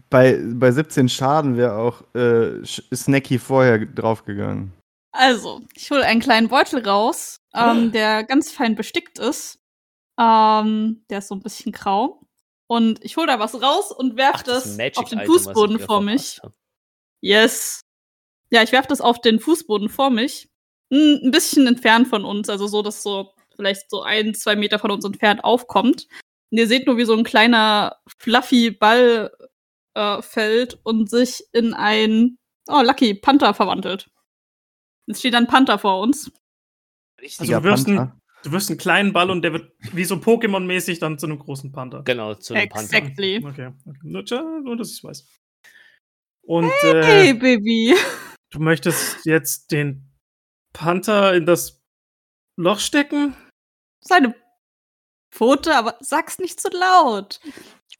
Bei, 0.09 0.39
bei 0.41 0.71
17 0.71 1.09
Schaden 1.09 1.57
wäre 1.57 1.75
auch 1.75 2.03
äh, 2.15 2.63
Snacky 2.63 3.39
vorher 3.39 3.79
draufgegangen. 3.79 4.71
Also, 5.11 5.61
ich 5.73 5.91
hole 5.91 6.05
einen 6.05 6.21
kleinen 6.21 6.47
Beutel 6.47 6.87
raus, 6.87 7.41
ähm, 7.53 7.91
der 7.91 8.23
ganz 8.23 8.51
fein 8.51 8.75
bestickt 8.75 9.19
ist. 9.19 9.59
Ähm, 10.17 11.03
der 11.09 11.17
ist 11.17 11.27
so 11.27 11.35
ein 11.35 11.41
bisschen 11.41 11.73
grau. 11.73 12.21
Und 12.67 13.03
ich 13.03 13.17
hole 13.17 13.27
da 13.27 13.39
was 13.39 13.61
raus 13.61 13.91
und 13.91 14.15
werfe 14.15 14.39
Ach, 14.39 14.43
das 14.43 14.77
das, 14.77 14.97
auf 14.97 15.09
den 15.09 15.25
Fußboden 15.25 15.79
vor 15.79 16.01
mich. 16.01 16.39
Yes. 17.19 17.81
Ja, 18.49 18.63
ich 18.63 18.71
werfe 18.71 18.87
das 18.87 19.01
auf 19.01 19.19
den 19.19 19.39
Fußboden 19.39 19.89
vor 19.89 20.09
mich. 20.09 20.50
Ein 20.91 21.31
bisschen 21.31 21.67
entfernt 21.67 22.07
von 22.09 22.25
uns, 22.25 22.49
also 22.49 22.67
so, 22.67 22.81
dass 22.81 23.01
so 23.01 23.33
vielleicht 23.55 23.89
so 23.89 24.01
ein, 24.01 24.33
zwei 24.33 24.55
Meter 24.55 24.79
von 24.79 24.91
uns 24.91 25.05
entfernt 25.05 25.43
aufkommt. 25.43 26.07
Und 26.51 26.57
ihr 26.57 26.67
seht 26.67 26.85
nur, 26.85 26.97
wie 26.97 27.05
so 27.05 27.15
ein 27.15 27.23
kleiner 27.23 27.97
fluffy 28.19 28.71
Ball 28.71 29.31
äh, 29.93 30.21
fällt 30.21 30.79
und 30.83 31.09
sich 31.09 31.43
in 31.53 31.73
ein, 31.73 32.37
oh, 32.67 32.81
Lucky, 32.83 33.13
Panther 33.13 33.53
verwandelt. 33.53 34.09
Jetzt 35.07 35.19
steht 35.19 35.35
ein 35.35 35.47
Panther 35.47 35.79
vor 35.79 36.01
uns. 36.01 36.31
Also 37.37 37.53
du 37.53 37.63
wirst, 37.63 37.87
einen, 37.87 38.11
du 38.43 38.51
wirst 38.51 38.69
einen 38.69 38.79
kleinen 38.79 39.13
Ball 39.13 39.29
und 39.29 39.43
der 39.43 39.53
wird 39.53 39.71
wie 39.93 40.05
so 40.05 40.15
Pokémon-mäßig 40.15 40.99
dann 40.99 41.19
zu 41.19 41.27
einem 41.27 41.39
großen 41.39 41.71
Panther. 41.71 42.03
Genau, 42.03 42.33
zu 42.35 42.53
einem 42.53 42.69
Panther. 42.69 42.97
Exactly. 42.97 43.37
Okay. 43.37 43.71
okay. 43.85 43.99
Nur, 44.03 44.25
tja, 44.25 44.41
nur, 44.41 44.75
dass 44.75 44.91
ich 44.91 45.03
weiß. 45.03 45.27
Und 46.41 46.71
äh, 46.83 47.03
Hey, 47.03 47.33
Baby. 47.33 47.95
du 48.49 48.59
möchtest 48.59 49.25
jetzt 49.25 49.71
den 49.71 50.10
Panther 50.73 51.33
in 51.33 51.45
das 51.45 51.81
Loch 52.57 52.79
stecken? 52.79 53.35
Seine 54.01 54.35
Pfote, 55.31 55.75
aber 55.75 55.97
sag's 55.99 56.39
nicht 56.39 56.59
zu 56.59 56.69
laut. 56.69 57.39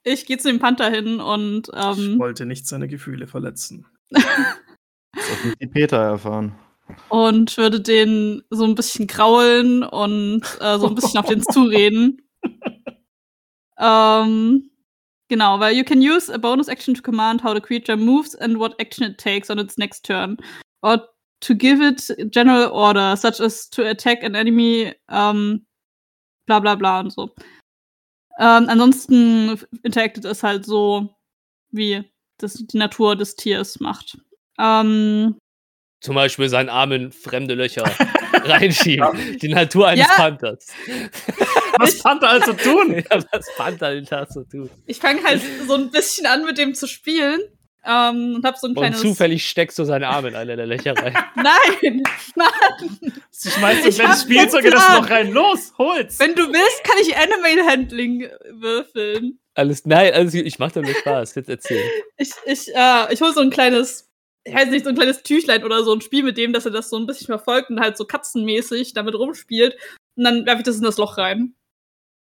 Ich 0.04 0.26
gehe 0.26 0.38
zu 0.38 0.50
dem 0.50 0.60
Panther 0.60 0.90
hin 0.90 1.20
und 1.20 1.70
Ich 1.70 1.76
ähm, 1.76 2.20
wollte 2.20 2.46
nicht 2.46 2.68
seine 2.68 2.88
Gefühle 2.88 3.28
verletzen. 3.28 3.86
Das 4.10 4.24
hat 4.26 5.46
nicht 5.46 5.62
die 5.62 5.68
Peter 5.68 5.98
erfahren. 5.98 6.56
und 7.10 7.58
würde 7.58 7.82
den 7.82 8.44
so 8.50 8.66
ein 8.66 8.76
bisschen 8.76 9.08
kraulen 9.08 9.84
und 9.84 10.42
äh, 10.60 10.78
so 10.78 10.88
ein 10.88 10.96
bisschen 10.96 11.20
auf 11.20 11.28
den 11.28 11.44
zureden. 11.44 12.22
ähm, 13.80 14.72
genau, 15.30 15.60
weil 15.60 15.76
you 15.76 15.84
can 15.84 16.00
use 16.00 16.34
a 16.34 16.38
bonus 16.38 16.68
action 16.68 16.94
to 16.94 17.02
command 17.02 17.44
how 17.44 17.54
the 17.54 17.62
creature 17.62 17.98
moves 17.98 18.36
and 18.36 18.58
what 18.58 18.80
action 18.80 19.06
it 19.06 19.18
takes 19.18 19.50
on 19.50 19.60
its 19.60 19.78
next 19.78 20.06
turn. 20.06 20.38
Or 20.82 21.08
to 21.42 21.56
give 21.56 21.82
it 21.82 22.16
general 22.32 22.72
order, 22.72 23.16
such 23.18 23.40
as 23.42 23.70
to 23.70 23.84
attack 23.84 24.24
an 24.24 24.36
enemy, 24.36 24.94
ähm, 25.10 25.66
bla 26.48 26.60
bla 26.60 26.76
bla 26.76 27.00
und 27.02 27.12
so. 27.12 27.32
Ähm, 28.40 28.66
ansonsten 28.70 29.60
interacted 29.84 30.26
es 30.26 30.42
halt 30.44 30.66
so, 30.66 31.10
wie 31.72 32.04
das 32.38 32.54
die 32.54 32.78
Natur 32.78 33.16
des 33.16 33.36
Tiers 33.36 33.80
macht. 33.80 34.18
Ähm, 34.60 35.38
Zum 36.02 36.16
Beispiel 36.16 36.50
seinen 36.50 36.70
Arm 36.70 36.92
in 36.94 37.12
fremde 37.12 37.54
Löcher 37.54 37.84
reinschieben. 38.34 39.38
Die 39.40 39.50
Natur 39.50 39.88
eines 39.90 40.08
Ja. 40.08 40.14
Panthers. 40.16 40.68
Was 41.78 42.00
Panther 42.04 42.30
also 42.30 42.54
tun? 42.54 42.94
ja, 43.10 43.24
was 43.32 43.48
Panther 43.56 43.94
den 43.94 44.06
Tag 44.06 44.28
so 44.32 44.44
tut. 44.44 44.70
ich 44.86 45.00
fange 45.00 45.24
halt 45.24 45.42
so 45.66 45.74
ein 45.76 45.90
bisschen 45.90 46.26
an, 46.28 46.44
mit 46.46 46.58
dem 46.58 46.76
zu 46.76 46.86
spielen. 46.86 47.40
Ähm, 47.84 48.36
und 48.36 48.46
hab 48.46 48.58
so 48.58 48.68
ein 48.68 48.72
Und 48.72 48.78
kleines. 48.78 49.02
zufällig 49.02 49.48
steckst 49.48 49.80
du 49.80 49.86
seinen 49.86 50.04
Arm 50.04 50.26
in 50.28 50.36
einer 50.36 50.56
der 50.56 50.68
Löcher 50.68 50.94
rein. 50.96 51.14
Nein! 51.36 52.04
Mann! 52.36 52.92
Du 53.02 53.50
schmeißt 53.50 53.96
kleines 53.96 54.22
Spielzeug 54.22 54.66
in 54.66 54.72
das 54.72 54.86
Plan. 54.86 55.02
Loch 55.02 55.10
rein. 55.10 55.32
Los, 55.32 55.74
hol's! 55.78 56.20
Wenn 56.20 56.36
du 56.36 56.44
willst, 56.44 56.84
kann 56.84 56.98
ich 57.02 57.16
Animal 57.18 57.68
Handling 57.68 58.30
würfeln. 58.52 59.40
Alles, 59.56 59.86
nein, 59.86 60.14
also 60.14 60.38
ich 60.38 60.60
mach 60.60 60.74
nur 60.76 60.86
Spaß. 60.86 61.36
Jetzt 61.36 61.50
erzähl. 61.50 61.84
Ich, 62.18 62.32
ich, 62.46 62.68
äh, 62.76 63.12
ich 63.14 63.20
hole 63.22 63.34
so 63.34 63.42
ein 63.42 63.50
kleines, 63.50 64.10
ich 64.44 64.54
weiß 64.54 64.70
nicht, 64.70 64.84
so 64.86 64.90
ein 64.90 64.96
kleines 64.96 65.24
Tüchlein 65.24 65.64
oder 65.64 65.84
so 65.84 65.94
ein 65.94 66.02
Spiel 66.02 66.24
mit 66.24 66.38
dem, 66.38 66.54
dass 66.54 66.66
er 66.66 66.72
das 66.72 66.90
so 66.90 66.98
ein 66.98 67.08
bisschen 67.08 67.28
verfolgt 67.28 67.70
und 67.72 67.80
halt 67.80 67.98
so 67.98 68.06
katzenmäßig 68.06 68.94
damit 68.94 69.16
rumspielt. 69.16 69.76
Und 70.16 70.24
dann 70.24 70.46
werfe 70.46 70.60
ich 70.60 70.66
das 70.66 70.78
in 70.78 70.84
das 70.84 70.98
Loch 70.98 71.18
rein. 71.18 71.56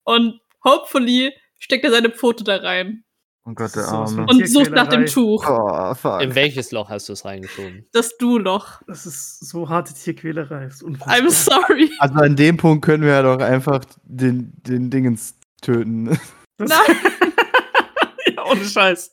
Und 0.04 0.40
hopefully 0.64 1.34
steckt 1.60 1.86
er 1.86 1.92
seine 1.92 2.10
Pfote 2.10 2.44
da 2.44 2.58
rein. 2.58 3.04
Oh 3.44 3.54
Gott, 3.56 3.76
der 3.76 3.88
Arme. 3.88 4.26
Und 4.30 4.48
sucht 4.48 4.70
nach 4.72 4.88
dem. 4.88 5.08
Tuch. 5.08 5.44
Oh, 5.50 5.94
fuck. 5.96 6.22
In 6.22 6.36
welches 6.36 6.72
Loch 6.72 6.90
hast 6.90 7.10
du 7.10 7.14
es 7.14 7.26
reingeschoben? 7.26 7.88
Das 7.92 8.16
Du-Loch. 8.18 8.82
Das 8.86 9.06
ist 9.08 9.40
so 9.50 9.68
harte 9.68 9.94
Tierquälerei. 9.96 10.66
Das 10.66 10.76
ist 10.76 10.84
unfassbar. 10.84 11.16
I'm 11.18 11.30
sorry. 11.32 11.92
Also 12.00 12.16
an 12.20 12.36
dem 12.36 12.58
Punkt 12.58 12.86
können 12.86 13.02
wir 13.04 13.10
ja 13.14 13.24
doch 13.24 13.40
einfach 13.44 13.84
den, 14.04 14.54
den 14.68 14.92
Dingens 14.92 15.36
töten. 15.62 16.20
Das, 16.58 16.70
Nein, 16.70 16.98
ja, 18.36 18.46
ohne 18.46 18.64
Scheiß. 18.64 19.12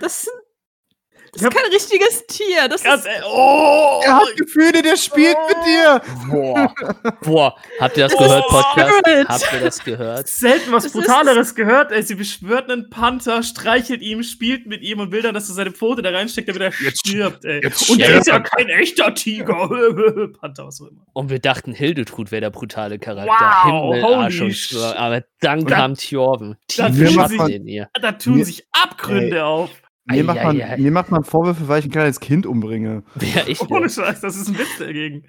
das, 0.00 0.22
sind- 0.22 0.34
das 1.34 1.42
Ich 1.42 1.48
ist 1.48 1.54
hab- 1.54 1.54
kein 1.62 1.72
richtiges 1.72 2.26
Tier. 2.26 2.68
Das 2.68 2.84
ist, 2.84 3.06
äh, 3.06 3.20
oh! 3.26 4.00
Er 4.04 4.16
hat 4.16 4.36
Gefühle, 4.36 4.82
der 4.82 4.96
spielt 4.96 5.36
mit 5.48 5.56
dir. 5.66 6.00
Boah. 6.30 6.74
Boah, 7.22 7.56
habt 7.80 7.96
ihr 7.96 8.04
das 8.04 8.14
Oh, 8.14 8.18
gehört, 8.18 8.46
Podcast? 8.48 8.92
Spirit. 8.98 9.28
Habt 9.28 9.52
ihr 9.52 9.60
das 9.60 9.84
gehört? 9.84 10.28
Selten 10.34 10.72
was 10.72 10.84
Das 10.84 10.94
ist- 10.94 11.00
Brutaleres 11.00 11.54
gehört, 11.54 11.92
ey. 11.92 12.02
Sie 12.02 12.14
beschwört 12.14 12.70
einen 12.70 12.88
Panther, 12.90 13.42
streichelt 13.42 14.00
ihm, 14.02 14.22
spielt 14.22 14.66
mit 14.66 14.82
ihm 14.82 15.00
und 15.00 15.12
will 15.12 15.22
dann, 15.22 15.34
dass 15.34 15.48
er 15.48 15.54
seine 15.54 15.72
Pfote 15.72 16.02
da 16.02 16.10
reinsteckt, 16.10 16.48
damit 16.48 16.62
er 16.62 16.72
Jetzt- 16.82 17.06
stirbt, 17.06 17.44
ey. 17.44 17.60
jetzt 17.62 17.88
und 17.90 18.00
er 18.00 18.18
ist 18.18 18.26
ja 18.26 18.40
kein 18.40 18.68
echter 18.68 19.14
Tiger. 19.14 19.68
Panther, 20.40 20.66
was 20.66 20.80
auch 20.80 20.86
immer. 20.88 21.02
Und 21.12 21.30
wir 21.30 21.38
dachten, 21.38 21.72
Hildetrud 21.72 22.30
wäre 22.30 22.42
der 22.42 22.50
brutale 22.50 22.98
Charakter. 22.98 23.32
Wow, 23.64 23.94
Himmel, 23.94 24.02
holy 24.04 24.14
Arsch 24.24 24.40
und 24.40 24.52
Schwör. 24.54 24.96
Aber 24.98 25.22
dann 25.40 25.64
Da- 25.64 25.74
kam 25.76 25.94
Thjorven. 25.96 26.56
da 26.76 26.90
fühlen 26.92 27.08
Schatten 27.12 27.64
sich-. 27.64 27.82
Da 28.00 28.12
tun 28.12 28.44
sich 28.44 28.66
Abgründe 28.72 29.44
auf. 29.44 29.70
Mir 30.06 30.24
macht, 30.24 30.42
man, 30.42 30.56
Eieiei. 30.60 30.76
mir 30.76 30.90
macht 30.90 31.10
man 31.10 31.24
Vorwürfe, 31.24 31.66
weil 31.68 31.80
ich 31.80 31.86
ein 31.86 31.90
kleines 31.90 32.20
Kind 32.20 32.44
umbringe. 32.46 33.02
Wer 33.14 33.48
ich 33.48 33.60
Ohne? 33.70 33.88
Scheiß, 33.88 34.20
das 34.20 34.36
ist 34.36 34.48
ein 34.48 34.58
Witz 34.58 34.78
dagegen. 34.78 35.26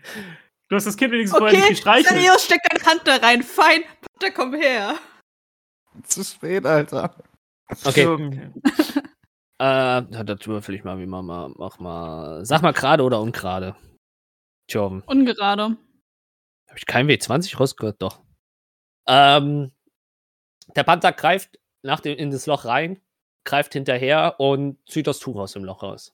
Du 0.68 0.76
hast 0.76 0.86
das 0.86 0.98
Kind 0.98 1.14
wenigstens 1.14 1.38
vorher 1.38 1.56
nicht 1.56 1.64
okay, 1.64 1.74
gestreichelt. 1.74 2.10
Serios, 2.10 2.44
steck 2.44 2.62
deine 2.70 2.86
Hand 2.86 3.02
da 3.06 3.16
rein. 3.18 3.44
Fein, 3.44 3.84
Panther, 4.02 4.36
komm 4.36 4.54
her. 4.54 4.96
Zu 6.04 6.24
spät, 6.24 6.66
Alter. 6.66 7.16
Okay, 7.86 8.06
Okay. 8.08 8.52
äh, 9.60 9.64
ja, 9.64 10.24
das 10.24 10.46
würfel 10.48 10.76
ich 10.76 10.84
mal, 10.84 11.00
wie 11.00 11.06
man 11.06 11.26
mal, 11.26 11.54
mach 11.56 11.80
mal. 11.80 12.44
Sag 12.46 12.62
mal 12.62 12.74
gerade 12.74 13.04
oder 13.04 13.22
ungerade. 13.22 13.76
Thjorven. 14.68 15.02
Ungerade. 15.04 15.64
Habe 16.68 16.78
ich 16.78 16.86
kein 16.86 17.08
W20 17.08 17.58
rausgehört? 17.58 18.02
Doch. 18.02 18.24
Ähm, 19.08 19.72
der 20.76 20.84
Panther 20.84 21.12
greift 21.14 21.60
nach 21.84 22.00
dem, 22.00 22.18
in 22.18 22.32
das 22.32 22.48
Loch 22.48 22.66
rein, 22.66 23.00
greift 23.46 23.74
hinterher 23.74 24.36
und 24.39 24.78
zieht 24.89 25.08
das 25.08 25.20
Tuch 25.20 25.38
aus 25.38 25.54
dem 25.54 25.64
Loch 25.64 25.84
raus. 25.84 26.14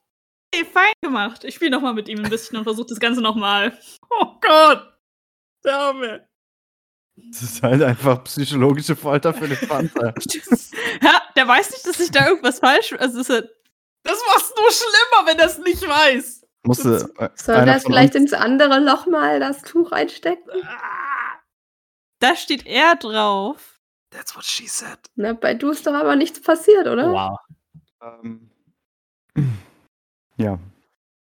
Hey, 0.53 0.65
fein 0.65 0.93
gemacht. 1.01 1.43
Ich 1.43 1.55
spiele 1.55 1.71
noch 1.71 1.81
mal 1.81 1.93
mit 1.93 2.09
ihm 2.09 2.23
ein 2.23 2.29
bisschen 2.29 2.57
und 2.57 2.65
versuche 2.65 2.87
das 2.89 2.99
Ganze 2.99 3.21
noch 3.21 3.35
mal. 3.35 3.77
Oh 4.09 4.25
Gott! 4.41 4.83
Der 5.63 5.77
Arme. 5.77 6.27
Das 7.15 7.41
ist 7.41 7.63
halt 7.63 7.81
einfach 7.81 8.23
psychologische 8.25 8.95
Folter 8.95 9.33
für 9.33 9.47
den 9.47 9.67
Panther. 9.67 10.13
Ja, 11.01 11.21
der 11.35 11.47
weiß 11.47 11.71
nicht, 11.71 11.87
dass 11.87 11.99
ich 11.99 12.11
da 12.11 12.27
irgendwas 12.27 12.59
falsch. 12.59 12.93
Also 12.93 13.21
ist 13.21 13.29
er, 13.29 13.41
Das 14.03 14.21
macht's 14.27 14.53
nur 14.55 14.71
schlimmer, 14.71 15.27
wenn 15.27 15.39
er 15.39 15.45
es 15.47 15.57
nicht 15.57 15.87
weiß. 15.87 16.45
Musste 16.63 17.09
äh, 17.17 17.29
Soll 17.35 17.55
einer 17.55 17.73
das 17.73 17.83
vielleicht 17.83 18.13
ins 18.15 18.33
andere 18.33 18.79
Loch 18.79 19.07
mal 19.07 19.39
das 19.39 19.61
Tuch 19.63 19.91
einstecken? 19.91 20.49
Ah, 20.63 21.39
da 22.19 22.35
steht 22.35 22.67
er 22.67 22.95
drauf. 22.95 23.79
That's 24.11 24.35
what 24.35 24.45
she 24.45 24.67
said. 24.67 24.99
Na, 25.15 25.33
bei 25.33 25.53
du 25.53 25.71
ist 25.71 25.87
doch 25.87 25.93
aber 25.93 26.15
nichts 26.15 26.41
passiert, 26.41 26.87
oder? 26.87 27.11
Wow. 27.11 27.37
Ähm, 28.01 28.51
ja. 30.37 30.59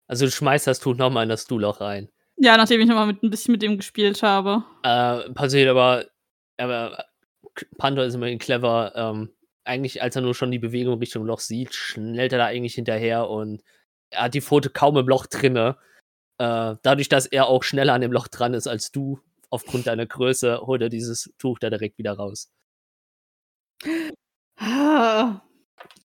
Also 0.07 0.25
du 0.25 0.31
schmeißt 0.31 0.67
das 0.67 0.79
Tuch 0.79 0.95
nochmal 0.95 1.23
in 1.23 1.29
das 1.29 1.43
Stuhlloch 1.43 1.81
rein. 1.81 2.09
Ja, 2.37 2.57
nachdem 2.57 2.81
ich 2.81 2.87
noch 2.87 2.95
mal 2.95 3.07
mit, 3.07 3.23
ein 3.23 3.29
bisschen 3.29 3.51
mit 3.51 3.61
dem 3.61 3.77
gespielt 3.77 4.21
habe. 4.23 4.63
Äh, 4.83 5.29
passiert 5.31 5.69
aber, 5.69 6.05
aber 6.57 7.05
Panther 7.77 8.05
ist 8.05 8.15
immerhin 8.15 8.39
clever. 8.39 8.93
Ähm, 8.95 9.33
eigentlich, 9.63 10.01
als 10.01 10.15
er 10.15 10.21
nur 10.21 10.35
schon 10.35 10.51
die 10.51 10.59
Bewegung 10.59 10.99
Richtung 10.99 11.25
Loch 11.25 11.39
sieht, 11.39 11.73
schnellt 11.73 12.33
er 12.33 12.39
da 12.39 12.45
eigentlich 12.45 12.75
hinterher 12.75 13.29
und 13.29 13.63
er 14.09 14.23
hat 14.23 14.33
die 14.33 14.41
Pfote 14.41 14.69
kaum 14.69 14.97
im 14.97 15.07
Loch 15.07 15.25
drinne. 15.25 15.77
Äh, 16.37 16.75
dadurch, 16.81 17.09
dass 17.09 17.25
er 17.25 17.47
auch 17.47 17.63
schneller 17.63 17.93
an 17.93 18.01
dem 18.01 18.11
Loch 18.11 18.27
dran 18.27 18.53
ist 18.53 18.67
als 18.67 18.91
du, 18.91 19.19
aufgrund 19.49 19.87
deiner 19.87 20.05
Größe, 20.05 20.61
holt 20.61 20.81
er 20.81 20.89
dieses 20.89 21.33
Tuch 21.37 21.59
da 21.59 21.69
direkt 21.69 21.97
wieder 21.97 22.13
raus. 22.13 22.51
Ah, 24.57 25.41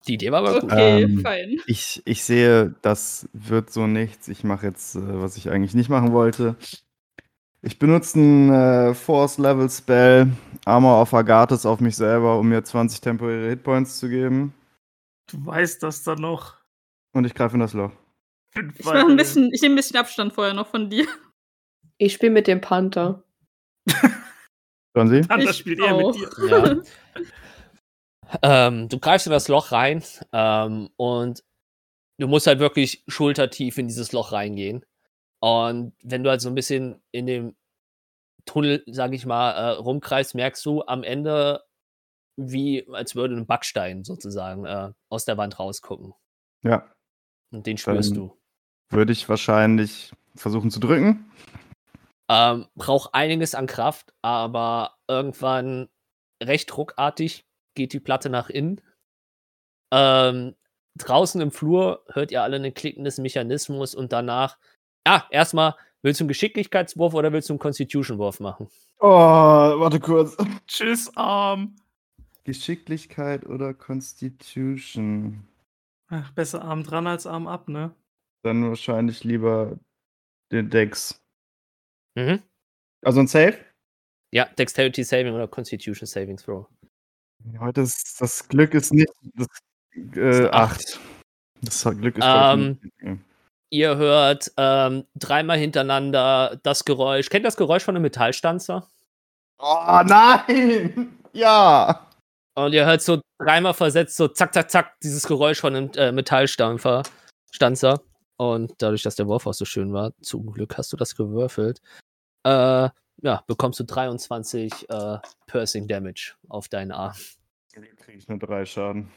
Die 0.06 0.14
Idee 0.14 0.32
war 0.32 0.40
aber 0.40 0.60
gut. 0.60 0.72
okay, 0.72 1.02
Ähm, 1.02 1.20
fein. 1.20 1.60
Ich, 1.66 2.02
ich 2.04 2.24
sehe, 2.24 2.74
das 2.82 3.28
wird 3.32 3.70
so 3.70 3.86
nichts. 3.86 4.28
Ich 4.28 4.44
mache 4.44 4.66
jetzt, 4.66 4.96
äh, 4.96 5.20
was 5.20 5.36
ich 5.36 5.50
eigentlich 5.50 5.74
nicht 5.74 5.90
machen 5.90 6.12
wollte. 6.12 6.56
Ich 7.62 7.78
benutze 7.78 8.18
einen 8.18 8.52
äh, 8.52 8.94
Force-Level-Spell, 8.94 10.28
Armor 10.64 11.02
of 11.02 11.12
Agathis 11.12 11.66
auf 11.66 11.80
mich 11.80 11.96
selber, 11.96 12.38
um 12.38 12.48
mir 12.48 12.62
20 12.62 13.00
temporäre 13.00 13.48
Hitpoints 13.50 13.98
zu 13.98 14.08
geben. 14.08 14.54
Du 15.30 15.44
weißt 15.44 15.82
das 15.82 16.04
dann 16.04 16.20
noch. 16.20 16.56
Und 17.12 17.24
ich 17.24 17.34
greife 17.34 17.54
in 17.54 17.60
das 17.60 17.72
Loch. 17.72 17.92
Ich 18.54 18.86
ein 18.86 19.16
bisschen, 19.16 19.52
ich 19.52 19.60
nehme 19.60 19.74
ein 19.74 19.76
bisschen 19.76 19.98
Abstand 19.98 20.32
vorher 20.32 20.54
noch 20.54 20.68
von 20.68 20.88
dir. 20.88 21.06
Ich 21.98 22.14
spiele 22.14 22.32
mit 22.32 22.46
dem 22.46 22.60
Panther. 22.60 23.24
Hören 24.94 25.08
Sie? 25.08 25.20
Panther 25.22 25.50
Ich 25.50 25.56
spielt 25.56 25.80
eher 25.80 25.96
mit 25.96 26.14
dir. 26.14 26.30
Ja. 26.48 26.76
ähm, 28.42 28.88
du 28.88 28.98
greifst 28.98 29.26
in 29.26 29.32
das 29.32 29.48
Loch 29.48 29.72
rein 29.72 30.02
ähm, 30.32 30.90
und 30.96 31.42
du 32.18 32.28
musst 32.28 32.46
halt 32.46 32.58
wirklich 32.58 33.04
schultertief 33.08 33.78
in 33.78 33.88
dieses 33.88 34.12
Loch 34.12 34.32
reingehen. 34.32 34.84
Und 35.40 35.92
wenn 36.02 36.24
du 36.24 36.30
halt 36.30 36.40
so 36.40 36.48
ein 36.48 36.54
bisschen 36.54 37.00
in 37.12 37.26
dem 37.26 37.56
Tunnel, 38.44 38.82
sag 38.86 39.12
ich 39.12 39.26
mal, 39.26 39.52
äh, 39.52 39.70
rumkreist, 39.76 40.34
merkst 40.34 40.64
du 40.66 40.82
am 40.82 41.04
Ende, 41.04 41.62
wie 42.36 42.88
als 42.92 43.14
würde 43.14 43.36
ein 43.36 43.46
Backstein 43.46 44.04
sozusagen 44.04 44.64
äh, 44.64 44.92
aus 45.10 45.24
der 45.24 45.36
Wand 45.36 45.58
rausgucken. 45.58 46.14
Ja. 46.62 46.90
Und 47.52 47.66
den 47.66 47.78
spürst 47.78 48.10
Dann- 48.10 48.16
du. 48.16 48.34
Würde 48.90 49.12
ich 49.12 49.28
wahrscheinlich 49.28 50.12
versuchen 50.34 50.70
zu 50.70 50.80
drücken. 50.80 51.30
Ähm, 52.30 52.68
braucht 52.74 53.14
einiges 53.14 53.54
an 53.54 53.66
Kraft, 53.66 54.14
aber 54.22 54.96
irgendwann 55.08 55.88
recht 56.42 56.74
ruckartig 56.76 57.44
geht 57.78 57.94
die 57.94 58.00
Platte 58.00 58.28
nach 58.28 58.50
innen. 58.50 58.82
Ähm, 59.90 60.54
draußen 60.98 61.40
im 61.40 61.50
Flur 61.50 62.04
hört 62.12 62.30
ihr 62.30 62.42
alle 62.42 62.56
einen 62.56 62.74
Klicken 62.74 63.04
des 63.04 63.16
Mechanismus 63.18 63.94
und 63.94 64.12
danach. 64.12 64.58
Ah, 65.04 65.22
erstmal, 65.30 65.74
willst 66.02 66.20
du 66.20 66.24
einen 66.24 66.28
Geschicklichkeitswurf 66.28 67.14
oder 67.14 67.32
willst 67.32 67.48
du 67.48 67.54
einen 67.54 67.60
Constitution-Wurf 67.60 68.40
machen? 68.40 68.68
Oh, 68.98 69.08
warte 69.08 70.00
kurz. 70.00 70.36
Tschüss, 70.66 71.10
Arm. 71.16 71.76
Geschicklichkeit 72.44 73.46
oder 73.46 73.72
Constitution? 73.72 75.46
Ach, 76.08 76.30
besser 76.32 76.62
Arm 76.62 76.82
dran 76.82 77.06
als 77.06 77.26
Arm 77.26 77.46
ab, 77.46 77.68
ne? 77.68 77.94
Dann 78.42 78.68
wahrscheinlich 78.68 79.22
lieber 79.22 79.78
den 80.50 80.68
Dex. 80.68 81.22
Mhm. 82.16 82.42
Also 83.02 83.20
ein 83.20 83.28
Save? 83.28 83.58
Ja, 84.32 84.46
Dexterity 84.46 85.04
Saving 85.04 85.34
oder 85.34 85.46
Constitution 85.46 86.06
Saving 86.06 86.38
Throw. 86.38 86.66
Heute 87.58 87.82
ist 87.82 88.20
das 88.20 88.48
Glück 88.48 88.74
ist 88.74 88.92
nicht 88.92 89.10
das, 89.34 89.46
äh, 90.16 90.48
acht. 90.50 90.98
Das 91.62 91.82
Glück 91.84 92.18
ist 92.18 92.24
Ähm, 92.26 92.78
Ihr 93.70 93.96
hört 93.96 94.50
ähm, 94.56 95.04
dreimal 95.14 95.58
hintereinander 95.58 96.58
das 96.62 96.84
Geräusch. 96.84 97.28
Kennt 97.28 97.44
ihr 97.44 97.48
das 97.48 97.56
Geräusch 97.56 97.82
von 97.84 97.94
einem 97.94 98.02
Metallstanzer? 98.02 98.88
Oh 99.58 100.00
nein! 100.04 101.14
Ja! 101.34 102.08
Und 102.56 102.72
ihr 102.72 102.86
hört 102.86 103.02
so 103.02 103.20
dreimal 103.38 103.74
versetzt, 103.74 104.16
so 104.16 104.26
zack, 104.28 104.52
zack, 104.52 104.70
zack, 104.70 104.98
dieses 105.00 105.26
Geräusch 105.26 105.60
von 105.60 105.76
einem 105.76 105.90
äh, 105.94 106.10
Metallstampfer, 106.10 107.02
Stanzer. 107.52 108.00
Und 108.38 108.72
dadurch, 108.78 109.02
dass 109.02 109.14
der 109.14 109.28
Wurf 109.28 109.46
auch 109.46 109.52
so 109.52 109.64
schön 109.64 109.92
war, 109.92 110.12
zum 110.22 110.50
Glück 110.50 110.76
hast 110.78 110.92
du 110.92 110.96
das 110.96 111.14
gewürfelt, 111.14 111.80
äh, 112.44 112.88
ja, 113.22 113.42
bekommst 113.46 113.80
du 113.80 113.84
23 113.84 114.88
äh, 114.90 115.18
Piercing 115.46 115.88
Damage 115.88 116.34
auf 116.48 116.68
deinen 116.68 116.92
Arm. 116.92 117.14
Kriege 117.72 118.18
ich 118.18 118.28
nur 118.28 118.38
drei 118.38 118.64
Schaden. 118.66 119.10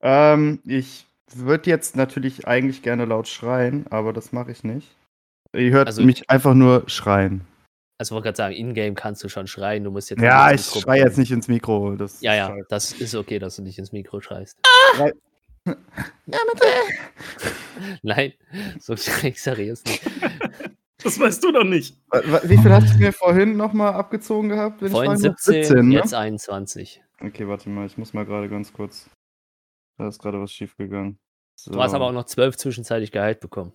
Ähm, 0.00 0.60
ich 0.64 1.06
würde 1.32 1.70
jetzt 1.70 1.94
natürlich 1.96 2.46
eigentlich 2.46 2.82
gerne 2.82 3.04
laut 3.04 3.28
schreien, 3.28 3.86
aber 3.90 4.12
das 4.12 4.32
mache 4.32 4.50
ich 4.50 4.64
nicht. 4.64 4.88
Ihr 5.54 5.70
hört 5.70 5.86
Also- 5.88 6.02
mich 6.02 6.28
einfach 6.30 6.54
nur 6.54 6.84
schreien. 6.88 7.46
Also 7.98 8.12
ich 8.12 8.14
wollte 8.16 8.24
gerade 8.24 8.36
sagen, 8.36 8.54
in-game 8.54 8.94
kannst 8.96 9.22
du 9.22 9.28
schon 9.28 9.46
schreien, 9.46 9.84
du 9.84 9.92
musst 9.92 10.10
jetzt 10.10 10.20
Ja, 10.20 10.50
ich 10.50 10.62
schreie 10.64 11.04
jetzt 11.04 11.18
nicht 11.18 11.30
ins 11.30 11.46
Mikro. 11.46 11.94
Das 11.94 12.20
Ja, 12.20 12.34
ja, 12.34 12.48
scheiße. 12.48 12.66
das 12.68 12.92
ist 12.92 13.14
okay, 13.14 13.38
dass 13.38 13.56
du 13.56 13.62
nicht 13.62 13.78
ins 13.78 13.92
Mikro 13.92 14.20
schreist. 14.20 14.58
Ja, 15.64 16.38
bitte. 16.52 16.66
Nein, 18.02 18.32
so 18.80 18.96
schrei 18.96 19.28
ich 19.28 19.40
seriös 19.40 19.84
nicht. 19.84 20.02
Das 21.04 21.18
weißt 21.18 21.42
du 21.44 21.52
doch 21.52 21.64
nicht. 21.64 21.96
Wie 22.44 22.58
viel 22.58 22.72
hast 22.72 22.94
du 22.94 22.98
mir 22.98 23.12
vorhin 23.12 23.56
nochmal 23.56 23.94
abgezogen 23.94 24.48
gehabt? 24.48 24.80
Vorhin 24.80 24.96
fragen 24.96 25.22
darf? 25.22 25.38
17, 25.38 25.88
ne? 25.88 25.94
jetzt 25.94 26.14
21. 26.14 27.02
Okay, 27.20 27.46
warte 27.48 27.68
mal, 27.68 27.86
ich 27.86 27.98
muss 27.98 28.12
mal 28.12 28.24
gerade 28.24 28.48
ganz 28.48 28.72
kurz. 28.72 29.08
Da 29.98 30.08
ist 30.08 30.20
gerade 30.20 30.40
was 30.40 30.52
schiefgegangen. 30.52 31.18
So, 31.54 31.72
Du 31.72 31.82
hast 31.82 31.94
aber 31.94 32.06
auch 32.06 32.12
noch 32.12 32.24
12 32.24 32.56
zwischenzeitlich 32.56 33.12
geheilt 33.12 33.40
bekommen. 33.40 33.72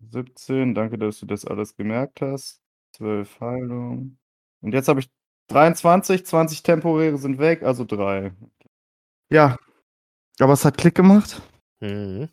17, 0.00 0.74
danke, 0.74 0.98
dass 0.98 1.20
du 1.20 1.26
das 1.26 1.44
alles 1.44 1.76
gemerkt 1.76 2.20
hast. 2.20 2.60
12 2.96 3.40
Heilung. 3.40 4.18
Und 4.60 4.74
jetzt 4.74 4.88
habe 4.88 5.00
ich 5.00 5.10
23, 5.48 6.26
20 6.26 6.62
temporäre 6.62 7.18
sind 7.18 7.38
weg, 7.38 7.62
also 7.62 7.84
3. 7.84 8.32
Ja. 9.30 9.56
Aber 10.38 10.52
es 10.52 10.64
hat 10.64 10.76
Klick 10.76 10.94
gemacht. 10.94 11.40
Mhm. 11.80 12.28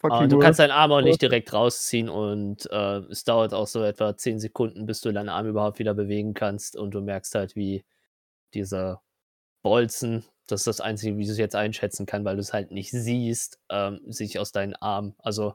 Fucking 0.00 0.28
du 0.28 0.38
kannst 0.38 0.60
deinen 0.60 0.70
Arm 0.70 0.92
auch 0.92 1.00
nicht 1.00 1.20
direkt 1.20 1.52
rausziehen 1.52 2.08
und 2.08 2.70
äh, 2.70 2.98
es 3.10 3.24
dauert 3.24 3.52
auch 3.52 3.66
so 3.66 3.82
etwa 3.82 4.16
10 4.16 4.38
Sekunden, 4.38 4.86
bis 4.86 5.00
du 5.00 5.12
deinen 5.12 5.28
Arm 5.28 5.48
überhaupt 5.48 5.80
wieder 5.80 5.94
bewegen 5.94 6.34
kannst 6.34 6.76
und 6.76 6.92
du 6.92 7.00
merkst 7.00 7.34
halt, 7.34 7.56
wie 7.56 7.84
dieser 8.54 9.02
Bolzen, 9.62 10.24
das 10.46 10.60
ist 10.60 10.66
das 10.68 10.80
Einzige, 10.80 11.16
wie 11.16 11.26
du 11.26 11.32
es 11.32 11.38
jetzt 11.38 11.56
einschätzen 11.56 12.06
kann, 12.06 12.24
weil 12.24 12.36
du 12.36 12.40
es 12.40 12.52
halt 12.52 12.70
nicht 12.70 12.92
siehst, 12.92 13.58
ähm, 13.70 14.00
sich 14.06 14.38
aus 14.38 14.52
deinen 14.52 14.74
Armen, 14.76 15.14
also 15.18 15.54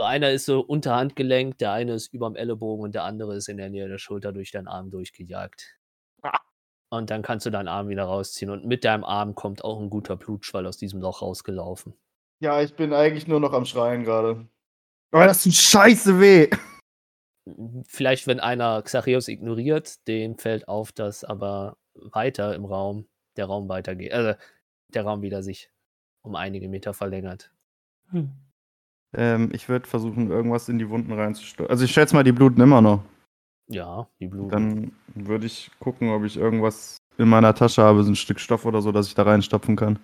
so 0.00 0.04
einer 0.04 0.30
ist 0.30 0.46
so 0.46 0.60
Unterhandgelenk, 0.60 1.58
der 1.58 1.72
eine 1.72 1.92
ist 1.92 2.14
überm 2.14 2.36
Ellenbogen 2.36 2.84
und 2.84 2.94
der 2.94 3.04
andere 3.04 3.36
ist 3.36 3.48
in 3.48 3.58
der 3.58 3.70
Nähe 3.70 3.88
der 3.88 3.98
Schulter 3.98 4.32
durch 4.32 4.50
deinen 4.50 4.68
Arm 4.68 4.90
durchgejagt. 4.90 5.76
Und 6.90 7.10
dann 7.10 7.22
kannst 7.22 7.44
du 7.44 7.50
deinen 7.50 7.68
Arm 7.68 7.88
wieder 7.88 8.04
rausziehen 8.04 8.50
und 8.50 8.64
mit 8.64 8.84
deinem 8.84 9.04
Arm 9.04 9.34
kommt 9.34 9.62
auch 9.62 9.78
ein 9.78 9.90
guter 9.90 10.16
Blutschwall 10.16 10.66
aus 10.66 10.76
diesem 10.78 11.00
Loch 11.00 11.20
rausgelaufen. 11.22 11.94
Ja, 12.40 12.62
ich 12.62 12.74
bin 12.74 12.92
eigentlich 12.92 13.28
nur 13.28 13.38
noch 13.38 13.52
am 13.52 13.66
Schreien 13.66 14.04
gerade. 14.04 14.46
Aber 15.12 15.26
das 15.26 15.42
tut 15.42 15.54
scheiße 15.54 16.20
weh. 16.20 16.48
vielleicht, 17.86 18.26
wenn 18.26 18.40
einer 18.40 18.82
Xachios 18.82 19.28
ignoriert, 19.28 20.06
dem 20.08 20.38
fällt 20.38 20.68
auf, 20.68 20.92
dass 20.92 21.24
aber 21.24 21.76
weiter 21.94 22.54
im 22.54 22.64
Raum 22.64 23.06
der 23.36 23.46
Raum 23.46 23.68
weitergeht, 23.68 24.12
also 24.12 24.38
der 24.92 25.04
Raum 25.04 25.22
wieder 25.22 25.42
sich 25.42 25.70
um 26.22 26.34
einige 26.34 26.68
Meter 26.68 26.94
verlängert. 26.94 27.52
Hm. 28.10 28.30
Ähm, 29.12 29.50
ich 29.52 29.68
würde 29.68 29.88
versuchen, 29.88 30.30
irgendwas 30.30 30.68
in 30.68 30.78
die 30.78 30.88
Wunden 30.88 31.12
reinzusteuern. 31.12 31.70
Also 31.70 31.84
ich 31.84 31.92
schätze 31.92 32.14
mal, 32.14 32.24
die 32.24 32.32
bluten 32.32 32.60
immer 32.60 32.80
noch. 32.80 33.02
Ja, 33.68 34.08
die 34.18 34.26
Blumen. 34.26 34.50
Dann 34.50 34.92
würde 35.14 35.46
ich 35.46 35.70
gucken, 35.78 36.10
ob 36.10 36.24
ich 36.24 36.36
irgendwas 36.36 36.96
in 37.18 37.28
meiner 37.28 37.54
Tasche 37.54 37.82
habe, 37.82 38.02
so 38.02 38.10
ein 38.10 38.16
Stück 38.16 38.40
Stoff 38.40 38.66
oder 38.66 38.82
so, 38.82 38.92
dass 38.92 39.06
ich 39.06 39.14
da 39.14 39.22
reinstopfen 39.22 39.76
kann. 39.76 39.98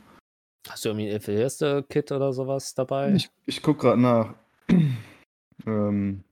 Hast 0.68 0.84
du 0.84 0.88
irgendwie 0.90 1.10
ein 1.10 1.38
erste 1.38 1.82
Kit 1.84 2.12
oder 2.12 2.32
sowas 2.32 2.74
dabei? 2.74 3.12
Ich, 3.14 3.30
ich 3.46 3.62
gucke 3.62 3.82
gerade 3.82 4.00
nach. 4.00 4.34
ähm, 5.66 6.24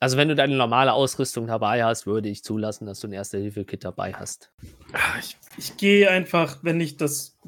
Also 0.00 0.16
wenn 0.16 0.28
du 0.28 0.34
deine 0.34 0.56
normale 0.56 0.92
Ausrüstung 0.92 1.46
dabei 1.46 1.84
hast, 1.84 2.06
würde 2.06 2.28
ich 2.28 2.44
zulassen, 2.44 2.86
dass 2.86 3.00
du 3.00 3.08
ein 3.08 3.12
Erste-Hilfe-Kit 3.12 3.84
dabei 3.84 4.12
hast. 4.12 4.52
Ah, 4.92 5.18
Ich, 5.18 5.36
ich 5.56 5.76
gehe 5.76 6.10
einfach, 6.10 6.58
wenn 6.62 6.80
ich 6.80 6.96
das 6.96 7.38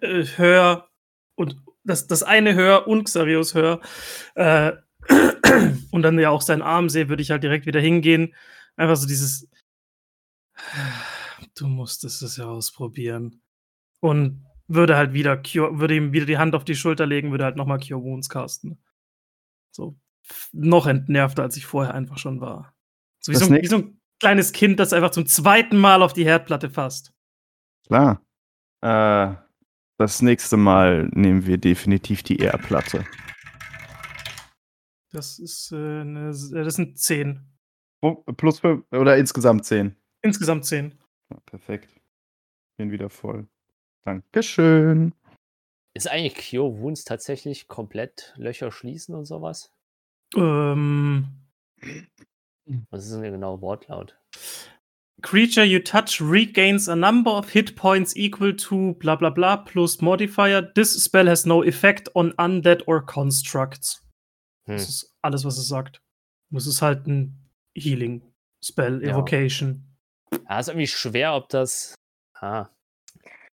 äh, 0.00 0.24
höre 0.36 0.88
und 1.34 1.56
das, 1.84 2.06
das 2.06 2.22
eine 2.22 2.54
höre 2.54 2.86
und 2.86 3.04
Xarius 3.04 3.54
höre 3.54 3.80
äh, 4.34 4.72
und 5.90 6.02
dann 6.02 6.18
ja 6.18 6.30
auch 6.30 6.42
seinen 6.42 6.62
Arm 6.62 6.88
sehe, 6.88 7.08
würde 7.08 7.22
ich 7.22 7.30
halt 7.30 7.42
direkt 7.42 7.66
wieder 7.66 7.80
hingehen. 7.80 8.34
Einfach 8.76 8.96
so 8.96 9.06
dieses, 9.08 9.48
du 11.56 11.66
musstest 11.66 12.22
es 12.22 12.36
ja 12.36 12.46
ausprobieren. 12.46 13.42
Und 14.00 14.46
würde 14.72 14.96
halt 14.96 15.12
wieder 15.12 15.36
Cure, 15.36 15.78
würde 15.78 15.96
ihm 15.96 16.12
wieder 16.12 16.26
die 16.26 16.38
Hand 16.38 16.54
auf 16.54 16.64
die 16.64 16.76
Schulter 16.76 17.06
legen, 17.06 17.30
würde 17.30 17.44
halt 17.44 17.56
nochmal 17.56 17.80
Cure 17.80 18.02
Wounds 18.02 18.28
casten. 18.28 18.82
So 19.72 19.98
noch 20.52 20.86
entnervter, 20.86 21.42
als 21.42 21.56
ich 21.56 21.66
vorher 21.66 21.94
einfach 21.94 22.18
schon 22.18 22.40
war. 22.40 22.74
So 23.20 23.32
wie, 23.32 23.36
so 23.36 23.46
ein, 23.46 23.62
wie 23.62 23.66
so 23.66 23.78
ein 23.78 24.00
kleines 24.20 24.52
Kind, 24.52 24.78
das 24.78 24.92
einfach 24.92 25.10
zum 25.10 25.26
zweiten 25.26 25.76
Mal 25.76 26.02
auf 26.02 26.12
die 26.12 26.24
Herdplatte 26.24 26.70
fasst. 26.70 27.12
klar. 27.86 28.24
Äh, 28.82 29.34
das 29.98 30.22
nächste 30.22 30.56
Mal 30.56 31.10
nehmen 31.12 31.44
wir 31.44 31.58
definitiv 31.58 32.22
die 32.22 32.38
Erdplatte. 32.38 33.04
Das 35.12 35.38
ist, 35.38 35.72
äh, 35.72 35.76
eine, 35.76 36.30
äh, 36.30 36.64
das 36.64 36.76
sind 36.76 36.98
zehn. 36.98 37.46
Oh, 38.00 38.14
Plus 38.36 38.60
fünf 38.60 38.86
oder 38.92 39.18
insgesamt 39.18 39.66
zehn. 39.66 39.96
Insgesamt 40.22 40.64
zehn. 40.64 40.98
Ja, 41.30 41.38
perfekt. 41.40 42.00
Bin 42.78 42.90
wieder 42.90 43.10
voll. 43.10 43.46
Dankeschön. 44.04 45.14
Ist 45.94 46.08
eigentlich 46.08 46.50
Cure 46.50 46.78
Wounds 46.78 47.04
tatsächlich 47.04 47.68
komplett 47.68 48.32
Löcher 48.36 48.70
schließen 48.70 49.14
und 49.14 49.24
sowas? 49.24 49.72
Ähm, 50.36 51.28
Was 52.90 53.04
ist 53.04 53.12
denn 53.12 53.22
der 53.22 53.32
genaue 53.32 53.60
Wortlaut? 53.60 54.16
creature 55.22 55.64
you 55.66 55.78
touch 55.78 56.20
regains 56.20 56.88
a 56.88 56.96
number 56.96 57.30
of 57.36 57.50
hit 57.50 57.76
points 57.76 58.16
equal 58.16 58.54
to 58.54 58.94
bla 58.94 59.16
bla 59.16 59.28
bla 59.28 59.56
plus 59.58 60.00
modifier. 60.00 60.62
This 60.74 60.94
spell 61.04 61.28
has 61.28 61.44
no 61.44 61.62
effect 61.62 62.08
on 62.14 62.32
undead 62.38 62.86
or 62.88 63.04
constructs. 63.04 64.02
Hm. 64.66 64.76
Das 64.76 64.88
ist 64.88 65.14
alles, 65.22 65.44
was 65.44 65.58
es 65.58 65.68
sagt. 65.68 66.00
Es 66.54 66.66
ist 66.66 66.80
halt 66.80 67.06
ein 67.06 67.50
Healing 67.76 68.22
Spell, 68.64 69.02
Ja. 69.04 69.10
Evocation. 69.10 69.84
Ja, 70.48 70.58
ist 70.58 70.68
irgendwie 70.68 70.86
schwer, 70.86 71.34
ob 71.34 71.48
das. 71.48 71.94
Ah. 72.34 72.68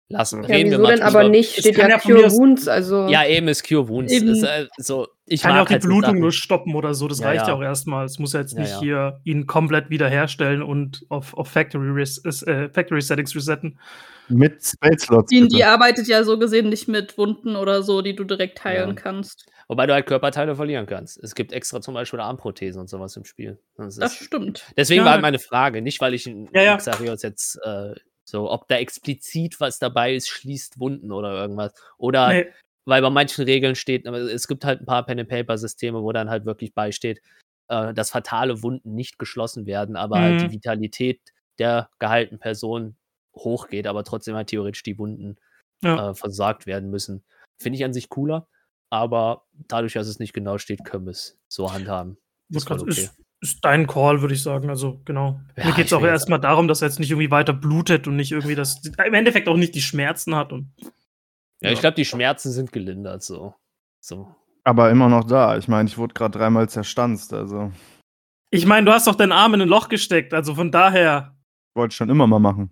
Lassen, 0.07 0.43
Ja, 0.43 0.49
reden 0.49 0.69
wir 0.69 0.77
wieso 0.77 0.83
mal 0.83 0.95
denn 0.95 1.01
aber 1.03 1.19
drüber. 1.21 1.29
nicht? 1.31 1.53
Es 1.57 1.61
Steht 1.61 1.77
ja 1.77 1.87
ja 1.89 1.97
Cure 1.97 2.31
Wounds, 2.31 2.67
also. 2.67 3.07
Ja, 3.07 3.25
eben 3.25 3.47
ist 3.47 3.67
Cure 3.67 3.87
Wounds. 3.87 4.13
Eben. 4.13 4.27
Ist, 4.29 4.43
äh, 4.43 4.67
so, 4.77 5.07
ich 5.25 5.41
Kann 5.41 5.55
ja 5.55 5.63
auch 5.63 5.65
die 5.65 5.73
halt 5.73 5.81
Blutung 5.83 6.19
nur 6.19 6.31
stoppen 6.31 6.75
oder 6.75 6.93
so. 6.93 7.07
Das 7.07 7.19
Ja, 7.19 7.27
reicht 7.29 7.47
ja 7.47 7.55
auch 7.55 7.61
erstmal. 7.61 8.05
Es 8.05 8.19
muss 8.19 8.33
ja 8.33 8.39
jetzt 8.41 8.55
nicht 8.55 8.69
ja. 8.69 8.79
hier 8.79 9.19
ihn 9.23 9.47
komplett 9.47 9.89
wiederherstellen 9.89 10.61
und 10.61 11.03
auf, 11.09 11.33
auf 11.33 11.47
Factory, 11.47 11.89
res 11.89 12.21
äh, 12.23 12.69
Factory 12.69 13.01
Settings 13.01 13.35
resetten. 13.35 13.79
Mit 14.27 14.63
Spellslots. 14.63 15.29
Die, 15.29 15.47
die 15.47 15.63
arbeitet 15.63 16.07
ja 16.07 16.23
so 16.23 16.37
gesehen 16.37 16.69
nicht 16.69 16.87
mit 16.87 17.17
Wunden 17.17 17.55
oder 17.55 17.81
so, 17.81 18.01
die 18.03 18.15
du 18.15 18.23
direkt 18.25 18.63
heilen 18.63 18.89
Ja. 18.89 18.95
kannst. 18.95 19.47
Wobei 19.67 19.87
du 19.87 19.93
halt 19.93 20.05
Körperteile 20.05 20.55
verlieren 20.55 20.85
kannst. 20.85 21.17
Es 21.23 21.33
gibt 21.33 21.51
extra 21.51 21.81
zum 21.81 21.95
Beispiel 21.95 22.19
Armprothesen 22.19 22.79
und 22.81 22.89
sowas 22.89 23.15
im 23.17 23.25
Spiel. 23.25 23.57
Das 23.77 23.95
Das 23.95 24.15
stimmt. 24.15 24.65
deswegen 24.77 24.99
Ja. 24.99 25.05
war 25.05 25.13
halt 25.13 25.23
meine 25.23 25.39
Frage, 25.39 25.81
nicht 25.81 25.99
weil 26.01 26.13
ich 26.13 26.27
in 26.27 26.47
Ja, 26.53 26.61
ja. 26.61 26.77
Xarios 26.77 27.23
jetzt 27.23 27.59
äh, 27.65 27.93
so, 28.25 28.51
ob 28.51 28.67
da 28.67 28.75
explizit 28.77 29.59
was 29.59 29.79
dabei 29.79 30.15
ist, 30.15 30.27
schließt 30.27 30.79
Wunden 30.79 31.11
oder 31.11 31.31
irgendwas. 31.33 31.73
Oder 31.97 32.29
Nee, 32.29 32.47
weil 32.85 33.01
bei 33.01 33.09
manchen 33.09 33.45
Regeln 33.45 33.75
steht, 33.75 34.07
aber 34.07 34.17
es 34.19 34.47
gibt 34.47 34.65
halt 34.65 34.81
ein 34.81 34.85
paar 34.85 35.05
Pen-and-Paper-Systeme, 35.05 36.01
wo 36.03 36.11
dann 36.11 36.29
halt 36.29 36.45
wirklich 36.45 36.73
beisteht, 36.73 37.21
äh, 37.67 37.93
dass 37.93 38.11
fatale 38.11 38.61
Wunden 38.63 38.93
nicht 38.95 39.17
geschlossen 39.19 39.65
werden, 39.65 39.95
aber 39.95 40.19
halt 40.19 40.35
Mhm. 40.41 40.47
die 40.47 40.51
Vitalität 40.53 41.21
der 41.59 41.89
gehaltenen 41.99 42.39
Person 42.39 42.95
hochgeht, 43.35 43.87
aber 43.87 44.03
trotzdem 44.03 44.35
halt 44.35 44.47
theoretisch 44.47 44.83
die 44.83 44.97
Wunden 44.97 45.37
Ja. 45.81 46.11
äh, 46.11 46.13
versorgt 46.15 46.65
werden 46.67 46.89
müssen. 46.89 47.23
Finde 47.61 47.77
ich 47.77 47.85
an 47.85 47.93
sich 47.93 48.09
cooler, 48.09 48.47
aber 48.89 49.45
dadurch, 49.67 49.93
dass 49.93 50.07
es 50.07 50.19
nicht 50.19 50.33
genau 50.33 50.57
steht, 50.57 50.83
können 50.85 51.05
wir 51.05 51.11
es 51.11 51.37
so 51.47 51.71
handhaben. 51.71 52.17
das 52.49 52.65
kann, 52.65 52.79
okay. 52.79 52.91
ist, 52.91 53.15
ist 53.45 53.63
dein 53.65 53.87
Call, 53.87 54.21
würde 54.21 54.33
ich 54.33 54.43
sagen. 54.43 54.69
Also, 54.69 55.01
genau. 55.05 55.39
Ja, 55.55 55.65
Mir 55.67 55.73
geht 55.73 55.87
es 55.87 55.93
auch 55.93 56.03
erstmal 56.03 56.39
darum, 56.39 56.67
dass 56.67 56.81
er 56.81 56.89
jetzt 56.89 56.99
nicht 56.99 57.11
irgendwie 57.11 57.31
weiter 57.31 57.53
blutet 57.53 58.07
und 58.07 58.15
nicht 58.15 58.31
irgendwie 58.31 58.55
das. 58.55 58.81
Im 59.05 59.13
Endeffekt 59.13 59.47
auch 59.47 59.57
nicht 59.57 59.73
die 59.75 59.81
Schmerzen 59.81 60.35
hat. 60.35 60.51
Und, 60.51 60.71
Ja, 61.61 61.71
ich 61.71 61.79
glaube, 61.79 61.95
die 61.95 62.05
Schmerzen 62.05 62.51
sind 62.51 62.71
gelindert 62.71 63.23
so. 63.23 63.55
So. 64.01 64.35
Aber 64.63 64.89
immer 64.89 65.09
noch 65.09 65.23
da. 65.25 65.57
Ich 65.57 65.67
meine, 65.67 65.87
ich 65.87 65.97
wurde 65.97 66.13
gerade 66.13 66.37
dreimal 66.37 66.67
zerstanzt. 66.69 67.33
Also, 67.33 67.71
ich 68.51 68.65
meine, 68.65 68.85
du 68.85 68.91
hast 68.91 69.07
doch 69.07 69.15
deinen 69.15 69.31
Arm 69.31 69.53
in 69.53 69.61
ein 69.61 69.67
Loch 69.69 69.89
gesteckt. 69.89 70.33
Also 70.33 70.55
von 70.55 70.71
daher. 70.71 71.35
wollte 71.75 71.93
ich 71.93 71.97
schon 71.97 72.09
immer 72.09 72.27
mal 72.27 72.39
machen. 72.39 72.71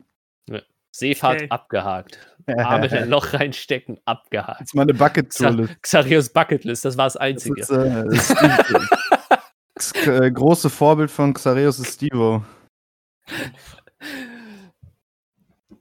Seefahrt 0.96 1.38
Okay. 1.42 1.48
abgehakt. 1.50 2.30
Arme 2.58 2.86
in 2.88 2.94
ein 2.94 3.10
Loch 3.10 3.34
reinstecken, 3.34 4.00
abgehakt. 4.06 4.62
Das 4.62 4.68
ist 4.70 4.76
meine 4.76 4.94
bucket 4.94 5.30
Xa 5.30 5.50
tool 5.50 5.70
Xarios 5.82 6.30
Bucketlist, 6.30 6.86
das 6.86 6.98
war 6.98 7.06
das 7.06 7.14
Das 7.14 7.22
Einzige. 7.22 7.62
ist, 7.62 7.70
äh, 7.72 8.04
das 8.10 8.30
das 9.92 10.08
äh, 10.08 10.32
große 10.32 10.70
Vorbild 10.70 11.12
von 11.12 11.34
Xareus 11.34 11.80
ist 11.80 11.96
Stevo. 11.96 12.44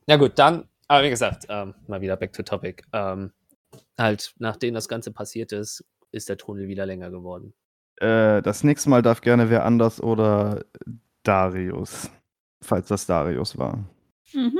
Ja 0.06 0.16
gut, 0.16 0.38
dann, 0.38 0.68
aber 0.88 1.04
wie 1.04 1.10
gesagt, 1.10 1.46
ähm, 1.48 1.74
mal 1.86 2.00
wieder 2.00 2.16
back 2.16 2.32
to 2.32 2.42
topic. 2.42 2.82
Ähm, 2.92 3.32
halt, 3.98 4.34
nachdem 4.38 4.74
das 4.74 4.88
Ganze 4.88 5.12
passiert 5.12 5.52
ist, 5.52 5.84
ist 6.10 6.28
der 6.28 6.36
Tunnel 6.36 6.68
wieder 6.68 6.86
länger 6.86 7.10
geworden. 7.10 7.54
Äh, 7.96 8.42
das 8.42 8.64
nächste 8.64 8.90
Mal 8.90 9.02
darf 9.02 9.20
gerne 9.20 9.48
wer 9.50 9.64
anders 9.64 10.02
oder 10.02 10.64
Darius. 11.22 12.10
falls 12.62 12.88
das 12.88 13.06
Darius 13.06 13.58
war. 13.58 13.84
Mhm. 14.32 14.58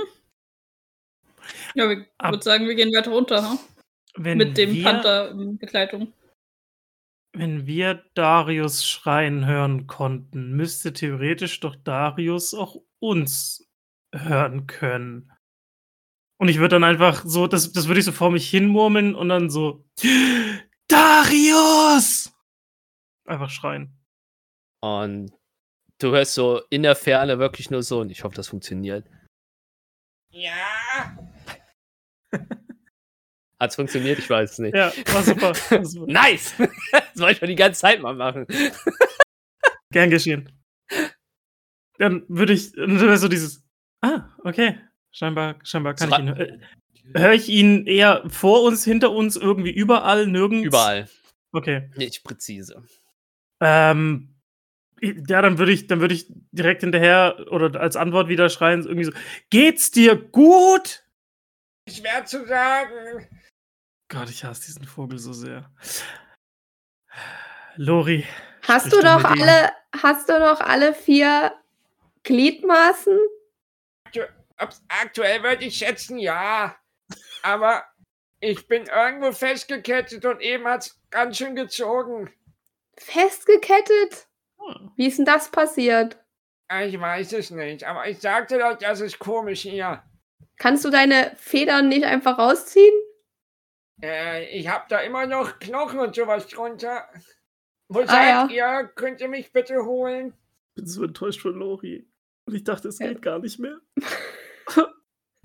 Ja, 1.75 1.91
ich 1.91 2.07
würde 2.23 2.43
sagen, 2.43 2.67
wir 2.67 2.75
gehen 2.75 2.95
weiter 2.95 3.11
runter, 3.11 3.51
hm? 3.51 3.59
Wenn 4.17 4.39
mit 4.39 4.59
dem 4.59 4.73
wir, 4.73 4.85
Panther 4.85 5.31
in 5.31 5.59
Begleitung. 5.59 6.13
Wenn 7.35 7.67
wir 7.67 8.05
Darius 8.15 8.87
schreien 8.87 9.47
hören 9.47 9.87
konnten, 9.87 10.53
müsste 10.53 10.93
theoretisch 10.93 11.61
doch 11.61 11.77
Darius 11.77 12.53
auch 12.53 12.77
uns 12.99 13.67
hören 14.15 14.67
können. 14.67 15.33
Und 16.39 16.49
ich 16.49 16.59
würde 16.59 16.77
dann 16.77 16.85
einfach 16.85 17.25
so, 17.25 17.47
das, 17.47 17.73
das 17.73 17.87
würde 17.87 18.01
ich 18.01 18.05
so 18.05 18.13
vor 18.13 18.31
mich 18.31 18.51
hinmurmeln 18.51 19.15
und 19.15 19.31
dann 19.31 19.49
so, 19.49 19.85
Darius! 20.89 22.37
Einfach 23.25 23.49
schreien. 23.49 23.97
Und 24.83 25.33
du 25.99 26.11
hörst 26.11 26.35
so 26.35 26.61
in 26.69 26.83
der 26.83 26.97
Ferne 26.97 27.39
wirklich 27.39 27.71
nur 27.71 27.83
so, 27.83 28.01
und 28.01 28.11
ich 28.11 28.25
hoffe, 28.25 28.35
das 28.35 28.49
funktioniert. 28.49 29.09
Ja. 30.31 31.17
Hat's 33.63 33.77
funktioniert? 33.77 34.19
Ich 34.19 34.29
weiß 34.29 34.51
es 34.51 34.59
nicht. 34.59 34.75
Ja, 34.75 34.93
war 35.13 35.23
super. 35.23 35.53
War 35.71 35.85
super. 35.85 36.13
Nice! 36.13 36.53
das 36.59 37.01
wollte 37.15 37.33
ich 37.33 37.39
schon 37.39 37.49
die 37.49 37.55
ganze 37.55 37.81
Zeit 37.81 38.03
mal 38.03 38.13
machen. 38.13 38.45
Gern 39.93 40.11
geschehen. 40.11 40.51
Dann 41.97 42.25
würde 42.27 42.55
ich, 42.55 42.73
dann 42.73 43.01
wäre 43.01 43.17
so 43.19 43.29
dieses, 43.29 43.63
ah, 44.01 44.25
okay, 44.43 44.81
scheinbar, 45.13 45.61
scheinbar 45.63 45.95
kann 45.95 46.11
So 46.11 46.17
ich 46.17 46.23
ihn 46.23 46.37
hören. 46.37 46.65
Höre 47.15 47.33
ich 47.35 47.49
ihn 47.49 47.87
eher 47.87 48.25
vor 48.29 48.65
uns, 48.65 48.85
hinter 48.85 49.13
uns, 49.13 49.37
irgendwie 49.37 49.71
überall, 49.71 50.27
nirgends? 50.27 50.67
Überall. 50.67 51.09
Okay. 51.53 51.89
Nicht 51.95 52.25
präzise. 52.25 52.83
Ähm, 53.61 54.35
ja, 55.01 55.41
dann 55.41 55.59
würde 55.59 55.71
ich, 55.71 55.87
dann 55.87 56.01
würde 56.01 56.15
ich 56.15 56.27
direkt 56.51 56.81
hinterher 56.81 57.47
oder 57.49 57.81
als 57.81 57.95
Antwort 57.95 58.29
wieder 58.29 58.49
schreien, 58.49 58.83
irgendwie 58.83 59.05
so, 59.05 59.13
geht's 59.51 59.93
dir 59.93 60.17
gut? 60.17 61.05
Schwer 61.89 62.25
zu 62.25 62.45
sagen. 62.45 63.29
Gott, 64.13 64.29
ich 64.31 64.45
hasse 64.45 64.67
diesen 64.67 64.85
Vogel 64.85 65.19
so 65.19 65.33
sehr. 65.33 65.71
Lori, 67.77 68.27
Hast 68.69 68.93
du 68.93 69.01
doch 69.01 69.21
noch 69.23 69.31
mit 69.31 69.39
ihm. 69.39 69.43
alle, 69.43 69.73
hast 70.03 70.29
du 70.29 70.39
noch 70.39 70.61
alle 70.61 70.95
vier 70.95 71.53
Gliedmaßen? 72.23 73.19
Ob's 74.61 74.83
aktuell 74.89 75.43
würde 75.43 75.65
ich 75.65 75.77
schätzen, 75.79 76.19
ja. 76.19 76.77
Aber 77.43 77.85
ich 78.39 78.69
bin 78.69 78.85
irgendwo 78.87 79.33
festgekettet 79.33 80.25
und 80.25 80.41
eben 80.41 80.67
hat's 80.69 81.01
ganz 81.11 81.39
schön 81.39 81.57
gezogen. 81.57 82.31
Festgekettet? 82.97 84.29
Hm. 84.59 84.93
Wie 84.97 85.07
ist 85.09 85.19
denn 85.19 85.25
das 85.25 85.51
passiert? 85.51 86.19
Ah, 86.69 86.83
Ich 86.83 87.01
weiß 87.01 87.33
es 87.33 87.51
nicht, 87.51 87.83
aber 87.85 88.07
ich 88.09 88.21
sagte 88.21 88.59
doch, 88.59 88.79
das 88.79 89.01
ist 89.01 89.19
komisch 89.19 89.63
hier. 89.63 90.03
Kannst 90.59 90.85
du 90.85 90.91
deine 90.91 91.33
Federn 91.37 91.89
nicht 91.89 92.05
einfach 92.05 92.39
rausziehen? 92.39 92.95
Äh, 94.03 94.45
ich 94.59 94.69
hab 94.69 94.89
da 94.89 95.01
immer 95.01 95.27
noch 95.27 95.59
Knochen 95.61 96.01
und 96.01 96.15
sowas 96.15 96.47
drunter. 96.49 97.09
Wo 97.89 98.01
Ah, 98.01 98.07
seid 98.47 98.51
ihr? 98.53 98.91
Könnt 98.95 99.21
ihr 99.21 99.29
mich 99.29 99.53
bitte 99.53 99.85
holen? 99.85 100.35
bin 100.75 100.87
so 100.87 101.05
enttäuscht 101.05 101.41
von 101.41 101.55
Lori. 101.55 102.07
Und 102.47 102.55
ich 102.55 102.65
dachte, 102.65 102.89
es 102.89 102.99
Ja. 102.99 103.09
geht 103.09 103.21
gar 103.23 103.39
nicht 103.39 103.59
mehr. 103.59 103.79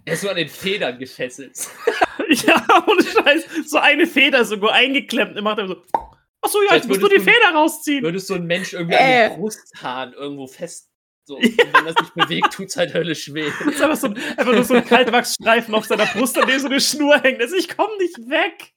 Er 0.05 0.13
ist 0.13 0.21
so 0.21 0.29
an 0.29 0.37
den 0.37 0.47
Federn 0.47 0.97
gefesselt. 0.97 1.67
ja, 2.29 2.65
ohne 2.87 3.03
Scheiß. 3.03 3.45
So 3.69 3.77
eine 3.77 4.07
Feder 4.07 4.45
sogar 4.45 4.71
eingeklemmt. 4.71 5.35
Er 5.35 5.41
macht 5.41 5.57
er 5.59 5.67
so, 5.67 5.83
ach 5.93 6.49
so, 6.49 6.61
ja, 6.61 6.69
Vielleicht 6.69 6.85
jetzt 6.85 6.87
musst 6.87 7.01
du 7.03 7.09
die 7.09 7.17
du- 7.17 7.23
Feder 7.23 7.53
rausziehen. 7.53 8.03
Würdest 8.03 8.27
so 8.27 8.35
ein 8.35 8.45
Mensch 8.45 8.71
irgendwie 8.73 8.95
Äh. 8.95 9.25
an 9.25 9.31
den 9.31 9.39
Brusthahn 9.41 10.13
irgendwo 10.13 10.47
fest. 10.47 10.89
So, 11.27 11.35
und 11.35 11.43
wenn 11.57 11.85
das 11.85 11.95
nicht 11.95 12.13
bewegt, 12.15 12.53
tut's 12.53 12.77
halt 12.77 12.93
höllisch 12.93 13.33
weh. 13.33 13.51
Das 13.65 13.75
ist 13.75 13.81
einfach, 13.81 13.97
so 13.97 14.07
ein, 14.07 14.17
einfach 14.37 14.53
nur 14.53 14.63
so 14.63 14.75
ein 14.75 14.85
Kaltwachsstreifen 14.85 15.75
auf 15.75 15.85
seiner 15.85 16.05
Brust, 16.05 16.37
an 16.37 16.47
dem 16.47 16.57
so 16.57 16.67
eine 16.67 16.79
Schnur 16.79 17.17
hängt. 17.21 17.41
Also 17.41 17.57
ich 17.57 17.67
komme 17.75 17.97
nicht 17.97 18.17
weg. 18.29 18.71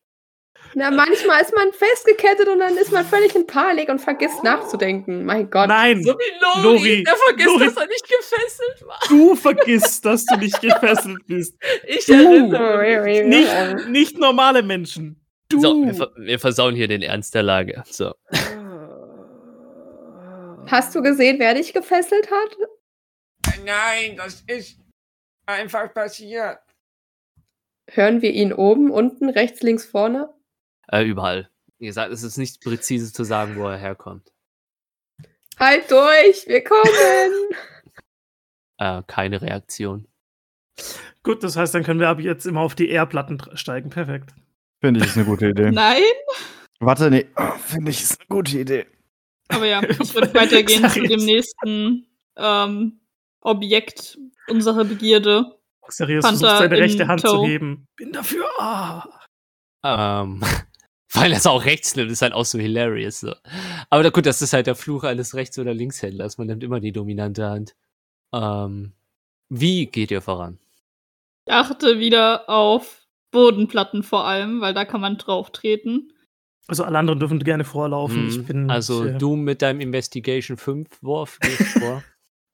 Na, 0.75 0.91
manchmal 0.91 1.43
ist 1.43 1.55
man 1.55 1.73
festgekettet 1.73 2.49
und 2.49 2.59
dann 2.59 2.77
ist 2.77 2.93
man 2.93 3.05
völlig 3.05 3.35
in 3.37 3.47
Panik 3.47 3.89
und 3.89 4.01
vergisst 4.01 4.43
nachzudenken. 4.45 5.25
Mein 5.25 5.49
Gott. 5.51 5.69
Nein, 5.69 6.03
So 6.03 6.13
wie 6.13 6.63
Lori, 6.65 6.79
Lori, 6.79 7.05
der 7.05 7.17
vergisst, 7.17 7.47
Lori. 7.49 7.65
dass 7.67 7.77
er 7.77 7.87
nicht 7.87 8.09
gefesselt 8.09 8.87
war. 8.87 8.99
du 9.09 9.35
vergisst, 9.37 10.05
dass 10.05 10.25
du 10.27 10.37
nicht 10.37 10.61
gefesselt 10.61 11.19
bist. 11.27 11.57
Ich 11.87 12.05
Du. 12.07 12.13
erinnere. 12.15 13.25
Nicht, 13.27 13.89
nicht 13.89 14.19
normale 14.19 14.63
Menschen. 14.65 15.25
Du. 15.49 15.61
So, 15.61 15.75
wir, 15.85 16.11
wir 16.17 16.39
versauen 16.39 16.75
hier 16.77 16.87
den 16.89 17.03
Ernst 17.03 17.35
der 17.35 17.43
Lage. 17.45 17.83
So. 17.91 18.13
Hast 20.71 20.95
du 20.95 21.03
gesehen, 21.03 21.41
wer 21.41 21.55
dich 21.55 21.73
gefesselt 21.73 22.31
hat? 22.31 22.57
Nein, 23.65 24.17
das 24.17 24.43
ist 24.43 24.79
einfach 25.47 25.93
passiert. 25.93 26.61
Hören 27.91 28.23
wir 28.23 28.31
ihn 28.31 28.53
oben, 28.53 28.91
unten, 28.91 29.29
rechts, 29.31 29.63
links, 29.63 29.85
vorne? 29.85 30.33
Äh, 30.87 31.05
überall. 31.05 31.51
Wie 31.79 31.87
gesagt, 31.87 32.13
es 32.13 32.23
ist 32.23 32.37
nicht 32.37 32.61
präzise 32.61 33.13
zu 33.13 33.25
sagen, 33.25 33.57
wo 33.57 33.67
er 33.67 33.79
herkommt. 33.79 34.33
Halt 35.59 35.91
durch, 35.91 36.47
wir 36.47 36.63
kommen! 36.65 36.85
Äh, 38.83 39.03
keine 39.07 39.43
Reaktion. 39.43 40.09
Gut, 41.23 41.45
das 41.45 41.55
heißt, 41.55 41.75
dann 41.75 41.85
können 41.85 42.01
wir 42.01 42.09
ab 42.09 42.19
jetzt 42.19 42.47
immer 42.47 42.63
auf 42.63 42.75
die 42.75 42.89
Erdplatten 42.89 43.39
steigen. 43.53 43.91
Perfekt. 43.91 44.31
Finde 44.81 45.01
ich, 45.01 45.07
ist 45.07 45.19
eine 45.19 45.27
gute 45.27 45.49
Idee. 45.51 45.71
Nein, 45.71 46.03
Warte, 46.79 47.11
nee. 47.11 47.27
Oh, 47.37 47.51
Finde 47.59 47.91
ich, 47.91 48.01
ist 48.01 48.21
eine 48.21 48.29
gute 48.29 48.59
Idee. 48.59 48.87
Aber 49.51 49.67
ja, 49.67 49.83
ich 49.89 50.15
würde 50.15 50.33
weitergehen 50.35 50.89
zu 50.89 51.03
dem 51.03 51.25
nächsten 51.25 52.07
ähm, 52.37 53.01
Objekt 53.41 54.19
unserer 54.49 54.85
Begierde. 54.85 55.57
Seriös 55.89 56.25
Panther 56.25 56.39
versucht 56.39 56.59
seine 56.59 56.77
in 56.77 56.83
rechte 56.83 57.09
Hand 57.09 57.21
zu 57.21 57.27
tow. 57.27 57.47
heben. 57.47 57.87
Bin 57.97 58.13
dafür. 58.13 58.47
Ah. 58.59 59.05
Ähm, 59.85 60.41
weil 61.13 61.33
er 61.33 61.39
es 61.39 61.47
auch 61.47 61.65
rechts 61.65 61.97
nimmt, 61.97 62.11
ist 62.11 62.23
halt 62.23 62.33
auch 62.33 62.45
so 62.45 62.59
hilarious. 62.59 63.21
So. 63.21 63.35
Aber 63.89 64.03
na 64.03 64.11
gut, 64.11 64.27
das 64.27 64.43
ist 64.43 64.53
halt 64.53 64.67
der 64.67 64.77
Fluch 64.77 65.05
eines 65.05 65.35
Rechts- 65.35 65.59
oder 65.59 65.75
Linkshändlers. 65.75 66.39
Man 66.39 66.47
nimmt 66.47 66.63
immer 66.63 66.81
die 66.81 66.93
dominante 66.93 67.49
Hand. 67.49 67.75
Ähm, 68.33 68.93
wie 69.49 69.87
geht 69.87 70.11
ihr 70.11 70.23
voran? 70.23 70.59
Ich 71.47 71.53
achte 71.53 71.99
wieder 71.99 72.49
auf 72.49 73.07
Bodenplatten 73.33 74.03
vor 74.03 74.27
allem, 74.27 74.61
weil 74.61 74.75
da 74.75 74.85
kann 74.85 75.01
man 75.01 75.19
drauf 75.19 75.51
treten. 75.51 76.13
Also 76.71 76.85
alle 76.85 76.99
anderen 76.99 77.19
dürfen 77.19 77.41
gerne 77.41 77.65
vorlaufen. 77.65 78.29
Ich 78.29 78.39
Mhm. 78.39 78.45
bin. 78.45 78.71
also 78.71 79.05
ich, 79.05 79.11
äh, 79.15 79.19
du 79.19 79.35
mit 79.35 79.61
deinem 79.61 79.81
Investigation 79.81 80.57
5 80.57 80.89
Wurf 81.03 81.41
gehst 81.41 81.79
vor. 81.79 82.05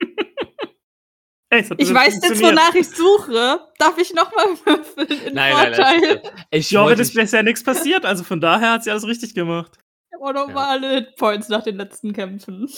Ey, 1.50 1.60
es 1.60 1.70
hat 1.70 1.80
Ich 1.80 1.92
weiß 1.92 2.14
jetzt, 2.22 2.42
wonach 2.42 2.74
ich 2.74 2.88
suche. 2.88 3.60
Darf 3.78 3.98
ich 3.98 4.14
nochmal 4.14 4.46
würfeln? 4.64 5.06
In 5.28 5.34
nein, 5.34 5.52
nein, 5.54 5.74
Vorteil? 5.74 6.22
nein. 6.24 6.32
Ich 6.50 6.70
Ja, 6.70 6.80
aber 6.80 6.88
wollte 6.88 7.02
das 7.02 7.08
ist 7.10 7.14
bisher 7.14 7.42
nichts 7.42 7.62
passiert. 7.62 8.04
Also 8.06 8.24
von 8.24 8.40
daher 8.40 8.72
hat 8.72 8.84
sie 8.84 8.90
alles 8.90 9.06
richtig 9.06 9.34
gemacht. 9.34 9.78
Ich 10.10 10.14
habe 10.18 10.24
auch 10.40 10.46
nochmal 10.46 10.78
alle 10.78 10.94
Hitpoints 10.94 11.48
nach 11.50 11.62
den 11.62 11.76
letzten 11.76 12.12
Kämpfen. 12.14 12.68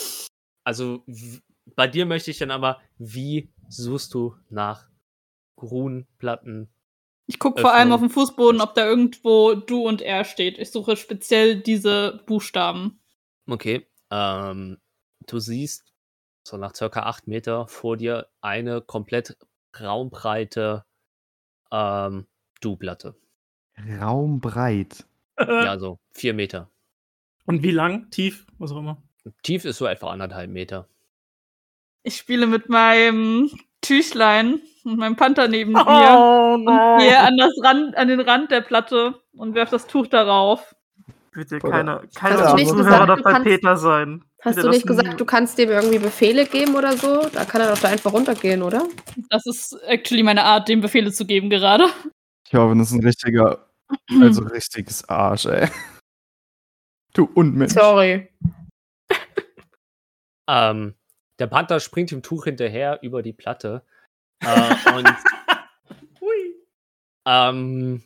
also 0.64 1.04
bei 1.76 1.86
dir 1.86 2.04
möchte 2.04 2.30
ich 2.32 2.38
dann 2.38 2.50
aber, 2.50 2.80
wie 2.98 3.48
suchst 3.68 4.12
du 4.12 4.34
nach 4.50 4.88
Grunplatten? 5.56 6.68
Ich 7.30 7.38
gucke 7.38 7.60
vor 7.60 7.74
allem 7.74 7.92
Öffnung. 7.92 7.94
auf 7.94 8.00
dem 8.00 8.10
Fußboden, 8.10 8.60
ob 8.62 8.74
da 8.74 8.86
irgendwo 8.86 9.54
du 9.54 9.86
und 9.86 10.00
er 10.00 10.24
steht. 10.24 10.58
Ich 10.58 10.72
suche 10.72 10.96
speziell 10.96 11.60
diese 11.60 12.22
Buchstaben. 12.26 13.00
Okay. 13.46 13.86
Ähm, 14.10 14.78
du 15.26 15.38
siehst 15.38 15.92
so 16.42 16.56
nach 16.56 16.74
circa 16.74 17.02
acht 17.02 17.26
Meter 17.28 17.68
vor 17.68 17.98
dir 17.98 18.28
eine 18.40 18.80
komplett 18.80 19.36
raumbreite 19.78 20.86
ähm, 21.70 22.26
Du-Platte. 22.62 23.14
Raumbreit. 24.00 25.04
Ja, 25.38 25.78
so 25.78 25.98
vier 26.12 26.32
Meter. 26.32 26.70
Und 27.44 27.62
wie 27.62 27.70
lang? 27.70 28.10
Tief? 28.10 28.46
Was 28.58 28.72
auch 28.72 28.78
immer. 28.78 29.02
Tief 29.42 29.66
ist 29.66 29.76
so 29.76 29.86
etwa 29.86 30.10
anderthalb 30.10 30.50
Meter. 30.50 30.88
Ich 32.02 32.16
spiele 32.16 32.46
mit 32.46 32.70
meinem 32.70 33.50
Tüchlein 33.82 34.60
und 34.88 34.98
meinem 34.98 35.16
Panther 35.16 35.48
neben 35.48 35.72
mir. 35.72 35.84
Oh 35.86 36.54
Und 36.54 36.66
gehe 36.98 37.18
an, 37.18 37.36
das 37.36 37.52
Rand, 37.62 37.96
an 37.96 38.08
den 38.08 38.20
Rand 38.20 38.50
der 38.50 38.60
Platte 38.62 39.14
und 39.36 39.54
werfe 39.54 39.72
das 39.72 39.86
Tuch 39.86 40.06
darauf. 40.06 40.74
Bitte 41.32 41.56
Oder- 41.56 41.70
keiner, 41.70 42.02
Hast 42.20 42.52
du 42.52 42.56
nicht 42.56 42.68
Zuhörer 42.68 43.16
gesagt, 43.16 43.22
bei 43.24 43.40
Peter 43.40 43.76
sein. 43.76 44.24
Hast 44.42 44.54
Bitte 44.56 44.66
du 44.68 44.72
nicht 44.72 44.84
nie- 44.84 44.96
gesagt, 44.96 45.20
du 45.20 45.24
kannst 45.24 45.58
dem 45.58 45.68
irgendwie 45.70 45.98
Befehle 45.98 46.46
geben 46.46 46.74
oder 46.74 46.96
so? 46.96 47.28
Da 47.32 47.44
kann 47.44 47.60
er 47.60 47.70
doch 47.70 47.78
da 47.78 47.88
einfach 47.88 48.12
runtergehen, 48.12 48.62
oder? 48.62 48.86
Das 49.30 49.46
ist 49.46 49.72
actually 49.86 50.22
meine 50.22 50.44
Art, 50.44 50.68
dem 50.68 50.80
Befehle 50.80 51.12
zu 51.12 51.26
geben 51.26 51.50
gerade. 51.50 51.86
Ich 52.46 52.54
hoffe, 52.54 52.74
das 52.76 52.88
ist 52.90 52.94
ein 52.94 53.04
richtiger, 53.04 53.66
also 54.20 54.42
richtiges 54.44 55.08
Arsch, 55.08 55.46
ey. 55.46 55.68
Du 57.14 57.28
Unmensch. 57.34 57.72
Sorry. 57.72 58.28
Ähm, 60.48 60.94
der 61.38 61.46
Panther 61.46 61.78
springt 61.80 62.10
dem 62.10 62.22
Tuch 62.22 62.44
hinterher 62.44 63.00
über 63.02 63.22
die 63.22 63.32
Platte. 63.32 63.82
Äh, 64.40 64.74
und 64.96 65.08
Hui. 66.20 66.54
ähm, 67.26 68.02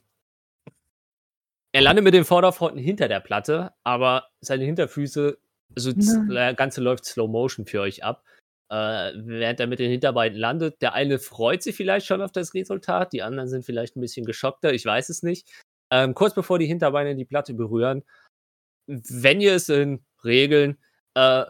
er 1.72 1.80
landet 1.82 2.04
mit 2.04 2.14
den 2.14 2.24
Vorderpfoten 2.24 2.78
hinter 2.78 3.08
der 3.08 3.20
Platte, 3.20 3.72
aber 3.84 4.28
seine 4.40 4.64
Hinterfüße, 4.64 5.38
also 5.76 5.92
das 5.92 6.14
Nein. 6.28 6.56
Ganze 6.56 6.80
läuft 6.82 7.04
Slow 7.04 7.28
Motion 7.30 7.66
für 7.66 7.80
euch 7.80 8.04
ab. 8.04 8.24
äh, 8.70 9.12
während 9.16 9.60
er 9.60 9.66
mit 9.66 9.78
den 9.80 9.90
Hinterbeinen 9.90 10.38
landet. 10.38 10.80
Der 10.82 10.94
eine 10.94 11.18
freut 11.18 11.62
sich 11.62 11.76
vielleicht 11.76 12.06
schon 12.06 12.22
auf 12.22 12.32
das 12.32 12.54
Resultat, 12.54 13.12
die 13.12 13.22
anderen 13.22 13.48
sind 13.50 13.64
vielleicht 13.66 13.96
ein 13.96 14.00
bisschen 14.00 14.24
geschockter, 14.24 14.72
ich 14.72 14.84
weiß 14.86 15.10
es 15.10 15.22
nicht. 15.22 15.48
Ähm, 15.90 16.14
kurz 16.14 16.34
bevor 16.34 16.58
die 16.58 16.66
Hinterbeine 16.66 17.14
die 17.14 17.26
Platte 17.26 17.52
berühren, 17.54 18.02
wenn 18.86 19.40
ihr 19.42 19.54
es 19.54 19.68
in 19.68 20.04
Regeln 20.24 20.78
äh, 21.14 21.44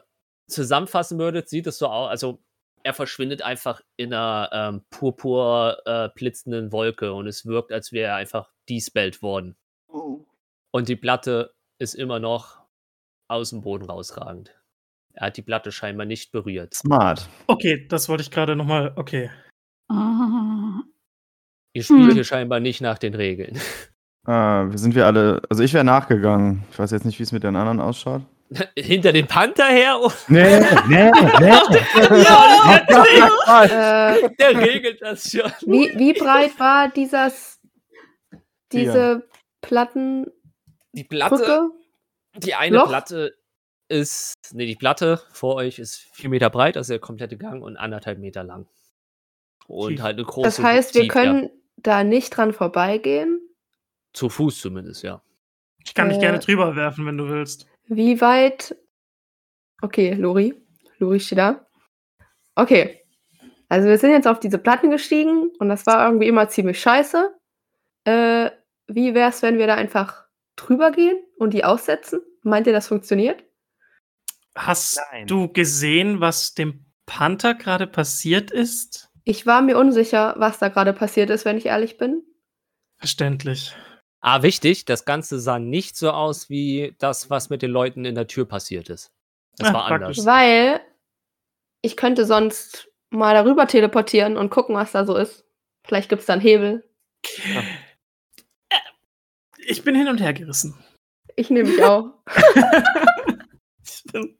zusammenfassen 0.48 1.18
würdet, 1.18 1.48
sieht 1.48 1.66
es 1.68 1.78
so 1.78 1.86
aus, 1.86 2.10
also 2.10 2.42
er 2.84 2.94
verschwindet 2.94 3.42
einfach 3.42 3.80
in 3.96 4.12
einer 4.12 4.50
ähm, 4.52 4.84
purpur 4.90 5.78
äh, 5.86 6.08
blitzenden 6.14 6.72
Wolke 6.72 7.12
und 7.12 7.26
es 7.26 7.46
wirkt, 7.46 7.72
als 7.72 7.92
wäre 7.92 8.10
er 8.10 8.16
einfach 8.16 8.50
despellt 8.68 9.22
worden. 9.22 9.56
Oh. 9.88 10.24
Und 10.72 10.88
die 10.88 10.96
Platte 10.96 11.54
ist 11.78 11.94
immer 11.94 12.18
noch 12.18 12.62
aus 13.28 13.50
dem 13.50 13.62
Boden 13.62 13.84
rausragend. 13.84 14.54
Er 15.14 15.26
hat 15.26 15.36
die 15.36 15.42
Platte 15.42 15.72
scheinbar 15.72 16.06
nicht 16.06 16.32
berührt. 16.32 16.74
Smart. 16.74 17.28
Okay, 17.46 17.86
das 17.88 18.08
wollte 18.08 18.22
ich 18.22 18.30
gerade 18.30 18.56
nochmal. 18.56 18.92
Okay. 18.96 19.30
Ah. 19.90 20.80
Ihr 21.74 21.82
spielt 21.82 22.08
Hm. 22.08 22.12
hier 22.14 22.24
scheinbar 22.24 22.60
nicht 22.60 22.80
nach 22.80 22.98
den 22.98 23.14
Regeln. 23.14 23.58
Äh, 24.24 24.76
sind 24.78 24.94
wir 24.94 25.06
alle. 25.06 25.42
Also 25.50 25.64
ich 25.64 25.74
wäre 25.74 25.82
nachgegangen. 25.82 26.62
Ich 26.70 26.78
weiß 26.78 26.92
jetzt 26.92 27.04
nicht, 27.04 27.18
wie 27.18 27.24
es 27.24 27.32
mit 27.32 27.42
den 27.42 27.56
anderen 27.56 27.80
ausschaut. 27.80 28.22
Hinter 28.76 29.12
dem 29.12 29.26
Panther 29.26 29.66
her? 29.66 29.98
Nee, 30.28 30.61
nee, 30.88 31.11
nee. 31.40 31.50
Äh, 33.44 34.30
der 34.38 34.59
regelt 34.59 35.03
das 35.03 35.30
schon. 35.30 35.50
wie, 35.66 35.96
wie 35.98 36.12
breit 36.12 36.59
war 36.59 36.88
dieses, 36.88 37.61
diese 38.72 39.28
Plattenbrücke? 39.61 40.32
Die 40.92 41.05
Platte, 41.05 41.70
die 42.36 42.55
eine 42.55 42.76
Loch? 42.76 42.88
Platte 42.88 43.34
ist, 43.88 44.34
nee, 44.53 44.66
die 44.66 44.76
Platte 44.76 45.20
vor 45.32 45.57
euch 45.57 45.78
ist 45.78 45.98
vier 46.12 46.30
Meter 46.30 46.50
breit, 46.50 46.76
also 46.76 46.92
der 46.92 47.00
komplette 47.00 47.36
Gang 47.36 47.62
und 47.62 47.76
anderthalb 47.76 48.18
Meter 48.18 48.44
lang. 48.44 48.66
Und 49.66 49.90
Tief. 49.96 50.03
halt 50.03 50.16
eine 50.18 50.26
große 50.26 50.46
Das 50.46 50.59
heißt, 50.59 50.94
wir 50.94 51.03
Tiefe, 51.03 51.12
können 51.12 51.50
da 51.76 52.05
nicht 52.05 52.36
dran 52.36 52.53
vorbeigehen. 52.53 53.40
Zu 54.12 54.28
Fuß 54.28 54.61
zumindest, 54.61 55.03
ja. 55.03 55.22
Ich 55.84 55.94
kann 55.94 56.09
dich 56.09 56.18
Äh, 56.18 56.22
gerne 56.22 56.38
drüber 56.38 56.76
werfen, 56.76 57.07
wenn 57.07 57.16
du 57.18 57.28
willst. 57.28 57.66
Wie 57.97 58.20
weit? 58.20 58.76
Okay, 59.82 60.14
Lori. 60.14 60.55
Lori 60.99 61.20
steht 61.20 61.38
da. 61.38 61.66
Okay. 62.55 63.01
Also 63.68 63.88
wir 63.88 63.99
sind 63.99 64.12
jetzt 64.12 64.28
auf 64.28 64.40
diese 64.40 64.59
Platten 64.59 64.90
gestiegen 64.90 65.51
und 65.59 65.68
das 65.68 65.86
war 65.86 66.07
irgendwie 66.07 66.28
immer 66.28 66.49
ziemlich 66.49 66.80
scheiße. 66.80 67.34
Äh, 68.05 68.51
wie 68.86 69.14
wäre 69.14 69.30
es, 69.30 69.43
wenn 69.43 69.59
wir 69.59 69.66
da 69.66 69.74
einfach 69.74 70.24
drüber 70.57 70.90
gehen 70.90 71.16
und 71.38 71.55
die 71.55 71.64
aussetzen? 71.64 72.20
Meint 72.43 72.66
ihr, 72.66 72.72
das 72.72 72.88
funktioniert? 72.88 73.45
Hast 74.55 75.01
Nein. 75.12 75.26
du 75.26 75.49
gesehen, 75.49 76.20
was 76.20 76.55
dem 76.55 76.84
Panther 77.07 77.55
gerade 77.55 77.86
passiert 77.86 78.51
ist? 78.51 79.11
Ich 79.24 79.47
war 79.47 79.62
mir 79.62 79.78
unsicher, 79.78 80.34
was 80.36 80.59
da 80.59 80.68
gerade 80.68 80.93
passiert 80.93 81.30
ist, 81.30 81.45
wenn 81.45 81.57
ich 81.57 81.66
ehrlich 81.66 81.97
bin. 81.97 82.22
Verständlich. 82.99 83.74
Ah, 84.24 84.42
wichtig, 84.42 84.84
das 84.84 85.04
Ganze 85.04 85.40
sah 85.40 85.58
nicht 85.58 85.96
so 85.96 86.10
aus 86.12 86.48
wie 86.48 86.94
das, 86.98 87.28
was 87.28 87.50
mit 87.50 87.60
den 87.60 87.72
Leuten 87.72 88.04
in 88.04 88.14
der 88.14 88.28
Tür 88.28 88.46
passiert 88.46 88.88
ist. 88.88 89.12
Das 89.56 89.70
Ah, 89.70 89.74
war 89.74 89.88
praktisch. 89.88 90.18
anders. 90.20 90.26
Weil 90.26 90.80
ich 91.82 91.96
könnte 91.96 92.24
sonst 92.24 92.88
mal 93.10 93.34
darüber 93.34 93.66
teleportieren 93.66 94.36
und 94.36 94.50
gucken, 94.50 94.76
was 94.76 94.92
da 94.92 95.04
so 95.04 95.16
ist. 95.16 95.44
Vielleicht 95.84 96.08
gibt 96.08 96.20
es 96.20 96.26
da 96.26 96.34
einen 96.34 96.42
Hebel. 96.42 96.88
Ich 99.58 99.82
bin 99.82 99.94
hin 99.96 100.08
und 100.08 100.20
her 100.20 100.32
gerissen. 100.32 100.74
Ich 101.36 101.50
nehme 101.50 101.68
mich 101.70 101.82
auch. 101.84 102.14
Ich 103.84 104.04
bin, 104.12 104.38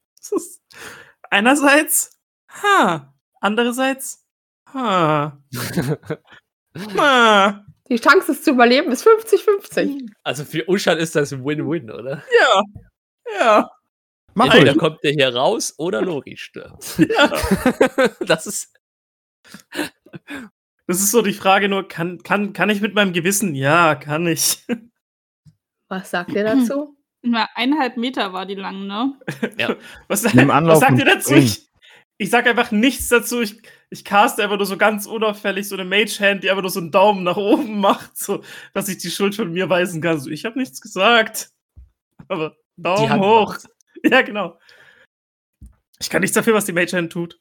einerseits, 1.31 2.19
ha, 2.49 3.15
andererseits, 3.41 4.25
ha, 4.73 5.39
ha. 6.97 7.67
Die 7.93 8.01
Chance, 8.01 8.33
es 8.33 8.43
zu 8.43 8.53
überleben, 8.53 8.91
ist 8.91 9.07
50-50. 9.07 10.09
Also 10.23 10.45
für 10.47 10.67
Uschan 10.67 10.97
ist 10.97 11.15
das 11.15 11.33
ein 11.33 11.45
Win-Win, 11.45 11.91
oder? 11.91 12.25
Ja, 12.41 12.63
ja, 13.39 13.71
Mach 14.35 14.47
Entweder 14.47 14.75
kommt 14.75 15.03
der 15.05 15.13
hier 15.13 15.35
raus 15.35 15.75
oder 15.77 16.01
Lori 16.01 16.37
stirbt. 16.37 16.99
ja. 16.99 17.33
das 18.27 18.47
ist. 18.47 18.73
Das 20.87 21.01
ist 21.01 21.11
so 21.11 21.23
die 21.23 21.33
Frage 21.33 21.69
nur, 21.69 21.87
kann, 21.87 22.23
kann, 22.23 22.53
kann 22.53 22.71
ich 22.71 22.81
mit 22.81 22.95
meinem 22.95 23.13
Gewissen? 23.13 23.55
Ja, 23.55 23.95
kann 23.95 24.27
ich. 24.27 24.65
Was 25.89 26.11
sagt 26.11 26.33
ihr 26.33 26.45
dazu? 26.45 26.97
Na, 27.23 27.49
eineinhalb 27.55 27.97
Meter 27.99 28.33
war 28.33 28.47
die 28.47 28.55
lang, 28.55 28.87
ne? 28.87 29.15
Was, 30.09 30.35
Nimm 30.35 30.51
Anlauf 30.51 30.81
was 30.81 30.89
sagt 30.89 30.99
ihr 30.99 31.05
dazu? 31.05 31.35
Ich, 31.35 31.71
ich 32.23 32.31
sag 32.31 32.47
einfach 32.47 32.71
nichts 32.71 33.09
dazu. 33.09 33.41
Ich, 33.43 33.61
ich 33.91 34.05
caste 34.05 34.43
einfach 34.43 34.57
nur 34.57 34.67
so 34.67 34.77
ganz 34.77 35.07
unauffällig 35.07 35.69
so 35.69 35.75
eine 35.77 35.85
Mage-Hand, 35.85 36.43
die 36.45 36.51
einfach 36.51 36.63
nur 36.63 36.71
so 36.71 36.81
einen 36.81 36.91
Daumen 36.91 37.25
nach 37.25 37.37
oben 37.37 37.81
macht, 37.81 38.17
so, 38.17 38.43
dass 38.73 38.89
ich 38.89 38.99
die 38.99 39.11
Schuld 39.11 39.35
von 39.35 39.53
mir 39.53 39.69
weisen 39.69 40.01
kann. 40.01 40.19
So, 40.21 40.31
ich 40.31 40.45
habe 40.45 40.59
nichts 40.59 40.81
gesagt. 40.81 41.51
Aber 42.29 42.57
Daumen 42.77 43.21
hoch. 43.21 43.49
macht's. 43.51 43.69
Ja, 44.05 44.23
genau. 44.23 44.59
Ich 46.01 46.11
kann 46.11 46.23
nichts 46.23 46.35
dafür, 46.35 46.55
was 46.55 46.65
die 46.65 46.73
Mage-Hand 46.73 47.13
tut. 47.13 47.41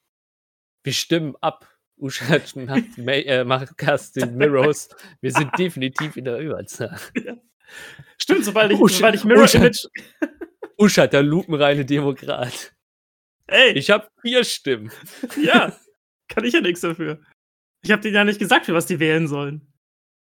Wir 0.84 0.94
stimmen 0.94 1.36
ab. 1.42 1.68
Uschan 1.98 2.42
macht, 2.66 2.98
Ma- 2.98 3.12
äh, 3.14 3.44
macht 3.44 3.78
Cast 3.78 4.16
den 4.16 4.36
Mirrors. 4.36 4.90
Wir 5.22 5.32
sind 5.32 5.52
definitiv 5.58 6.18
in 6.18 6.26
der 6.26 6.38
Überzahl. 6.38 7.00
Stimmt, 8.20 8.46
sobald 8.46 8.72
ich, 8.72 8.78
shit. 8.78 8.90
sobald 8.92 9.16
ich 9.16 9.24
Mirror 9.24 9.48
shit. 9.48 9.62
Image. 9.62 9.86
Uschan, 10.78 11.10
der 11.10 11.24
lupenreine 11.24 11.84
Demokrat. 11.86 12.74
Ey, 13.52 13.74
Ich 13.74 13.90
habe 13.90 14.08
vier 14.22 14.44
Stimmen. 14.44 14.92
ja, 15.44 15.76
kann 16.30 16.46
ich 16.46 16.54
ja 16.54 16.62
nichts 16.62 16.82
dafür. 16.82 17.22
Ich 17.84 17.92
habe 17.92 18.02
denen 18.02 18.16
ja 18.16 18.24
nicht 18.24 18.40
gesagt, 18.40 18.66
für 18.66 18.74
was 18.74 18.86
die 18.86 19.00
wählen 19.00 19.28
sollen. 19.28 19.74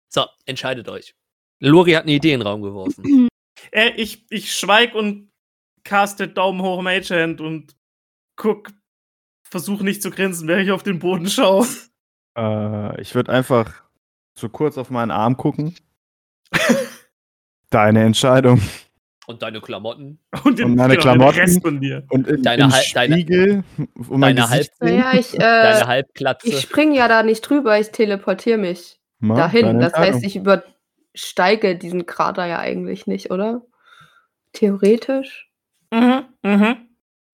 So, 0.09 0.27
entscheidet 0.45 0.89
euch. 0.89 1.15
Lori 1.61 1.93
hat 1.93 2.05
eine 2.05 2.13
Idee 2.13 2.33
in 2.33 2.41
den 2.41 2.47
Raum 2.47 2.63
geworfen. 2.63 3.29
Äh, 3.73 3.93
ich, 3.97 4.25
ich 4.31 4.55
schweig 4.55 4.95
und 4.95 5.33
caste 5.83 6.29
Daumen 6.29 6.63
hoch 6.63 6.83
Mage 6.83 7.11
Hand 7.21 7.41
und 7.41 7.75
guck, 8.37 8.71
versuch 9.49 9.81
nicht 9.81 10.03
zu 10.03 10.11
grinsen, 10.11 10.47
während 10.47 10.67
ich 10.67 10.73
auf 10.73 10.83
den 10.83 11.01
Boden 11.01 11.29
schaue. 11.29 11.67
Äh, 12.39 13.01
ich 13.01 13.15
würde 13.15 13.33
einfach 13.33 13.83
so 14.39 14.49
kurz 14.51 14.79
auf 14.79 14.91
meinen 14.91 15.11
Arm 15.11 15.37
gucken. 15.37 15.75
Deine 17.71 18.05
Entscheidung. 18.05 18.61
Und 19.27 19.43
deine 19.43 19.61
Klamotten. 19.61 20.21
Und, 20.45 20.59
den, 20.59 20.67
Und 20.67 20.75
meine 20.77 20.95
den 20.95 21.01
Klamotten. 21.01 21.39
Rest 21.41 21.61
von 21.63 21.81
dir. 21.81 22.05
Und 22.11 22.29
in, 22.29 22.43
Deine 22.43 22.65
im 22.65 22.73
Hal- 22.73 22.83
deine- 22.95 23.15
Spiegel, 23.15 23.65
um 24.09 24.21
mein 24.21 24.37
deine 24.37 24.49
Gesicht 24.49 24.73
sehen. 24.79 24.99
Naja, 24.99 25.19
ich, 25.19 25.31
Deine 25.33 25.81
äh, 25.81 25.85
Halbglatze. 25.85 26.49
ich 26.49 26.61
springe 26.61 26.97
ja 26.97 27.09
da 27.09 27.23
nicht 27.23 27.41
drüber, 27.43 27.79
ich 27.79 27.91
teleportiere 27.91 28.59
mich 28.59 29.01
Ma, 29.19 29.35
dahin. 29.37 29.67
deine 29.67 29.81
Das 29.81 29.95
heißt, 29.95 30.23
ich 30.25 30.37
übersteige 30.37 31.77
diesen 31.77 32.07
Krater 32.07 32.47
ja 32.47 32.59
eigentlich 32.61 33.07
nicht, 33.07 33.31
oder? 33.31 33.63
Theoretisch. 34.53 35.51
Mhm, 35.93 36.25
mhm. 36.43 36.77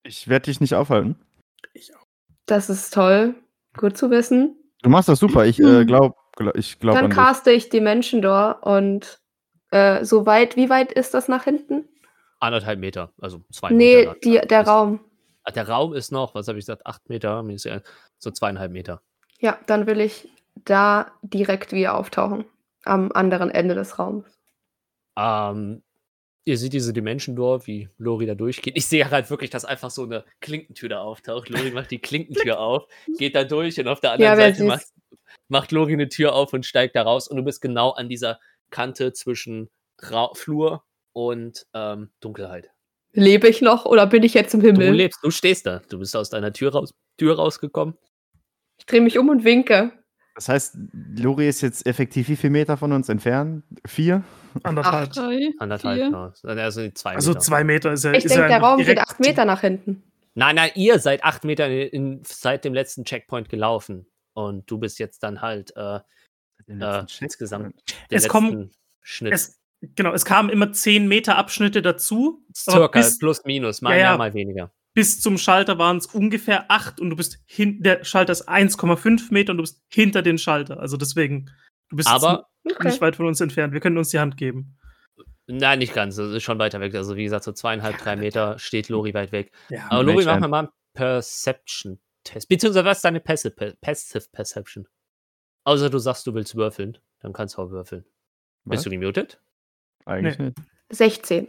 Ich 0.03 0.27
werde 0.27 0.45
dich 0.45 0.59
nicht 0.61 0.75
aufhalten. 0.75 1.15
Das 2.45 2.69
ist 2.69 2.93
toll. 2.93 3.35
Gut 3.77 3.97
zu 3.97 4.09
wissen. 4.11 4.55
Du 4.81 4.89
machst 4.89 5.07
das 5.09 5.19
super. 5.19 5.45
Ich 5.45 5.59
äh, 5.59 5.85
glaube 5.85 6.15
glaub, 6.35 6.57
ich 6.57 6.79
glaub 6.79 6.95
Dann 6.95 7.05
an 7.05 7.09
dich. 7.11 7.17
caste 7.17 7.51
ich 7.51 7.69
Dimension-Door 7.69 8.63
und 8.63 9.19
äh, 9.73 10.05
so 10.05 10.25
weit, 10.25 10.55
wie 10.55 10.69
weit 10.69 10.91
ist 10.91 11.13
das 11.13 11.27
nach 11.27 11.43
hinten? 11.43 11.87
Anderthalb 12.39 12.79
Meter, 12.79 13.11
also 13.19 13.41
zwei 13.51 13.69
Nee, 13.71 13.97
Meter. 14.05 14.15
die, 14.23 14.31
der 14.33 14.63
Das- 14.63 14.67
Raum. 14.67 14.99
Der 15.55 15.67
Raum 15.67 15.93
ist 15.93 16.11
noch, 16.11 16.35
was 16.35 16.47
habe 16.47 16.57
ich 16.57 16.63
gesagt, 16.65 16.85
acht 16.85 17.09
Meter, 17.09 17.43
so 18.17 18.31
zweieinhalb 18.31 18.71
Meter. 18.71 19.01
Ja, 19.39 19.57
dann 19.67 19.87
will 19.87 19.99
ich 19.99 20.29
da 20.55 21.11
direkt 21.21 21.73
wieder 21.73 21.95
auftauchen. 21.97 22.45
Am 22.85 23.11
anderen 23.11 23.49
Ende 23.49 23.75
des 23.75 23.99
Raums. 23.99 24.25
Ähm, 25.17 25.83
ihr 26.45 26.57
seht 26.57 26.73
diese 26.73 26.93
Dimension 26.93 27.35
Door, 27.35 27.67
wie 27.67 27.89
Lori 27.97 28.25
da 28.25 28.35
durchgeht. 28.35 28.77
Ich 28.77 28.85
sehe 28.87 29.09
halt 29.09 29.29
wirklich, 29.29 29.49
dass 29.49 29.65
einfach 29.65 29.89
so 29.89 30.03
eine 30.03 30.23
Klinkentür 30.41 30.89
da 30.89 31.01
auftaucht. 31.01 31.49
Lori 31.49 31.71
macht 31.71 31.91
die 31.91 31.99
Klinkentür 31.99 32.59
auf, 32.59 32.87
geht 33.17 33.35
da 33.35 33.43
durch 33.43 33.79
und 33.79 33.87
auf 33.87 33.99
der 33.99 34.13
anderen 34.13 34.31
Ja, 34.31 34.35
Seite 34.37 34.63
macht, 34.63 34.87
macht 35.49 35.71
Lori 35.73 35.93
eine 35.93 36.09
Tür 36.09 36.33
auf 36.33 36.53
und 36.53 36.65
steigt 36.65 36.95
da 36.95 37.03
raus 37.03 37.27
und 37.27 37.37
du 37.37 37.43
bist 37.43 37.61
genau 37.61 37.91
an 37.91 38.07
dieser 38.09 38.39
Kante 38.73 39.13
zwischen 39.13 39.69
Ra 40.01 40.31
Flur 40.33 40.83
und 41.13 41.65
ähm, 41.73 42.09
Dunkelheit. 42.19 42.71
Lebe 43.13 43.47
ich 43.47 43.61
noch 43.61 43.85
oder 43.85 44.07
bin 44.07 44.23
ich 44.23 44.33
jetzt 44.33 44.53
im 44.55 44.59
Du 44.61 44.67
Himmel? 44.67 44.91
lebst, 44.91 45.19
du 45.23 45.29
stehst 45.31 45.65
da. 45.67 45.81
Du 45.89 45.99
bist 45.99 46.15
aus 46.15 46.29
deiner 46.31 46.51
Tür, 46.51 46.73
raus, 46.73 46.93
Tür 47.17 47.35
rausgekommen. 47.35 47.95
Ich 48.79 48.85
drehe 48.87 49.01
mich 49.01 49.17
um 49.19 49.29
und 49.29 49.43
winke. 49.43 49.93
Das 50.35 50.49
heißt, 50.49 50.75
Lori 51.19 51.47
ist 51.47 51.61
jetzt 51.61 51.85
effektiv 51.85 52.27
wie 52.27 52.35
viele 52.35 52.49
Meter 52.51 52.75
von 52.75 52.91
uns 52.91 53.07
entfernt? 53.07 53.63
Vier? 53.85 54.23
Anderthalb. 54.63 55.11
Drei, 55.13 55.51
Anderthalb, 55.59 55.95
vier. 55.99 56.05
genau. 56.07 56.33
Also 56.59 56.89
zwei 56.89 57.13
Also 57.13 57.29
Meter. 57.31 57.39
zwei 57.41 57.63
Meter 57.63 57.91
ist 57.93 58.03
ja. 58.03 58.11
Ich 58.13 58.25
ist 58.25 58.31
denke, 58.33 58.49
ja 58.49 58.59
der 58.59 58.67
Raum 58.67 58.83
geht 58.83 58.97
acht 58.99 59.19
Meter 59.19 59.45
nach 59.45 59.61
hinten. 59.61 60.01
Nein, 60.33 60.55
nein, 60.55 60.71
ihr 60.73 60.97
seid 60.97 61.23
acht 61.23 61.43
Meter 61.43 61.69
in, 61.69 61.89
in, 62.15 62.21
seit 62.25 62.65
dem 62.65 62.73
letzten 62.73 63.05
Checkpoint 63.05 63.49
gelaufen. 63.49 64.07
Und 64.33 64.69
du 64.71 64.79
bist 64.79 64.97
jetzt 64.97 65.21
dann 65.21 65.43
halt 65.43 65.71
äh, 65.77 65.99
äh, 66.67 67.05
insgesamt 67.19 67.75
der 68.09 68.17
Es 68.17 68.27
kommen- 68.27 68.71
Schnitt. 69.01 69.33
Es, 69.33 69.59
genau, 69.81 70.13
es 70.13 70.25
kamen 70.25 70.49
immer 70.49 70.71
10 70.71 71.07
Meter 71.07 71.37
Abschnitte 71.37 71.81
dazu. 71.81 72.45
Circa, 72.55 72.87
bis- 72.99 73.17
plus 73.17 73.43
minus, 73.45 73.81
mal 73.81 73.91
Ja, 73.97 74.09
mehr, 74.09 74.17
mal 74.17 74.33
weniger. 74.33 74.71
bis 74.93 75.19
zum 75.21 75.37
Schalter 75.37 75.77
waren 75.77 75.97
es 75.97 76.05
ungefähr 76.07 76.69
8 76.71 76.99
und 76.99 77.09
du 77.09 77.15
bist 77.15 77.39
hin, 77.45 77.81
der 77.81 78.03
Schalter 78.05 78.31
ist 78.31 78.47
1,5 78.47 79.31
Meter 79.33 79.51
und 79.51 79.57
du 79.57 79.63
bist 79.63 79.81
hinter 79.91 80.21
den 80.21 80.37
Schalter. 80.37 80.79
Also 80.79 80.97
deswegen, 80.97 81.49
du 81.89 81.97
bist 81.97 82.07
Aber 82.09 82.47
Okay. 82.65 82.87
nicht 82.87 83.01
weit 83.01 83.17
von 83.17 83.25
uns 83.25 83.41
entfernt. 83.41 83.73
Wir 83.73 83.81
können 83.81 83.97
uns 83.97 84.09
die 84.09 84.19
Hand 84.19 84.37
geben. 84.37 84.77
nein, 85.47 85.79
nicht 85.79 85.93
ganz. 85.93 86.15
Das 86.15 86.31
ist 86.31 86.43
schon 86.43 86.59
weiter 86.59 86.79
weg. 86.79 86.95
Also 86.95 87.17
wie 87.17 87.23
gesagt, 87.25 87.43
so 87.43 87.51
zweieinhalb, 87.51 87.97
drei 87.97 88.15
Meter 88.15 88.57
steht 88.59 88.87
Lori 88.87 89.13
weit 89.13 89.33
weg. 89.33 89.51
Ja, 89.69 89.87
Aber 89.89 90.03
Lori, 90.03 90.23
Mage 90.23 90.27
mach 90.27 90.39
mir 90.39 90.47
mal 90.47 90.59
einen 90.59 90.69
Perception-Test. 90.93 92.47
Beziehungsweise 92.47 92.85
was 92.85 92.99
ist 92.99 93.05
deine 93.05 93.19
Passive, 93.19 93.75
Passive 93.81 94.25
Perception? 94.31 94.87
Außer 95.65 95.89
du 95.89 95.97
sagst, 95.99 96.27
du 96.27 96.33
willst 96.33 96.55
würfeln. 96.55 96.97
Dann 97.21 97.33
kannst 97.33 97.57
du 97.57 97.61
auch 97.61 97.69
würfeln. 97.69 98.05
Was? 98.65 98.77
Bist 98.77 98.85
du 98.85 98.89
gemutet? 98.89 99.39
Eigentlich 100.05 100.37
nicht. 100.37 100.57
16. 100.89 101.47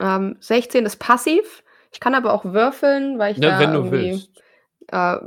Ähm, 0.00 0.36
16 0.40 0.86
ist 0.86 0.96
passiv. 0.96 1.62
Ich 1.92 2.00
kann 2.00 2.14
aber 2.14 2.32
auch 2.32 2.44
würfeln, 2.44 3.18
weil 3.18 3.32
ich 3.32 3.38
Ne, 3.38 3.48
da 3.48 3.58
wenn 3.58 3.72
du 3.72 3.78
irgendwie, 3.78 4.12
willst. 4.12 4.42
Äh, 4.88 5.18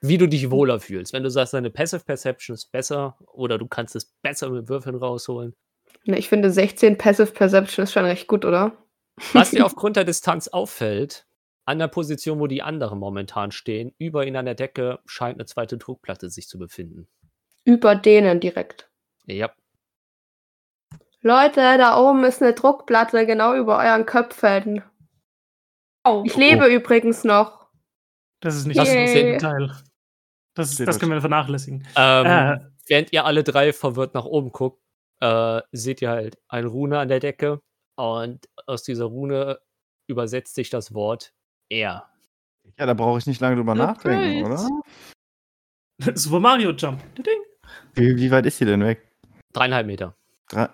Wie 0.00 0.18
du 0.18 0.28
dich 0.28 0.50
wohler 0.50 0.80
fühlst. 0.80 1.12
Wenn 1.12 1.22
du 1.22 1.30
sagst, 1.30 1.54
deine 1.54 1.70
Passive 1.70 2.04
Perception 2.04 2.54
ist 2.54 2.70
besser 2.72 3.16
oder 3.32 3.56
du 3.58 3.66
kannst 3.66 3.94
es 3.96 4.06
besser 4.22 4.50
mit 4.50 4.68
Würfeln 4.68 4.96
rausholen. 4.96 5.54
ne, 6.04 6.18
ich 6.18 6.28
finde 6.28 6.50
16 6.50 6.98
Passive 6.98 7.30
Perception 7.32 7.84
ist 7.84 7.92
schon 7.92 8.04
recht 8.04 8.26
gut, 8.26 8.44
oder? 8.44 8.72
Was 9.32 9.50
dir 9.52 9.64
aufgrund 9.66 9.96
der 9.96 10.04
Distanz 10.04 10.48
auffällt, 10.48 11.26
an 11.64 11.78
der 11.78 11.88
Position, 11.88 12.40
wo 12.40 12.46
die 12.46 12.62
anderen 12.62 12.98
momentan 12.98 13.50
stehen, 13.52 13.94
über 13.98 14.26
ihnen 14.26 14.36
an 14.36 14.44
der 14.44 14.54
Decke 14.54 15.00
scheint 15.06 15.36
eine 15.36 15.46
zweite 15.46 15.78
Druckplatte 15.78 16.28
sich 16.30 16.48
zu 16.48 16.58
befinden. 16.58 17.08
Über 17.64 17.94
denen 17.94 18.40
direkt. 18.40 18.90
Ja. 19.26 19.50
Leute, 21.22 21.60
da 21.78 21.98
oben 21.98 22.24
ist 22.24 22.42
eine 22.42 22.52
Druckplatte 22.52 23.24
genau 23.24 23.54
über 23.54 23.78
euren 23.78 24.04
Köpfen. 24.04 24.82
Oh. 26.04 26.22
Ich 26.26 26.36
lebe 26.36 26.66
übrigens 26.66 27.24
noch. 27.24 27.66
Das 28.40 28.54
ist 28.56 28.66
nicht 28.66 28.78
Das 28.78 28.88
das 28.88 28.94
ist 28.94 29.14
Yay. 29.14 29.32
Detail. 29.32 29.72
Das, 30.54 30.76
das 30.76 31.00
können 31.00 31.12
wir 31.12 31.20
vernachlässigen. 31.20 31.86
Ähm, 31.96 32.26
Äh. 32.26 32.58
Während 32.86 33.12
ihr 33.14 33.24
alle 33.24 33.42
drei 33.42 33.72
verwirrt 33.72 34.12
nach 34.12 34.26
oben 34.26 34.52
guckt, 34.52 34.82
äh, 35.20 35.62
seht 35.72 36.02
ihr 36.02 36.10
halt 36.10 36.36
eine 36.48 36.66
Rune 36.66 36.98
an 36.98 37.08
der 37.08 37.20
Decke 37.20 37.62
und 37.96 38.46
aus 38.66 38.82
dieser 38.82 39.06
Rune 39.06 39.58
übersetzt 40.06 40.54
sich 40.54 40.68
das 40.68 40.92
Wort 40.92 41.32
er. 41.68 42.08
Ja, 42.78 42.86
da 42.86 42.94
brauche 42.94 43.18
ich 43.18 43.26
nicht 43.26 43.40
lange 43.40 43.56
drüber 43.56 43.74
nachdenken, 43.74 44.44
Alright. 44.44 44.70
oder? 45.98 46.14
Super 46.16 46.40
Mario 46.40 46.70
Jump. 46.72 47.00
Ding. 47.16 47.40
Wie, 47.94 48.16
wie 48.16 48.30
weit 48.30 48.46
ist 48.46 48.60
die 48.60 48.64
denn 48.64 48.84
weg? 48.84 49.02
Dreieinhalb 49.52 49.86
Meter. 49.86 50.16
Drei. 50.48 50.68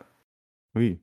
Ui. 0.76 1.00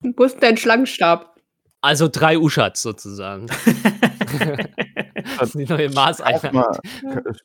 Wo 0.00 0.24
ist 0.24 0.34
denn 0.34 0.40
dein 0.40 0.56
Schlangenstab? 0.56 1.34
Also 1.80 2.08
drei 2.08 2.38
Uschats 2.38 2.82
sozusagen. 2.82 3.46
das 5.38 5.54
ist 5.54 5.58
die 5.58 5.64
neue 5.66 5.88
Mach 5.90 6.06
Maßeinheit. 6.06 6.52
mal, 6.52 6.78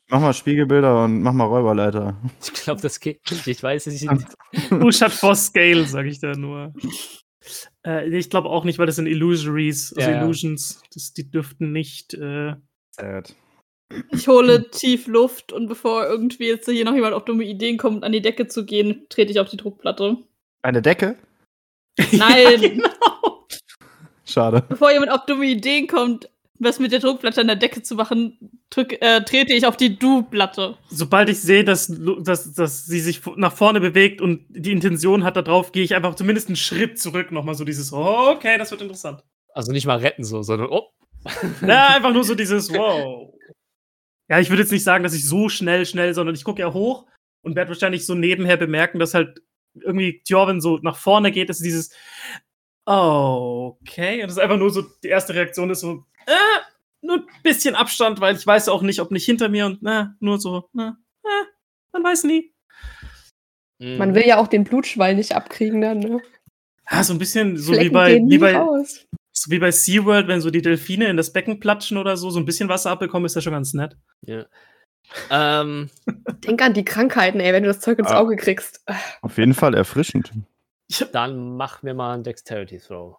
mach 0.08 0.20
mal 0.20 0.32
Spiegelbilder 0.32 1.04
und 1.04 1.22
mach 1.22 1.32
mal 1.32 1.44
Räuberleiter. 1.44 2.16
Ich 2.42 2.52
glaube, 2.52 2.80
das 2.80 2.98
geht 2.98 3.20
nicht. 3.30 3.46
Ich 3.46 3.62
weiß 3.62 3.86
es 3.86 4.02
nicht. 4.02 4.24
Push 4.70 5.00
hat 5.02 5.12
for 5.12 5.34
Scale, 5.34 5.84
sag 5.86 6.06
ich 6.06 6.18
da 6.20 6.32
nur. 6.32 6.72
Äh, 7.86 8.08
ich 8.16 8.30
glaube 8.30 8.48
auch 8.48 8.64
nicht, 8.64 8.78
weil 8.78 8.86
das 8.86 8.96
sind 8.96 9.06
Illusories, 9.06 9.92
also 9.94 10.10
Ja, 10.10 10.16
ja. 10.16 10.22
Illusions. 10.22 10.82
Das, 10.94 11.12
die 11.12 11.30
dürften 11.30 11.72
nicht. 11.72 12.14
Äh, 12.14 12.54
Sad. 12.90 13.34
Ich 14.10 14.28
hole 14.28 14.70
tief 14.70 15.06
Luft 15.06 15.52
und 15.52 15.66
bevor 15.66 16.06
irgendwie 16.06 16.46
jetzt 16.46 16.68
hier 16.68 16.84
noch 16.84 16.94
jemand 16.94 17.14
auf 17.14 17.24
dumme 17.24 17.44
Ideen 17.44 17.76
kommt, 17.76 18.04
an 18.04 18.12
die 18.12 18.22
Decke 18.22 18.46
zu 18.46 18.64
gehen, 18.64 19.06
trete 19.08 19.30
ich 19.30 19.40
auf 19.40 19.50
die 19.50 19.56
Druckplatte. 19.56 20.16
Eine 20.62 20.80
Decke? 20.80 21.16
Nein. 22.12 22.12
ja, 22.52 22.56
genau. 22.56 23.46
Schade. 24.24 24.64
Bevor 24.68 24.92
jemand 24.92 25.12
auf 25.12 25.26
dumme 25.26 25.46
Ideen 25.46 25.88
kommt, 25.88 26.30
was 26.62 26.78
mit 26.78 26.92
der 26.92 27.00
Druckplatte 27.00 27.40
an 27.40 27.46
der 27.46 27.56
Decke 27.56 27.82
zu 27.82 27.94
machen, 27.94 28.60
drück, 28.70 29.00
äh, 29.00 29.22
trete 29.22 29.52
ich 29.52 29.66
auf 29.66 29.76
die 29.76 29.98
Du-Platte. 29.98 30.76
Sobald 30.88 31.28
ich 31.28 31.40
sehe, 31.40 31.64
dass, 31.64 31.92
dass, 32.20 32.52
dass 32.54 32.86
sie 32.86 33.00
sich 33.00 33.20
nach 33.36 33.52
vorne 33.52 33.80
bewegt 33.80 34.20
und 34.20 34.44
die 34.48 34.72
Intention 34.72 35.24
hat 35.24 35.36
da 35.36 35.42
drauf, 35.42 35.72
gehe 35.72 35.84
ich 35.84 35.94
einfach 35.94 36.14
zumindest 36.14 36.48
einen 36.48 36.56
Schritt 36.56 36.98
zurück. 36.98 37.32
Nochmal 37.32 37.54
so 37.54 37.64
dieses, 37.64 37.92
oh, 37.92 38.30
okay, 38.30 38.58
das 38.58 38.70
wird 38.70 38.82
interessant. 38.82 39.22
Also 39.54 39.72
nicht 39.72 39.86
mal 39.86 39.98
retten 39.98 40.24
so, 40.24 40.42
sondern 40.42 40.68
oh. 40.70 40.88
Ja, 41.66 41.88
einfach 41.88 42.12
nur 42.12 42.24
so 42.24 42.34
dieses, 42.34 42.72
wow. 42.72 43.34
Ja, 44.28 44.40
ich 44.40 44.50
würde 44.50 44.62
jetzt 44.62 44.72
nicht 44.72 44.84
sagen, 44.84 45.04
dass 45.04 45.14
ich 45.14 45.28
so 45.28 45.48
schnell, 45.48 45.84
schnell, 45.86 46.14
sondern 46.14 46.34
ich 46.34 46.44
gucke 46.44 46.60
ja 46.60 46.72
hoch 46.72 47.06
und 47.42 47.56
werde 47.56 47.70
wahrscheinlich 47.70 48.06
so 48.06 48.14
nebenher 48.14 48.56
bemerken, 48.56 48.98
dass 48.98 49.14
halt 49.14 49.42
irgendwie 49.74 50.22
Tjorven 50.24 50.60
so 50.60 50.78
nach 50.78 50.96
vorne 50.96 51.32
geht, 51.32 51.50
ist 51.50 51.64
dieses, 51.64 51.94
okay. 52.84 54.22
Und 54.22 54.28
das 54.28 54.32
ist 54.32 54.38
einfach 54.38 54.56
nur 54.56 54.70
so, 54.70 54.82
die 55.02 55.08
erste 55.08 55.34
Reaktion 55.34 55.70
ist 55.70 55.80
so, 55.80 56.04
äh, 56.26 56.60
nur 57.02 57.16
ein 57.18 57.26
bisschen 57.42 57.74
Abstand, 57.74 58.20
weil 58.20 58.36
ich 58.36 58.46
weiß 58.46 58.68
auch 58.68 58.82
nicht, 58.82 59.00
ob 59.00 59.10
nicht 59.10 59.24
hinter 59.24 59.48
mir 59.48 59.66
und, 59.66 59.82
na, 59.82 60.14
nur 60.20 60.38
so, 60.40 60.68
na, 60.72 60.96
äh, 61.24 61.28
man 61.92 62.04
weiß 62.04 62.24
nie. 62.24 62.52
Mhm. 63.78 63.96
Man 63.98 64.14
will 64.14 64.26
ja 64.26 64.38
auch 64.38 64.48
den 64.48 64.64
Blutschwall 64.64 65.14
nicht 65.14 65.34
abkriegen 65.34 65.80
dann, 65.80 65.98
ne? 65.98 66.20
Ja, 66.90 67.02
so 67.04 67.12
ein 67.12 67.18
bisschen 67.18 67.56
so 67.56 67.72
wie 67.78 67.88
bei, 67.88 68.20
wie 68.26 68.38
bei, 68.38 68.56
raus. 68.56 69.06
so 69.32 69.50
wie 69.50 69.58
bei 69.58 69.70
SeaWorld, 69.70 70.28
wenn 70.28 70.40
so 70.40 70.50
die 70.50 70.62
Delfine 70.62 71.08
in 71.08 71.16
das 71.16 71.32
Becken 71.32 71.58
platschen 71.60 71.96
oder 71.96 72.16
so, 72.16 72.30
so 72.30 72.38
ein 72.38 72.44
bisschen 72.44 72.68
Wasser 72.68 72.90
abbekommen, 72.90 73.26
ist 73.26 73.34
ja 73.34 73.40
schon 73.40 73.52
ganz 73.52 73.72
nett. 73.72 73.96
Ja. 74.26 74.46
Ähm, 75.30 75.90
Denk 76.44 76.62
an 76.62 76.74
die 76.74 76.84
Krankheiten, 76.84 77.40
ey, 77.40 77.52
wenn 77.52 77.62
du 77.62 77.68
das 77.68 77.80
Zeug 77.80 77.98
ins 77.98 78.08
Ah. 78.10 78.18
Auge 78.20 78.36
kriegst. 78.36 78.84
Auf 79.22 79.38
jeden 79.38 79.54
Fall 79.54 79.74
erfrischend. 79.74 80.32
dann 81.12 81.56
mach 81.56 81.82
mir 81.82 81.94
mal 81.94 82.14
einen 82.14 82.24
Dexterity 82.24 82.78
Throw. 82.78 83.16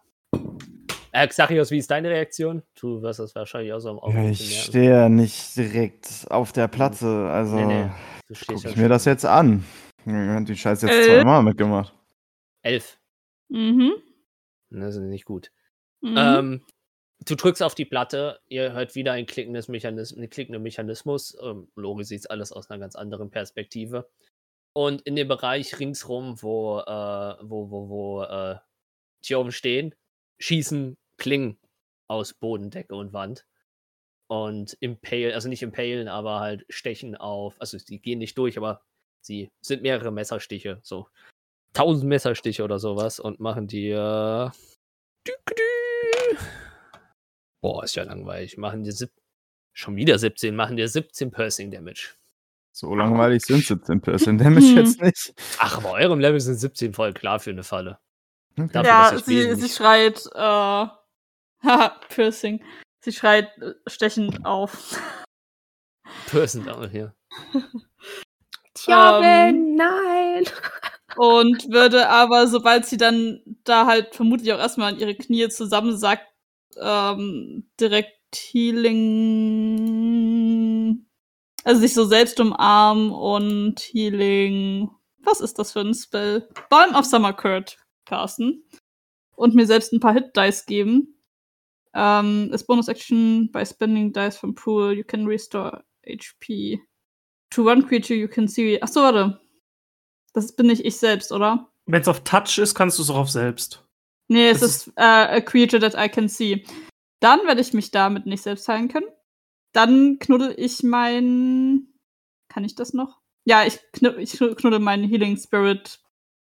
Äh, 1.14 1.28
Xarios, 1.28 1.70
wie 1.70 1.78
ist 1.78 1.90
deine 1.92 2.10
Reaktion? 2.10 2.62
Du 2.74 3.00
wirst 3.00 3.20
das 3.20 3.34
wahrscheinlich 3.36 3.72
auch 3.72 3.78
so 3.78 3.90
am 3.90 4.00
Auge 4.00 4.16
Ja, 4.16 4.28
ich 4.30 4.62
stehe 4.64 4.90
ja 4.90 5.08
nicht 5.08 5.56
direkt 5.56 6.26
auf 6.28 6.50
der 6.52 6.66
Platte, 6.66 7.06
also 7.30 7.54
Nee, 7.56 7.66
nee. 7.84 7.90
Guck 8.26 8.36
stehst 8.36 8.64
ja 8.64 8.70
ich 8.70 8.76
mir 8.76 8.88
das 8.88 9.04
jetzt 9.04 9.24
an. 9.24 9.64
Ja, 10.06 10.40
Die 10.40 10.56
Scheiße 10.56 10.88
jetzt 10.88 11.08
Äh. 11.08 11.16
zweimal 11.18 11.42
mitgemacht. 11.44 11.94
Elf. 12.62 12.98
Mhm. 13.48 13.92
Das 14.70 14.96
ist 14.96 15.02
nicht 15.02 15.24
gut. 15.24 15.52
mhm. 16.00 16.16
Ähm, 16.18 16.66
du 17.24 17.36
drückst 17.36 17.62
auf 17.62 17.76
die 17.76 17.84
Platte, 17.84 18.40
ihr 18.48 18.72
hört 18.72 18.96
wieder 18.96 19.12
ein 19.12 19.26
klickendes 19.26 19.68
Mechanismus, 19.68 20.18
einen 20.18 20.30
klickenden 20.30 20.64
Mechanismus. 20.64 21.36
Ähm, 21.40 21.68
Lori 21.76 22.02
sieht 22.04 22.28
alles 22.28 22.50
aus 22.50 22.70
einer 22.70 22.80
ganz 22.80 22.96
anderen 22.96 23.30
Perspektive. 23.30 24.10
Und 24.72 25.02
in 25.02 25.14
dem 25.14 25.28
Bereich 25.28 25.78
ringsrum, 25.78 26.42
wo, 26.42 26.80
äh, 26.80 27.36
wo, 27.42 27.70
wo, 27.70 27.88
wo 27.88 28.22
äh, 28.24 28.56
Tioben 29.22 29.52
stehen, 29.52 29.94
schießen 30.40 30.96
Klingen 31.16 31.58
aus 32.08 32.34
Boden, 32.34 32.70
Decke 32.70 32.94
und 32.94 33.12
Wand. 33.12 33.46
Und 34.26 34.76
impale, 34.80 35.34
also 35.34 35.48
nicht 35.48 35.62
impalen, 35.62 36.08
aber 36.08 36.40
halt 36.40 36.64
stechen 36.68 37.14
auf, 37.14 37.60
also 37.60 37.76
die 37.78 38.00
gehen 38.00 38.18
nicht 38.18 38.38
durch, 38.38 38.56
aber 38.56 38.82
sie 39.20 39.50
sind 39.60 39.82
mehrere 39.82 40.10
Messerstiche, 40.10 40.80
so 40.82 41.08
tausend 41.74 42.08
Messerstiche 42.08 42.64
oder 42.64 42.78
sowas 42.78 43.20
und 43.20 43.40
machen 43.40 43.66
die 43.66 43.90
äh. 43.90 44.50
Boah, 47.60 47.84
ist 47.84 47.96
ja 47.96 48.04
langweilig. 48.04 48.56
Machen 48.58 48.82
dir 48.82 48.92
sieb 48.92 49.10
schon 49.72 49.96
wieder 49.96 50.18
17, 50.18 50.54
machen 50.54 50.76
dir 50.76 50.88
17 50.88 51.30
Piercing 51.30 51.70
Damage. 51.70 52.14
So 52.72 52.94
langweilig 52.94 53.44
sind 53.44 53.64
17 53.64 54.00
Person 54.00 54.38
Damage 54.38 54.66
Hm. 54.66 54.76
jetzt 54.76 55.00
nicht. 55.00 55.34
Ach, 55.58 55.80
bei 55.80 55.90
eurem 56.02 56.20
Level 56.20 56.40
sind 56.40 56.56
17 56.56 56.92
voll 56.92 57.12
klar 57.12 57.38
für 57.38 57.50
eine 57.50 57.62
Falle. 57.62 57.98
Okay. 58.58 58.68
Dafür, 58.72 58.90
ja, 58.90 59.18
sie, 59.18 59.54
sie 59.54 59.68
schreit, 59.68 60.26
äh, 60.34 60.86
haha, 61.64 61.88
Piercing. 62.08 62.62
Sie 63.00 63.12
schreit 63.12 63.48
äh, 63.58 63.74
stechend 63.86 64.44
auf. 64.44 65.00
Person 66.26 66.64
down 66.64 66.90
hier. 66.90 67.14
Tjorven, 68.74 69.24
Ähm, 69.24 69.76
nein! 69.76 70.44
Und 71.16 71.70
würde 71.70 72.08
aber, 72.08 72.48
sobald 72.48 72.86
sie 72.86 72.96
dann 72.96 73.40
da 73.62 73.86
halt 73.86 74.16
vermutlich 74.16 74.52
auch 74.52 74.58
erstmal 74.58 74.92
an 74.92 74.98
ihre 74.98 75.14
Knie 75.14 75.48
zusammensackt, 75.48 76.26
ähm, 76.76 77.70
direkt 77.78 78.18
Healing. 78.34 81.06
Also 81.62 81.80
sich 81.80 81.94
so 81.94 82.04
selbst 82.04 82.40
umarmen 82.40 83.12
und 83.12 83.78
Healing. 83.80 84.90
Was 85.22 85.40
ist 85.40 85.58
das 85.58 85.72
für 85.72 85.80
ein 85.80 85.94
Spell? 85.94 86.48
Balm 86.68 86.94
of 86.96 87.06
Summer 87.06 87.32
Curd 87.32 87.78
casten. 88.04 88.68
Und 89.36 89.54
mir 89.54 89.66
selbst 89.66 89.92
ein 89.92 90.00
paar 90.00 90.14
Hit-Dice 90.14 90.66
geben. 90.66 91.13
Ähm, 91.94 92.50
as 92.52 92.66
Bonus 92.66 92.88
Action 92.88 93.50
by 93.52 93.64
spending 93.64 94.12
dice 94.12 94.36
from 94.36 94.54
pool, 94.54 94.92
you 94.92 95.04
can 95.04 95.26
restore 95.26 95.84
HP 96.06 96.80
to 97.50 97.64
one 97.64 97.86
creature 97.86 98.14
you 98.14 98.28
can 98.28 98.48
see. 98.48 98.78
Ach 98.82 98.88
so, 98.88 99.02
warte. 99.02 99.40
Das 100.32 100.56
bin 100.56 100.66
nicht 100.66 100.84
ich 100.84 100.96
selbst, 100.96 101.30
oder? 101.30 101.70
Wenn 101.86 102.02
es 102.02 102.08
auf 102.08 102.24
Touch 102.24 102.58
ist, 102.58 102.74
kannst 102.74 102.98
du 102.98 103.02
es 103.02 103.10
auch 103.10 103.16
auf 103.16 103.30
selbst. 103.30 103.86
Nee, 104.26 104.48
es 104.48 104.60
Das 104.60 104.70
ist 104.70 104.92
äh, 104.96 105.02
a 105.02 105.40
creature 105.40 105.80
that 105.80 105.94
I 105.94 106.08
can 106.08 106.28
see. 106.28 106.64
Dann 107.20 107.46
werde 107.46 107.60
ich 107.60 107.72
mich 107.72 107.92
damit 107.92 108.26
nicht 108.26 108.42
selbst 108.42 108.66
heilen 108.66 108.88
können. 108.88 109.06
Dann 109.72 110.18
knuddel 110.18 110.54
ich 110.56 110.82
mein. 110.82 111.88
Kann 112.48 112.64
ich 112.64 112.74
das 112.74 112.92
noch? 112.92 113.20
Ja, 113.44 113.64
ich, 113.64 113.78
knu 113.92 114.16
ich 114.16 114.32
knuddel 114.32 114.80
meinen 114.80 115.04
Healing 115.04 115.36
Spirit 115.36 116.00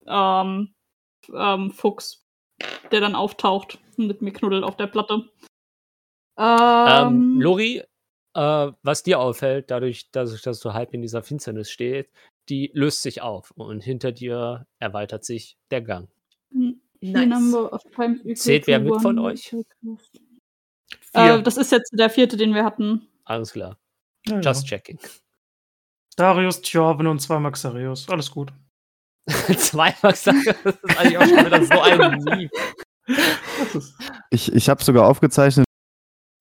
ähm, 0.06 0.74
ähm, 1.34 1.70
Fuchs, 1.70 2.24
der 2.92 3.00
dann 3.00 3.14
auftaucht 3.14 3.78
mit 3.98 4.22
mir 4.22 4.32
knuddelt 4.32 4.64
auf 4.64 4.76
der 4.76 4.86
Platte. 4.86 5.28
Ähm, 6.38 6.88
Ähm, 6.88 7.40
Lori, 7.40 7.82
äh, 8.34 8.72
was 8.82 9.02
dir 9.02 9.20
auffällt, 9.20 9.70
dadurch, 9.70 10.10
dass, 10.10 10.40
dass 10.42 10.60
du 10.60 10.72
halb 10.72 10.92
in 10.94 11.02
dieser 11.02 11.22
Finsternis 11.22 11.70
stehst, 11.70 12.10
die 12.48 12.70
löst 12.74 13.02
sich 13.02 13.22
auf 13.22 13.52
und 13.52 13.82
hinter 13.82 14.12
dir 14.12 14.66
erweitert 14.78 15.24
sich 15.24 15.56
der 15.70 15.80
Gang. 15.82 16.08
Nice. 17.00 17.54
Zählt 18.34 18.66
wer 18.66 18.80
mit 18.80 19.00
von 19.00 19.18
euch? 19.18 19.54
Äh, 21.12 21.42
das 21.42 21.56
ist 21.56 21.72
jetzt 21.72 21.90
der 21.92 22.10
vierte, 22.10 22.36
den 22.36 22.54
wir 22.54 22.64
hatten. 22.64 23.06
Alles 23.24 23.52
klar. 23.52 23.78
Ja, 24.26 24.40
Just 24.40 24.62
ja. 24.62 24.76
checking. 24.76 24.98
Darius, 26.16 26.60
Tjorven 26.60 27.06
und 27.06 27.20
zwei 27.20 27.38
Maxareus. 27.38 28.08
Alles 28.08 28.30
gut. 28.30 28.52
Zwei 29.56 29.94
Max 30.02 30.24
das 30.24 30.36
ist 30.36 30.98
eigentlich 30.98 31.16
auch 31.16 31.24
schon 31.24 31.46
wieder 31.46 31.64
so 31.64 31.80
ein 31.80 32.38
Lieb. 32.38 32.50
Ich, 34.30 34.52
ich 34.52 34.68
habe 34.68 34.82
sogar 34.82 35.08
aufgezeichnet, 35.08 35.66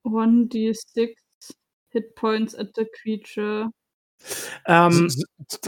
1d6 0.05 1.15
Hit 1.89 2.15
Points 2.15 2.55
at 2.55 2.69
the 2.75 2.85
creature. 3.01 3.69
Ähm, 4.65 5.09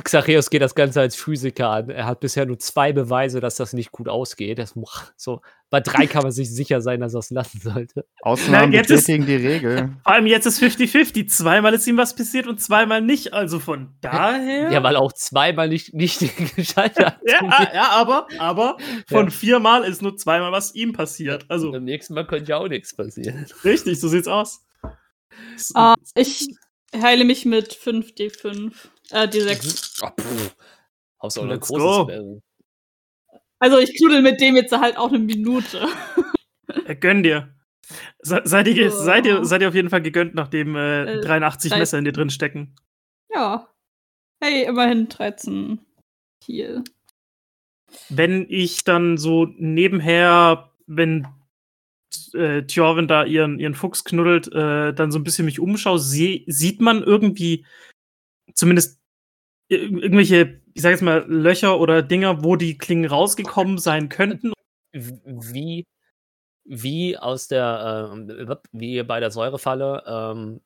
Xareus 0.03 0.49
geht 0.49 0.61
das 0.61 0.75
Ganze 0.75 1.01
als 1.01 1.15
Physiker 1.15 1.69
an. 1.69 1.89
Er 1.89 2.05
hat 2.05 2.19
bisher 2.21 2.45
nur 2.45 2.57
zwei 2.59 2.93
Beweise, 2.93 3.39
dass 3.41 3.55
das 3.55 3.73
nicht 3.73 3.91
gut 3.91 4.07
ausgeht. 4.07 4.57
Das, 4.59 4.73
so, 5.17 5.41
bei 5.69 5.81
drei 5.81 6.07
kann 6.07 6.23
man 6.23 6.31
sich 6.31 6.49
sicher 6.53 6.79
sein, 6.81 7.01
dass 7.01 7.13
er 7.13 7.19
es 7.19 7.29
lassen 7.31 7.59
sollte. 7.61 8.05
Ausnahmen 8.21 8.69
Na, 8.71 8.77
jetzt 8.77 8.91
ist- 8.91 9.07
bestätigen 9.07 9.25
die 9.25 9.35
Regel. 9.35 9.89
vor 10.03 10.13
allem 10.13 10.25
jetzt 10.27 10.45
ist 10.45 10.61
50-50. 10.61 11.27
Zweimal 11.27 11.73
ist 11.73 11.85
ihm 11.87 11.97
was 11.97 12.15
passiert 12.15 12.47
und 12.47 12.61
zweimal 12.61 13.01
nicht. 13.01 13.33
Also 13.33 13.59
von 13.59 13.95
daher. 14.01 14.71
Ja, 14.71 14.81
weil 14.83 14.95
auch 14.95 15.11
zweimal 15.11 15.67
nicht, 15.67 15.93
nicht 15.93 16.19
geschaltet 16.55 17.05
hat. 17.05 17.19
Ja, 17.25 17.39
ah, 17.41 17.67
ja, 17.73 17.89
aber, 17.91 18.27
aber 18.39 18.77
von 19.07 19.25
Ja. 19.25 19.31
viermal 19.31 19.83
ist 19.83 20.01
nur 20.01 20.15
zweimal 20.15 20.51
was 20.51 20.73
ihm 20.75 20.93
passiert. 20.93 21.45
Also 21.49 21.71
Beim 21.71 21.83
nächsten 21.83 22.13
Mal 22.13 22.25
könnte 22.25 22.49
ja 22.51 22.57
auch 22.57 22.67
nichts 22.69 22.95
passieren. 22.95 23.45
richtig, 23.63 23.99
so 23.99 24.07
sieht's 24.07 24.27
aus. 24.27 24.61
Ah, 25.73 25.95
ich 26.15 26.47
heile 26.95 27.23
mich 27.25 27.45
mit 27.45 27.73
5d5. 27.73 28.73
Äh, 29.11 29.27
d6. 29.27 30.03
Oh, 30.03 30.09
pff. 30.21 30.55
Haus 31.21 31.37
auch 31.37 31.43
ein 31.43 31.49
Let's 31.49 31.67
großes 31.67 31.83
go. 32.17 32.41
Also 33.59 33.77
ich 33.79 33.97
knuddel 33.97 34.21
mit 34.21 34.41
dem 34.41 34.55
jetzt 34.55 34.71
halt 34.77 34.97
auch 34.97 35.09
eine 35.09 35.19
Minute. 35.19 35.87
Äh, 36.85 36.95
Gönn 36.95 37.23
dir. 37.23 37.53
Se 38.21 38.41
seid, 38.43 38.67
ihr, 38.67 38.87
Oh. 38.87 39.03
seid, 39.03 39.25
ihr, 39.25 39.45
seid 39.45 39.61
ihr 39.61 39.69
auf 39.69 39.75
jeden 39.75 39.89
Fall 39.89 40.01
gegönnt, 40.01 40.33
nachdem 40.35 40.75
äh, 40.75 41.19
Äh, 41.19 41.21
83 41.21 41.71
drei- 41.71 41.79
Messer 41.79 41.97
in 41.99 42.05
dir 42.05 42.11
drin 42.11 42.29
stecken. 42.29 42.75
Ja. 43.33 43.69
Hey, 44.43 44.63
immerhin 44.65 45.07
13 45.07 45.79
Heal. 46.45 46.83
Wenn 48.09 48.45
ich 48.49 48.83
dann 48.83 49.17
so 49.17 49.45
nebenher, 49.57 50.71
wenn 50.87 51.27
äh, 52.33 52.65
Tjorven 52.65 53.07
da 53.07 53.23
ihren, 53.23 53.59
ihren 53.59 53.75
Fuchs 53.75 54.03
knuddelt, 54.03 54.51
äh, 54.53 54.93
dann 54.93 55.11
so 55.11 55.19
ein 55.19 55.23
bisschen 55.23 55.45
mich 55.45 55.59
umschaue, 55.59 55.99
seh, 55.99 56.43
sieht 56.47 56.81
man 56.81 57.03
irgendwie 57.03 57.65
zumindest 58.53 59.01
ir 59.69 59.81
irgendwelche, 59.81 60.61
ich 60.73 60.81
sag 60.81 60.91
jetzt 60.91 61.01
mal, 61.01 61.25
Löcher 61.27 61.79
oder 61.79 62.01
Dinger, 62.01 62.43
wo 62.43 62.55
die 62.55 62.77
Klingen 62.77 63.05
rausgekommen 63.05 63.77
sein 63.77 64.09
könnten. 64.09 64.53
Wie, 64.93 65.85
wie 66.63 67.17
aus 67.17 67.47
der, 67.47 68.11
ähm, 68.13 68.57
wie 68.71 69.03
bei 69.03 69.19
der 69.19 69.31
Säurefalle, 69.31 70.03
ähm, 70.07 70.61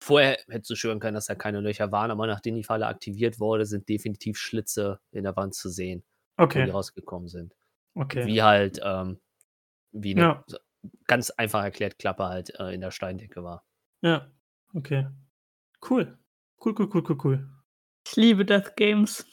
vorher 0.00 0.38
hättest 0.48 0.70
du 0.70 0.76
schwören 0.76 1.00
können, 1.00 1.14
dass 1.14 1.26
da 1.26 1.34
keine 1.34 1.60
Löcher 1.60 1.90
waren, 1.92 2.10
aber 2.10 2.26
nachdem 2.26 2.54
die 2.54 2.64
Falle 2.64 2.86
aktiviert 2.86 3.40
wurde, 3.40 3.66
sind 3.66 3.88
definitiv 3.88 4.38
Schlitze 4.38 5.00
in 5.10 5.24
der 5.24 5.36
Wand 5.36 5.54
zu 5.54 5.68
sehen, 5.68 6.04
wo 6.38 6.46
die 6.46 6.46
Okay, 6.46 6.70
rausgekommen 6.70 7.28
sind. 7.28 7.54
okay. 7.94 8.26
Wie 8.26 8.42
halt, 8.42 8.80
ähm, 8.82 9.20
wie 9.94 10.12
eine 10.12 10.20
Ja. 10.22 10.44
ganz 11.06 11.30
einfach 11.30 11.62
erklärt 11.62 11.98
Klappe 11.98 12.24
halt 12.24 12.58
äh, 12.60 12.74
in 12.74 12.80
der 12.82 12.90
Steindecke 12.90 13.42
war. 13.42 13.64
Ja, 14.02 14.30
okay. 14.74 15.06
Cool. 15.88 16.18
Cool, 16.64 16.74
cool, 16.78 16.88
cool, 16.92 17.04
cool, 17.08 17.18
cool. 17.24 17.48
Ich 18.06 18.16
liebe 18.16 18.44
Death 18.44 18.76
Games. 18.76 19.26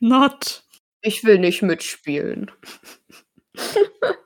Not. 0.00 0.64
Ich 1.02 1.24
will 1.24 1.38
nicht 1.38 1.62
mitspielen. 1.62 2.50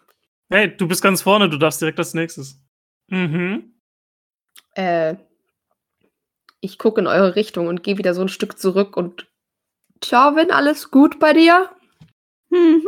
Hey, 0.51 0.77
du 0.77 0.87
bist 0.87 1.03
ganz 1.03 1.23
vorne, 1.23 1.49
du 1.49 1.57
darfst 1.57 1.81
direkt 1.81 1.99
als 1.99 2.13
nächstes. 2.15 2.63
Mhm. 3.09 3.75
Äh, 4.75 5.17
ich 6.61 6.79
gucke 6.79 7.01
in 7.01 7.07
eure 7.07 7.35
Richtung 7.35 7.67
und 7.67 7.83
gehe 7.83 7.97
wieder 7.99 8.15
so 8.15 8.21
ein 8.21 8.29
Stück 8.29 8.59
zurück 8.59 8.97
und 8.97 9.27
Tjorvin, 10.01 10.51
alles 10.51 10.91
gut 10.91 11.19
bei 11.19 11.33
dir? 11.33 11.75
Hm. 12.53 12.87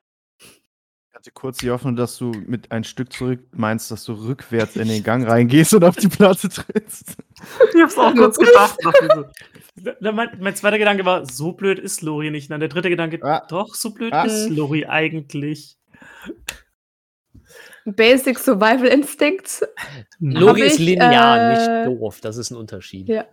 Hatte 1.27 1.33
kurz 1.35 1.59
die 1.59 1.71
Hoffnung, 1.73 1.97
dass 1.97 2.19
du 2.19 2.31
mit 2.47 2.71
ein 2.71 2.85
Stück 2.85 3.13
zurück 3.13 3.41
meinst, 3.51 3.91
dass 3.91 4.05
du 4.05 4.13
rückwärts 4.13 4.77
in 4.77 4.87
den 4.87 5.03
Gang 5.03 5.27
reingehst 5.29 5.75
und 5.75 5.83
auf 5.83 5.97
die 5.97 6.07
Platte 6.07 6.49
trittst. 6.49 7.17
Ich 7.75 7.83
hab's 7.83 7.99
auch 7.99 8.15
kurz 8.15 8.39
gedacht. 8.39 8.79
so. 8.81 10.13
Mein, 10.13 10.29
mein 10.39 10.55
zweiter 10.55 10.79
Gedanke 10.79 11.05
war, 11.05 11.27
so 11.27 11.51
blöd 11.53 11.81
ist 11.81 12.03
Lori 12.03 12.31
nicht. 12.31 12.49
Dann 12.53 12.61
der 12.61 12.69
dritte 12.69 12.91
Gedanke, 12.91 13.19
Ah. 13.25 13.45
doch, 13.49 13.75
so 13.75 13.91
blöd 13.91 14.13
Ah. 14.13 14.23
ist 14.23 14.51
Lori 14.51 14.87
eigentlich. 14.87 15.77
Basic 17.85 18.39
Survival 18.39 18.87
Instincts. 18.87 19.65
Lori 20.21 20.63
ist 20.63 20.75
ich, 20.79 20.87
linear, 20.87 21.39
äh, 21.41 21.55
nicht 21.89 22.01
doof. 22.01 22.21
Das 22.21 22.37
ist 22.37 22.53
ein 22.53 22.57
Unterschied. 22.57 23.09
Ja. 23.09 23.25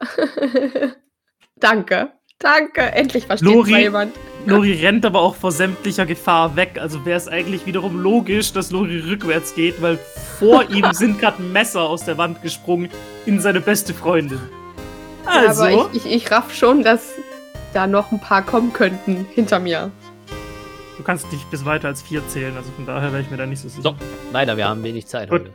Danke. 1.58 2.12
Danke. 2.40 2.82
Endlich 2.82 3.26
versteht 3.28 3.48
Lori- 3.50 3.72
mal 3.72 3.82
jemand. 3.82 4.16
Lori 4.46 4.74
rennt 4.74 5.06
aber 5.06 5.22
auch 5.22 5.36
vor 5.36 5.54
sämtlicher 5.54 6.06
Gefahr 6.06 6.56
weg. 6.58 6.78
Also 6.80 7.06
wäre 7.06 7.18
es 7.18 7.30
eigentlich 7.30 7.66
wiederum 7.66 7.98
logisch, 8.02 8.52
dass 8.52 8.72
Lori 8.72 9.00
rückwärts 9.00 9.56
geht, 9.56 9.82
weil 9.82 9.98
vor 10.40 10.70
ihm 10.70 10.86
sind 10.92 11.20
gerade 11.20 11.42
Messer 11.42 11.82
aus 11.84 12.04
der 12.04 12.18
Wand 12.18 12.42
gesprungen 12.42 12.90
in 13.26 13.40
seine 13.40 13.62
beste 13.62 13.94
Freundin. 13.94 14.42
Ja, 15.26 15.48
Also, 15.48 15.64
aber 15.64 15.90
ich, 15.94 16.06
ich, 16.06 16.12
ich 16.26 16.32
raff 16.32 16.54
schon, 16.54 16.84
dass 16.84 17.14
da 17.74 17.88
noch 17.88 18.12
ein 18.12 18.20
paar 18.20 18.42
kommen 18.46 18.74
könnten 18.74 19.26
hinter 19.34 19.60
mir. 19.60 19.90
du 20.98 21.04
kannst 21.04 21.32
nicht 21.32 21.50
bis 21.50 21.64
weiter 21.64 21.88
als 21.88 22.02
vier 22.02 22.22
zählen, 22.28 22.56
also 22.58 22.70
von 22.76 22.86
daher 22.86 23.14
wäre 23.14 23.22
ich 23.22 23.32
mir 23.32 23.38
da 23.38 23.46
nicht 23.46 23.62
so 23.62 23.70
sicher. 23.70 23.82
So, 23.82 23.96
leider, 24.34 24.58
wir 24.58 24.68
haben 24.68 24.84
wenig 24.84 25.08
Zeit 25.08 25.30
Gut. 25.30 25.42
heute. 25.44 25.54